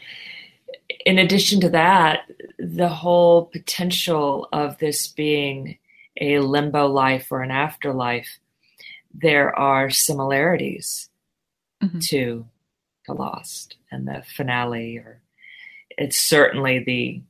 In 1.05 1.19
addition 1.19 1.59
to 1.61 1.69
that, 1.69 2.29
the 2.59 2.89
whole 2.89 3.45
potential 3.45 4.47
of 4.51 4.77
this 4.77 5.07
being 5.07 5.77
a 6.19 6.39
limbo 6.39 6.87
life 6.87 7.31
or 7.31 7.41
an 7.41 7.51
afterlife, 7.51 8.39
there 9.13 9.57
are 9.57 9.89
similarities 9.89 11.09
mm-hmm. 11.83 11.99
to 11.99 12.47
the 13.07 13.13
Lost 13.13 13.77
and 13.91 14.07
the 14.07 14.23
finale, 14.35 14.97
or 14.97 15.21
it's 15.97 16.17
certainly 16.17 16.83
the 16.83 17.21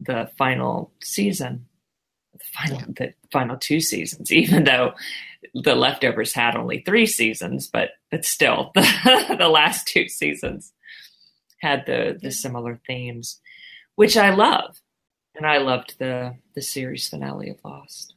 the 0.00 0.30
final 0.38 0.92
season, 1.02 1.66
the 2.32 2.38
final 2.54 2.78
yeah. 2.78 2.86
the 2.96 3.14
final 3.32 3.56
two 3.56 3.80
seasons, 3.80 4.32
even 4.32 4.64
though 4.64 4.92
the 5.54 5.74
leftovers 5.74 6.32
had 6.32 6.56
only 6.56 6.80
three 6.80 7.06
seasons, 7.06 7.66
but 7.66 7.90
but 8.10 8.24
still 8.24 8.70
the, 8.74 9.36
the 9.38 9.48
last 9.48 9.86
two 9.86 10.08
seasons 10.08 10.72
had 11.60 11.84
the 11.86 12.18
the 12.20 12.30
similar 12.30 12.80
themes, 12.86 13.40
which 13.96 14.16
I 14.16 14.30
love. 14.34 14.80
And 15.36 15.46
I 15.46 15.58
loved 15.58 15.98
the 15.98 16.36
the 16.54 16.62
series 16.62 17.08
finale 17.08 17.50
of 17.50 17.58
Lost. 17.64 18.14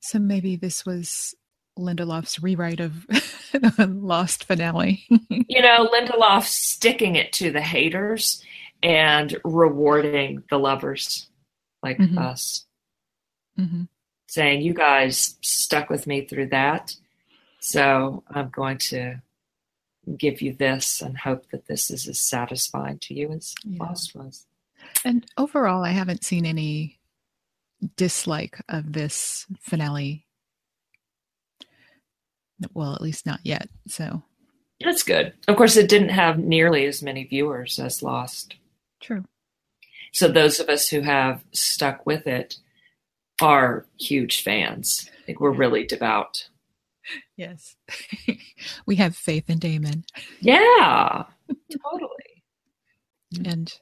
So 0.00 0.18
maybe 0.18 0.56
this 0.56 0.84
was 0.84 1.34
Lindelof's 1.78 2.42
rewrite 2.42 2.80
of 2.80 3.06
Lost 3.78 4.44
finale. 4.44 5.04
you 5.08 5.62
know, 5.62 5.88
Lindelof 5.88 6.44
sticking 6.44 7.16
it 7.16 7.32
to 7.34 7.50
the 7.50 7.62
haters 7.62 8.44
and 8.82 9.36
rewarding 9.44 10.42
the 10.50 10.58
lovers 10.58 11.28
like 11.82 11.98
mm-hmm. 11.98 12.18
us. 12.18 12.66
Mm-hmm. 13.58 13.82
Saying, 14.28 14.62
you 14.62 14.72
guys 14.72 15.36
stuck 15.42 15.90
with 15.90 16.06
me 16.06 16.24
through 16.24 16.48
that. 16.48 16.96
So 17.60 18.24
I'm 18.30 18.48
going 18.48 18.78
to 18.78 19.16
give 20.16 20.42
you 20.42 20.52
this 20.54 21.00
and 21.00 21.16
hope 21.16 21.50
that 21.50 21.66
this 21.66 21.90
is 21.90 22.08
as 22.08 22.20
satisfying 22.20 22.98
to 23.00 23.14
you 23.14 23.30
as 23.32 23.54
yeah. 23.64 23.84
Lost 23.84 24.14
was. 24.14 24.46
And 25.04 25.24
overall, 25.36 25.84
I 25.84 25.90
haven't 25.90 26.24
seen 26.24 26.44
any 26.46 26.98
dislike 27.96 28.58
of 28.68 28.92
this 28.92 29.46
finale. 29.60 30.26
Well, 32.74 32.94
at 32.94 33.00
least 33.00 33.26
not 33.26 33.40
yet. 33.44 33.68
So 33.86 34.22
that's 34.80 35.02
good. 35.02 35.34
Of 35.46 35.56
course, 35.56 35.76
it 35.76 35.88
didn't 35.88 36.10
have 36.10 36.38
nearly 36.38 36.86
as 36.86 37.02
many 37.02 37.24
viewers 37.24 37.78
as 37.78 38.02
Lost. 38.02 38.56
True. 39.02 39.24
So 40.12 40.28
those 40.28 40.60
of 40.60 40.68
us 40.68 40.88
who 40.88 41.00
have 41.00 41.44
stuck 41.52 42.06
with 42.06 42.26
it 42.26 42.56
are 43.40 43.86
huge 43.98 44.42
fans. 44.42 45.10
I 45.18 45.26
think 45.26 45.40
we're 45.40 45.50
really 45.50 45.84
devout. 45.84 46.48
Yes. 47.36 47.76
we 48.86 48.96
have 48.96 49.16
faith 49.16 49.50
in 49.50 49.58
Damon. 49.58 50.04
Yeah, 50.40 51.24
totally. 51.90 52.44
And, 53.44 53.72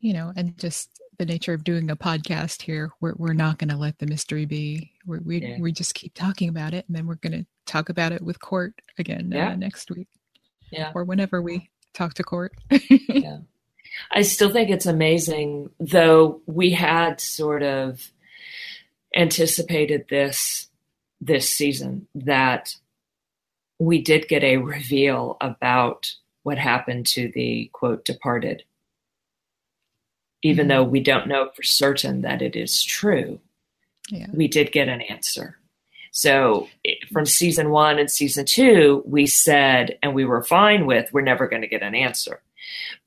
you 0.00 0.12
know, 0.12 0.32
and 0.36 0.58
just 0.58 1.00
the 1.18 1.24
nature 1.24 1.54
of 1.54 1.64
doing 1.64 1.90
a 1.90 1.96
podcast 1.96 2.62
here, 2.62 2.90
we're, 3.00 3.14
we're 3.16 3.32
not 3.32 3.58
going 3.58 3.70
to 3.70 3.76
let 3.76 3.98
the 3.98 4.06
mystery 4.06 4.44
be. 4.44 4.92
We're, 5.06 5.20
we 5.20 5.40
yeah. 5.40 5.56
we 5.60 5.72
just 5.72 5.94
keep 5.94 6.14
talking 6.14 6.48
about 6.48 6.74
it, 6.74 6.84
and 6.88 6.96
then 6.96 7.06
we're 7.06 7.14
going 7.16 7.32
to 7.32 7.46
talk 7.64 7.88
about 7.88 8.12
it 8.12 8.22
with 8.22 8.40
Court 8.40 8.74
again 8.98 9.32
uh, 9.32 9.36
yeah. 9.36 9.48
uh, 9.50 9.56
next 9.56 9.90
week. 9.90 10.08
Yeah, 10.70 10.92
or 10.94 11.04
whenever 11.04 11.40
we 11.40 11.70
talk 11.94 12.14
to 12.14 12.24
Court. 12.24 12.52
yeah, 12.90 13.38
I 14.10 14.22
still 14.22 14.50
think 14.50 14.70
it's 14.70 14.86
amazing, 14.86 15.70
though. 15.80 16.40
We 16.46 16.70
had 16.70 17.20
sort 17.20 17.62
of 17.62 18.10
anticipated 19.14 20.06
this 20.08 20.68
this 21.20 21.50
season 21.50 22.06
that 22.14 22.76
we 23.78 24.00
did 24.02 24.28
get 24.28 24.44
a 24.44 24.58
reveal 24.58 25.36
about 25.40 26.12
what 26.42 26.58
happened 26.58 27.06
to 27.06 27.32
the 27.34 27.70
quote 27.72 28.04
departed 28.04 28.62
even 30.46 30.68
mm-hmm. 30.68 30.76
though 30.76 30.84
we 30.84 31.00
don't 31.00 31.26
know 31.26 31.50
for 31.54 31.62
certain 31.62 32.22
that 32.22 32.42
it 32.42 32.56
is 32.56 32.82
true, 32.82 33.40
yeah. 34.10 34.26
we 34.32 34.46
did 34.48 34.72
get 34.72 34.88
an 34.88 35.00
answer. 35.02 35.58
So 36.12 36.68
from 37.12 37.26
season 37.26 37.70
one 37.70 37.98
and 37.98 38.10
season 38.10 38.46
two, 38.46 39.02
we 39.06 39.26
said, 39.26 39.98
and 40.02 40.14
we 40.14 40.24
were 40.24 40.42
fine 40.42 40.86
with, 40.86 41.12
we're 41.12 41.20
never 41.20 41.46
going 41.46 41.62
to 41.62 41.68
get 41.68 41.82
an 41.82 41.94
answer. 41.94 42.40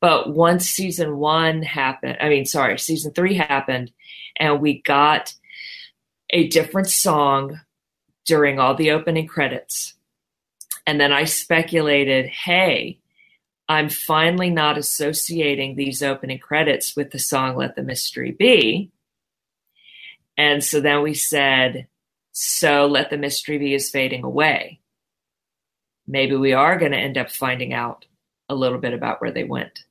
But 0.02 0.34
once 0.34 0.68
season 0.70 1.18
one 1.18 1.62
happened, 1.62 2.18
I 2.22 2.30
mean, 2.30 2.46
sorry, 2.46 2.78
season 2.80 3.14
three 3.14 3.36
happened, 3.36 3.92
and 4.38 4.62
we 4.62 4.82
got 4.82 5.34
a 6.30 6.48
different 6.48 6.90
song 6.90 7.60
during 8.26 8.60
all 8.60 8.76
the 8.76 8.92
opening 8.92 9.28
credits. 9.28 9.96
And 10.86 11.00
then 11.00 11.12
I 11.12 11.26
speculated, 11.26 12.28
hey, 12.28 13.00
I'm 13.68 13.90
finally 13.90 14.50
not 14.50 14.78
associating 14.78 15.76
these 15.76 16.02
opening 16.02 16.40
credits 16.40 16.96
with 16.96 17.12
the 17.12 17.20
song 17.20 17.56
Let 17.56 17.76
the 17.76 17.84
Mystery 17.84 18.32
Be. 18.32 18.92
And 20.38 20.64
so 20.64 20.80
then 20.80 21.02
we 21.02 21.14
said, 21.14 21.88
so 22.32 22.88
let 22.88 23.10
the 23.10 23.18
mystery 23.18 23.58
be 23.58 23.74
is 23.74 23.90
fading 23.90 24.24
away. 24.24 24.80
Maybe 26.08 26.36
we 26.36 26.54
are 26.54 26.80
going 26.80 26.94
to 26.94 26.98
end 26.98 27.18
up 27.18 27.30
finding 27.30 27.74
out 27.74 28.06
a 28.50 28.56
little 28.56 28.80
bit 28.80 28.94
about 28.94 29.22
where 29.22 29.32
they 29.32 29.44
went. 29.44 29.86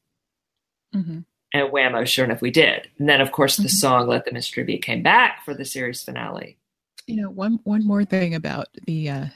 Mm-hmm. 0.95 1.21
And 1.55 1.73
whammo, 1.73 2.07
sure 2.07 2.25
enough, 2.25 2.43
we 2.43 2.51
did. 2.51 2.89
And 2.99 3.09
then, 3.09 3.21
of 3.21 3.33
course, 3.33 3.57
the 3.57 3.65
Mhm. 3.65 3.71
song 3.71 4.07
"Let 4.09 4.25
the 4.25 4.33
Mystery 4.33 4.65
Be" 4.65 4.79
came 4.79 5.03
back 5.03 5.45
for 5.45 5.55
the 5.55 5.65
series 5.65 6.03
finale. 6.03 6.59
You 7.07 7.17
know, 7.23 7.31
one 7.31 7.61
one 7.65 7.87
more 7.87 8.05
thing 8.05 8.35
about 8.35 8.67
the 8.87 9.09
uh, 9.09 9.27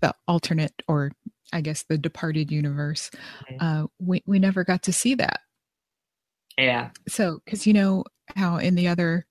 the 0.00 0.14
alternate, 0.28 0.74
or 0.88 1.12
I 1.52 1.60
guess 1.62 1.84
the 1.84 1.96
departed 1.96 2.50
universe. 2.50 3.10
Mhm. 3.50 3.56
Uh, 3.60 3.86
we 3.98 4.22
we 4.26 4.38
never 4.38 4.62
got 4.64 4.82
to 4.84 4.92
see 4.92 5.14
that. 5.14 5.40
Yeah, 6.58 6.90
So, 7.08 7.40
because 7.44 7.66
you 7.66 7.72
know 7.72 8.04
how 8.36 8.58
in 8.58 8.76
the 8.76 8.86
other 8.86 9.26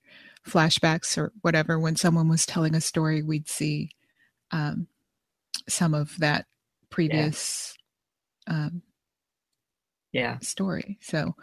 flashbacks 0.45 1.17
or 1.17 1.31
whatever, 1.41 1.79
when 1.79 1.95
someone 1.95 2.27
was 2.27 2.45
telling 2.45 2.75
a 2.75 2.81
story, 2.81 3.23
we'd 3.23 3.47
see 3.47 3.91
um, 4.51 4.87
some 5.69 5.93
of 5.93 6.17
that 6.19 6.47
previous 6.89 7.77
um, 8.47 8.81
yeah, 10.13 10.39
story. 10.39 10.97
So, 11.01 11.35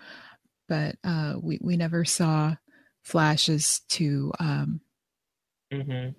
but 0.68 0.96
uh, 1.04 1.34
we 1.42 1.58
we 1.60 1.76
never 1.76 2.04
saw 2.04 2.56
flashes 3.02 3.80
to 3.90 4.32
um, 4.40 4.80
hmm 5.72 6.10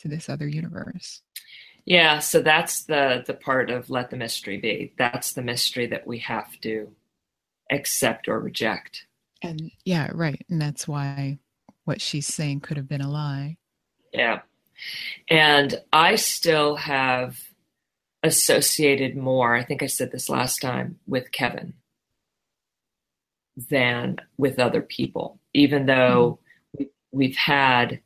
to 0.00 0.08
this 0.08 0.28
other 0.28 0.48
universe. 0.48 1.22
yeah. 1.86 2.18
So 2.18 2.42
that's 2.42 2.84
the 2.84 3.24
the 3.26 3.34
part 3.34 3.70
of 3.70 3.90
"Let 3.90 4.10
the 4.10 4.16
Mystery 4.16 4.56
Be." 4.58 4.92
That's 4.98 5.32
the 5.32 5.42
mystery 5.42 5.86
that 5.86 6.06
we 6.06 6.18
have 6.20 6.58
to 6.62 6.90
accept 7.70 8.28
or 8.28 8.40
reject. 8.40 9.06
And 9.42 9.70
yeah, 9.84 10.10
right. 10.14 10.44
And 10.48 10.60
that's 10.60 10.88
why 10.88 11.38
what 11.84 12.00
she's 12.00 12.26
saying 12.26 12.60
could 12.60 12.76
have 12.78 12.88
been 12.88 13.02
a 13.02 13.10
lie. 13.10 13.58
Yeah. 14.12 14.40
And 15.28 15.80
I 15.92 16.16
still 16.16 16.76
have 16.76 17.38
associated 18.24 19.16
more, 19.16 19.54
I 19.54 19.62
think 19.62 19.82
I 19.82 19.86
said 19.86 20.10
this 20.10 20.28
last 20.28 20.60
time, 20.60 20.98
with 21.06 21.30
Kevin 21.32 21.74
than 23.70 24.16
with 24.36 24.58
other 24.58 24.82
people, 24.82 25.38
even 25.52 25.86
though 25.86 26.40
we, 26.76 26.88
we've 27.12 27.36
had, 27.36 28.00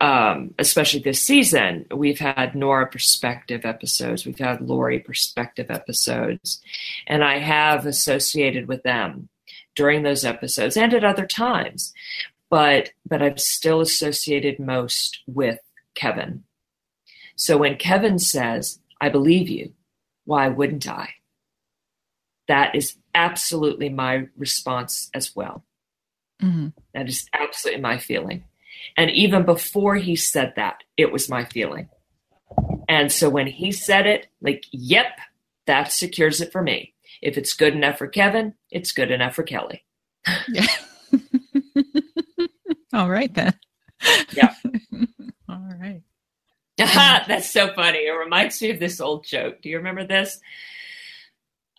um, 0.00 0.54
especially 0.58 1.00
this 1.00 1.22
season, 1.22 1.86
we've 1.94 2.18
had 2.18 2.56
Nora 2.56 2.88
perspective 2.88 3.64
episodes, 3.64 4.26
we've 4.26 4.38
had 4.38 4.60
Laurie 4.60 4.98
perspective 4.98 5.70
episodes, 5.70 6.60
and 7.06 7.22
I 7.22 7.38
have 7.38 7.86
associated 7.86 8.66
with 8.66 8.82
them 8.82 9.28
during 9.76 10.02
those 10.02 10.24
episodes 10.24 10.76
and 10.76 10.92
at 10.92 11.04
other 11.04 11.26
times 11.26 11.92
but 12.50 12.90
but 13.06 13.22
I've 13.22 13.40
still 13.40 13.80
associated 13.80 14.58
most 14.58 15.20
with 15.26 15.58
Kevin. 15.94 16.44
So 17.38 17.56
when 17.56 17.76
Kevin 17.76 18.18
says, 18.18 18.80
"I 19.00 19.08
believe 19.08 19.48
you," 19.48 19.72
why 20.24 20.48
wouldn't 20.48 20.88
I? 20.88 21.14
That 22.48 22.74
is 22.74 22.96
absolutely 23.14 23.88
my 23.88 24.26
response 24.36 25.08
as 25.14 25.36
well. 25.36 25.64
Mhm. 26.42 26.72
That 26.94 27.08
is 27.08 27.28
absolutely 27.32 27.80
my 27.80 27.98
feeling. 27.98 28.44
And 28.96 29.10
even 29.10 29.44
before 29.44 29.96
he 29.96 30.16
said 30.16 30.54
that, 30.56 30.82
it 30.96 31.12
was 31.12 31.28
my 31.28 31.44
feeling. 31.44 31.88
And 32.88 33.12
so 33.12 33.28
when 33.30 33.46
he 33.46 33.70
said 33.70 34.06
it, 34.06 34.28
like, 34.40 34.64
yep, 34.72 35.18
that 35.66 35.92
secures 35.92 36.40
it 36.40 36.50
for 36.50 36.62
me. 36.62 36.94
If 37.22 37.36
it's 37.38 37.52
good 37.54 37.74
enough 37.74 37.98
for 37.98 38.08
Kevin, 38.08 38.54
it's 38.70 38.92
good 38.92 39.10
enough 39.10 39.34
for 39.34 39.42
Kelly. 39.42 39.84
Yeah. 40.48 40.66
All 42.92 43.10
right 43.10 43.32
then. 43.34 43.54
Yeah. 44.32 44.54
That's 47.28 47.50
so 47.50 47.72
funny. 47.74 47.98
It 47.98 48.12
reminds 48.12 48.60
me 48.62 48.70
of 48.70 48.78
this 48.78 49.00
old 49.00 49.24
joke. 49.24 49.60
Do 49.62 49.68
you 49.68 49.78
remember 49.78 50.06
this? 50.06 50.40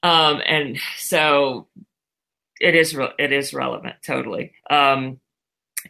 Um, 0.04 0.42
and 0.46 0.78
so 0.98 1.68
it 2.60 2.76
is 2.76 2.96
re- 2.96 3.14
it 3.18 3.32
is 3.32 3.54
relevant 3.54 3.96
totally. 4.06 4.54
Um, 4.70 5.20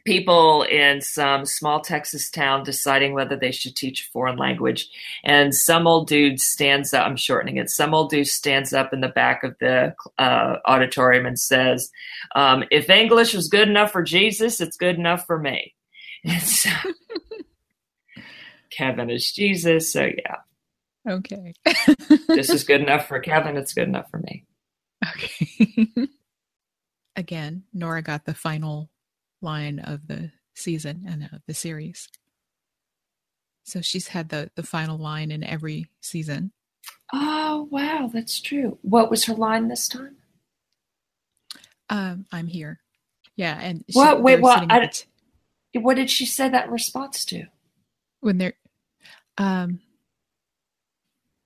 people 0.05 0.63
in 0.63 1.01
some 1.01 1.45
small 1.45 1.81
Texas 1.81 2.29
town 2.29 2.63
deciding 2.63 3.13
whether 3.13 3.35
they 3.35 3.51
should 3.51 3.75
teach 3.75 4.05
a 4.07 4.11
foreign 4.11 4.37
language, 4.37 4.87
and 5.23 5.53
some 5.53 5.87
old 5.87 6.07
dude 6.07 6.39
stands 6.39 6.93
up. 6.93 7.05
I'm 7.05 7.17
shortening 7.17 7.57
it. 7.57 7.69
Some 7.69 7.93
old 7.93 8.09
dude 8.09 8.27
stands 8.27 8.73
up 8.73 8.93
in 8.93 9.01
the 9.01 9.09
back 9.09 9.43
of 9.43 9.55
the 9.59 9.95
uh, 10.17 10.57
auditorium 10.65 11.25
and 11.25 11.39
says, 11.39 11.91
um, 12.35 12.63
"If 12.71 12.89
English 12.89 13.33
was 13.33 13.47
good 13.47 13.67
enough 13.67 13.91
for 13.91 14.03
Jesus, 14.03 14.61
it's 14.61 14.77
good 14.77 14.95
enough 14.97 15.25
for 15.25 15.39
me." 15.39 15.75
And 16.25 16.41
so 16.41 16.69
Kevin 18.71 19.09
is 19.09 19.31
Jesus, 19.31 19.91
so 19.91 20.03
yeah, 20.05 20.37
Okay. 21.07 21.53
this 22.27 22.49
is 22.49 22.63
good 22.63 22.81
enough 22.81 23.07
for 23.07 23.19
Kevin. 23.19 23.57
It's 23.57 23.73
good 23.73 23.87
enough 23.87 24.09
for 24.11 24.19
me. 24.19 24.45
Okay. 25.15 25.87
Again, 27.15 27.63
Nora 27.73 28.01
got 28.01 28.25
the 28.25 28.33
final 28.33 28.89
line 29.41 29.79
of 29.79 30.07
the 30.07 30.31
season 30.55 31.05
and 31.07 31.23
of 31.33 31.41
the 31.47 31.53
series. 31.53 32.07
So 33.63 33.81
she's 33.81 34.07
had 34.09 34.29
the 34.29 34.49
the 34.55 34.63
final 34.63 34.97
line 34.97 35.31
in 35.31 35.43
every 35.43 35.87
season. 36.01 36.51
Oh 37.13 37.67
wow, 37.71 38.09
that's 38.13 38.39
true. 38.41 38.77
What 38.81 39.09
was 39.09 39.25
her 39.25 39.33
line 39.35 39.67
this 39.67 39.87
time? 39.87 40.15
Um, 41.89 42.25
I'm 42.31 42.47
here. 42.47 42.79
Yeah, 43.35 43.57
and 43.59 43.83
she, 43.89 43.97
What? 43.97 44.21
Wait, 44.21 44.35
they're 44.35 44.41
what? 44.41 44.55
sitting 44.55 44.71
at 44.71 44.81
I- 44.81 44.85
the 44.85 44.91
t- 45.73 45.79
What 45.79 45.95
did 45.95 46.09
she 46.09 46.25
say 46.25 46.49
that 46.49 46.69
response 46.69 47.25
to? 47.25 47.45
When 48.21 48.37
they're 48.37 48.53
um 49.37 49.79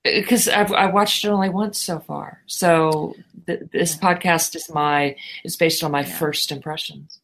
Because 0.02 0.48
I've 0.48 0.72
I 0.72 0.86
watched 0.86 1.24
it 1.24 1.28
only 1.28 1.48
once 1.48 1.78
so 1.78 1.98
far, 1.98 2.42
so 2.46 3.14
th- 3.46 3.62
this 3.72 3.96
Yeah. 3.96 4.02
podcast 4.14 4.54
is 4.54 4.68
my 4.70 5.16
is 5.44 5.56
based 5.56 5.82
on 5.82 5.90
my 5.92 6.02
Yeah. 6.02 6.18
first 6.18 6.52
impressions. 6.52 7.20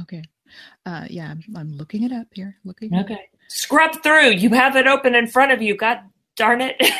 okay. 0.00 0.22
Uh 0.84 1.06
yeah, 1.10 1.30
I'm, 1.30 1.42
I'm 1.56 1.72
looking 1.76 2.02
it 2.02 2.12
up 2.12 2.28
here. 2.32 2.56
Looking 2.64 2.94
Okay, 2.94 3.28
scrub 3.48 4.02
through. 4.02 4.30
You 4.30 4.50
have 4.50 4.76
it 4.76 4.86
open 4.86 5.14
in 5.14 5.26
front 5.26 5.52
of 5.52 5.60
you. 5.62 5.76
God 5.76 6.00
darn 6.36 6.60
it! 6.60 6.76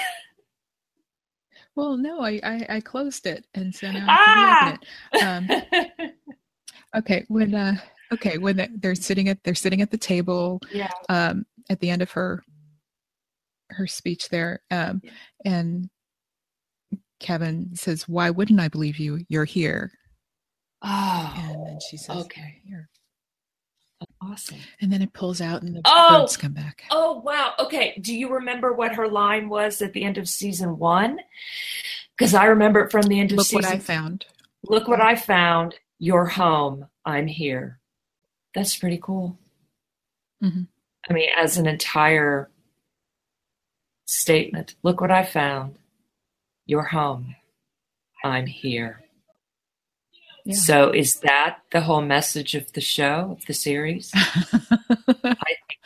Well, 1.75 1.99
no, 1.99 2.21
I, 2.23 2.41
I 2.43 2.67
I 2.77 2.81
closed 2.81 3.27
it 3.27 3.47
and 3.55 3.75
so 3.75 3.91
now 3.91 4.07
I 4.09 4.17
Ah! 4.17 4.23
can 4.25 4.33
reopen 4.33 4.69
it. 4.69 4.85
Um 6.01 6.13
okay, 6.97 7.25
when 7.29 7.55
uh 7.55 7.77
okay, 8.13 8.39
when 8.39 8.57
they- 8.57 8.69
they're 8.75 8.95
sitting 8.95 9.29
at 9.29 9.43
they're 9.45 9.55
sitting 9.55 9.83
at 9.83 9.91
the 9.91 9.99
table 9.99 10.61
yeah. 10.73 10.91
um, 11.09 11.45
at 11.71 11.81
the 11.81 11.91
end 11.91 12.03
of 12.03 12.11
her 12.13 12.43
her 13.71 13.87
speech 13.87 14.29
there, 14.29 14.61
um, 14.71 15.01
Yeah. 15.03 15.11
and 15.45 15.91
Kevin 17.21 17.75
says, 17.75 18.09
"Why 18.09 18.31
wouldn't 18.31 18.61
I 18.61 18.69
believe 18.69 18.99
you? 18.99 19.25
You're 19.29 19.45
here." 19.45 19.91
Oh, 20.83 21.35
And 21.37 21.67
then 21.67 21.79
she 21.89 21.97
says, 21.97 22.17
okay. 22.25 22.61
Here." 22.65 22.89
awesome. 24.21 24.59
And 24.81 24.93
then 24.93 25.01
it 25.03 25.13
pulls 25.15 25.41
out, 25.41 25.63
and 25.63 25.75
the 25.75 25.81
Oh! 25.85 26.21
birds 26.21 26.37
come 26.37 26.53
back. 26.53 26.85
Oh 26.91 27.15
wow. 27.21 27.55
Okay. 27.59 27.99
Do 28.01 28.15
you 28.15 28.29
remember 28.33 28.73
what 28.73 28.95
her 28.95 29.09
line 29.09 29.49
was 29.49 29.81
at 29.81 29.93
the 29.95 30.05
end 30.05 30.19
of 30.19 30.29
season 30.29 30.79
one? 30.79 31.19
Because 32.17 32.35
I 32.35 32.45
remember 32.47 32.81
it 32.81 32.91
from 32.91 33.03
the 33.03 33.19
end 33.19 33.33
of 33.33 33.39
Look 33.39 33.47
season. 33.47 33.63
Look 33.63 33.71
what 33.71 33.77
I 33.77 33.79
found. 33.81 34.27
Look 34.65 34.89
what 34.89 35.01
I 35.01 35.17
found. 35.17 35.77
You're 35.99 36.27
home. 36.27 36.87
I'm 37.05 37.27
here. 37.27 37.81
That's 38.57 38.75
pretty 38.77 38.99
cool. 39.01 39.39
Mhm. 40.43 40.67
I 41.09 41.13
mean, 41.13 41.29
as 41.37 41.59
an 41.59 41.67
entire 41.69 42.51
statement. 44.07 44.75
Look 44.83 45.01
what 45.03 45.11
I 45.11 45.25
found. 45.25 45.77
You're 46.65 46.85
home. 46.85 47.37
I'm 48.25 48.47
here. 48.47 49.03
Yeah. 50.47 50.55
So, 50.55 50.91
is 50.91 51.17
that 51.21 51.59
the 51.71 51.83
whole 51.83 52.01
message 52.01 52.55
of 52.55 52.73
the 52.73 52.81
show, 52.81 53.37
of 53.39 53.45
the 53.47 53.53
series? 53.55 54.11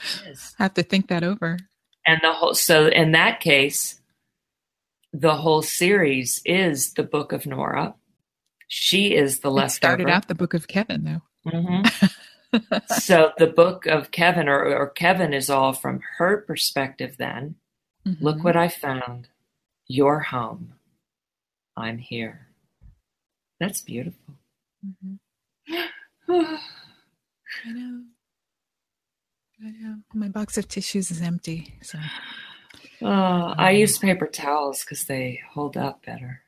It 0.02 0.28
is. 0.30 0.54
have 0.58 0.72
to 0.74 0.82
think 0.82 1.08
that 1.08 1.22
over. 1.22 1.58
And 2.06 2.20
the 2.22 2.32
whole 2.32 2.54
so 2.54 2.86
in 2.86 3.12
that 3.12 3.40
case, 3.40 4.00
the 5.12 5.36
whole 5.36 5.60
series 5.62 6.40
is 6.46 6.94
the 6.94 7.02
Book 7.02 7.32
of 7.32 7.44
Nora. 7.46 7.94
She 8.68 9.14
is 9.14 9.40
the 9.40 9.50
leftover. 9.50 9.70
started 9.98 10.08
out 10.08 10.28
the 10.28 10.34
book 10.34 10.54
of 10.54 10.68
Kevin, 10.68 11.04
though. 11.04 11.22
Mhm. 11.50 12.14
so 13.00 13.32
the 13.38 13.46
book 13.46 13.86
of 13.86 14.10
Kevin, 14.10 14.48
or, 14.48 14.64
or 14.76 14.88
Kevin, 14.90 15.32
is 15.32 15.48
all 15.50 15.72
from 15.72 16.00
her 16.18 16.38
perspective. 16.38 17.16
Then 17.18 17.56
look 18.20 18.38
Mhm. 18.38 18.44
what 18.44 18.56
I 18.56 18.68
found. 18.68 19.28
You're 19.86 20.20
home. 20.20 20.74
I'm 21.76 21.98
here. 21.98 22.46
That's 23.58 23.80
beautiful. 23.82 24.34
Mhm. 24.86 25.18
oh, 26.28 26.60
I 27.66 27.72
know. 27.72 28.02
I 29.62 29.70
know. 29.70 29.96
My 30.14 30.28
box 30.28 30.56
of 30.58 30.68
tissues 30.68 31.10
is 31.10 31.20
empty. 31.20 31.74
So 31.82 31.98
I 33.02 33.70
use 33.72 33.98
paper 33.98 34.26
towels 34.26 34.80
because 34.80 35.04
they 35.04 35.40
hold 35.50 35.76
up 35.76 36.04
better. 36.04 36.42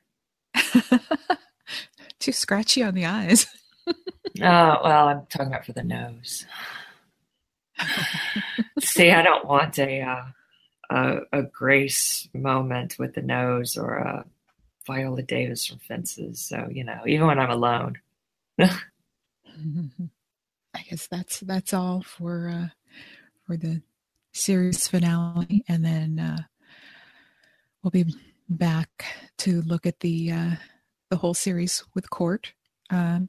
too 2.19 2.33
scratchy 2.33 2.83
on 2.83 2.95
the 2.95 3.05
eyes. 3.07 3.47
well, 4.39 5.09
I'm 5.09 5.27
talking 5.27 5.49
about 5.49 5.67
for 5.67 5.73
the 5.73 5.83
nose. 5.83 6.47
See, 8.81 9.11
I 9.11 9.23
don't 9.23 9.47
want 9.47 9.79
a, 9.79 10.01
uh, 10.03 10.25
a 10.91 11.21
a 11.33 11.43
Grace 11.43 12.29
moment 12.35 12.97
with 12.99 13.15
the 13.15 13.23
nose 13.23 13.77
or 13.77 13.97
a 13.97 14.25
Viola 14.87 15.23
Davis 15.23 15.67
from 15.67 15.79
Fences. 15.79 16.41
So 16.41 16.69
you 16.71 16.85
know, 16.85 17.01
even 17.07 17.27
when 17.27 17.39
I'm 17.39 17.51
alone. 17.51 17.99
I 20.75 20.83
guess 20.89 21.07
that's 21.07 21.41
that's 21.41 21.75
all 21.75 22.03
for 22.03 22.49
uh, 22.49 22.69
for 23.47 23.57
the 23.57 23.83
series 24.33 24.89
finale, 24.89 25.65
and 25.69 25.85
then 25.85 26.19
uh, 26.19 26.43
we'll 27.83 27.91
be 27.91 28.15
back 28.49 29.05
to 29.39 29.63
look 29.63 29.87
at 29.87 30.01
the 30.01 30.33
uh, 30.33 30.51
the 31.11 31.17
whole 31.17 31.35
series 31.35 31.85
with 31.95 32.11
Court. 32.11 32.53
Um, 32.91 33.29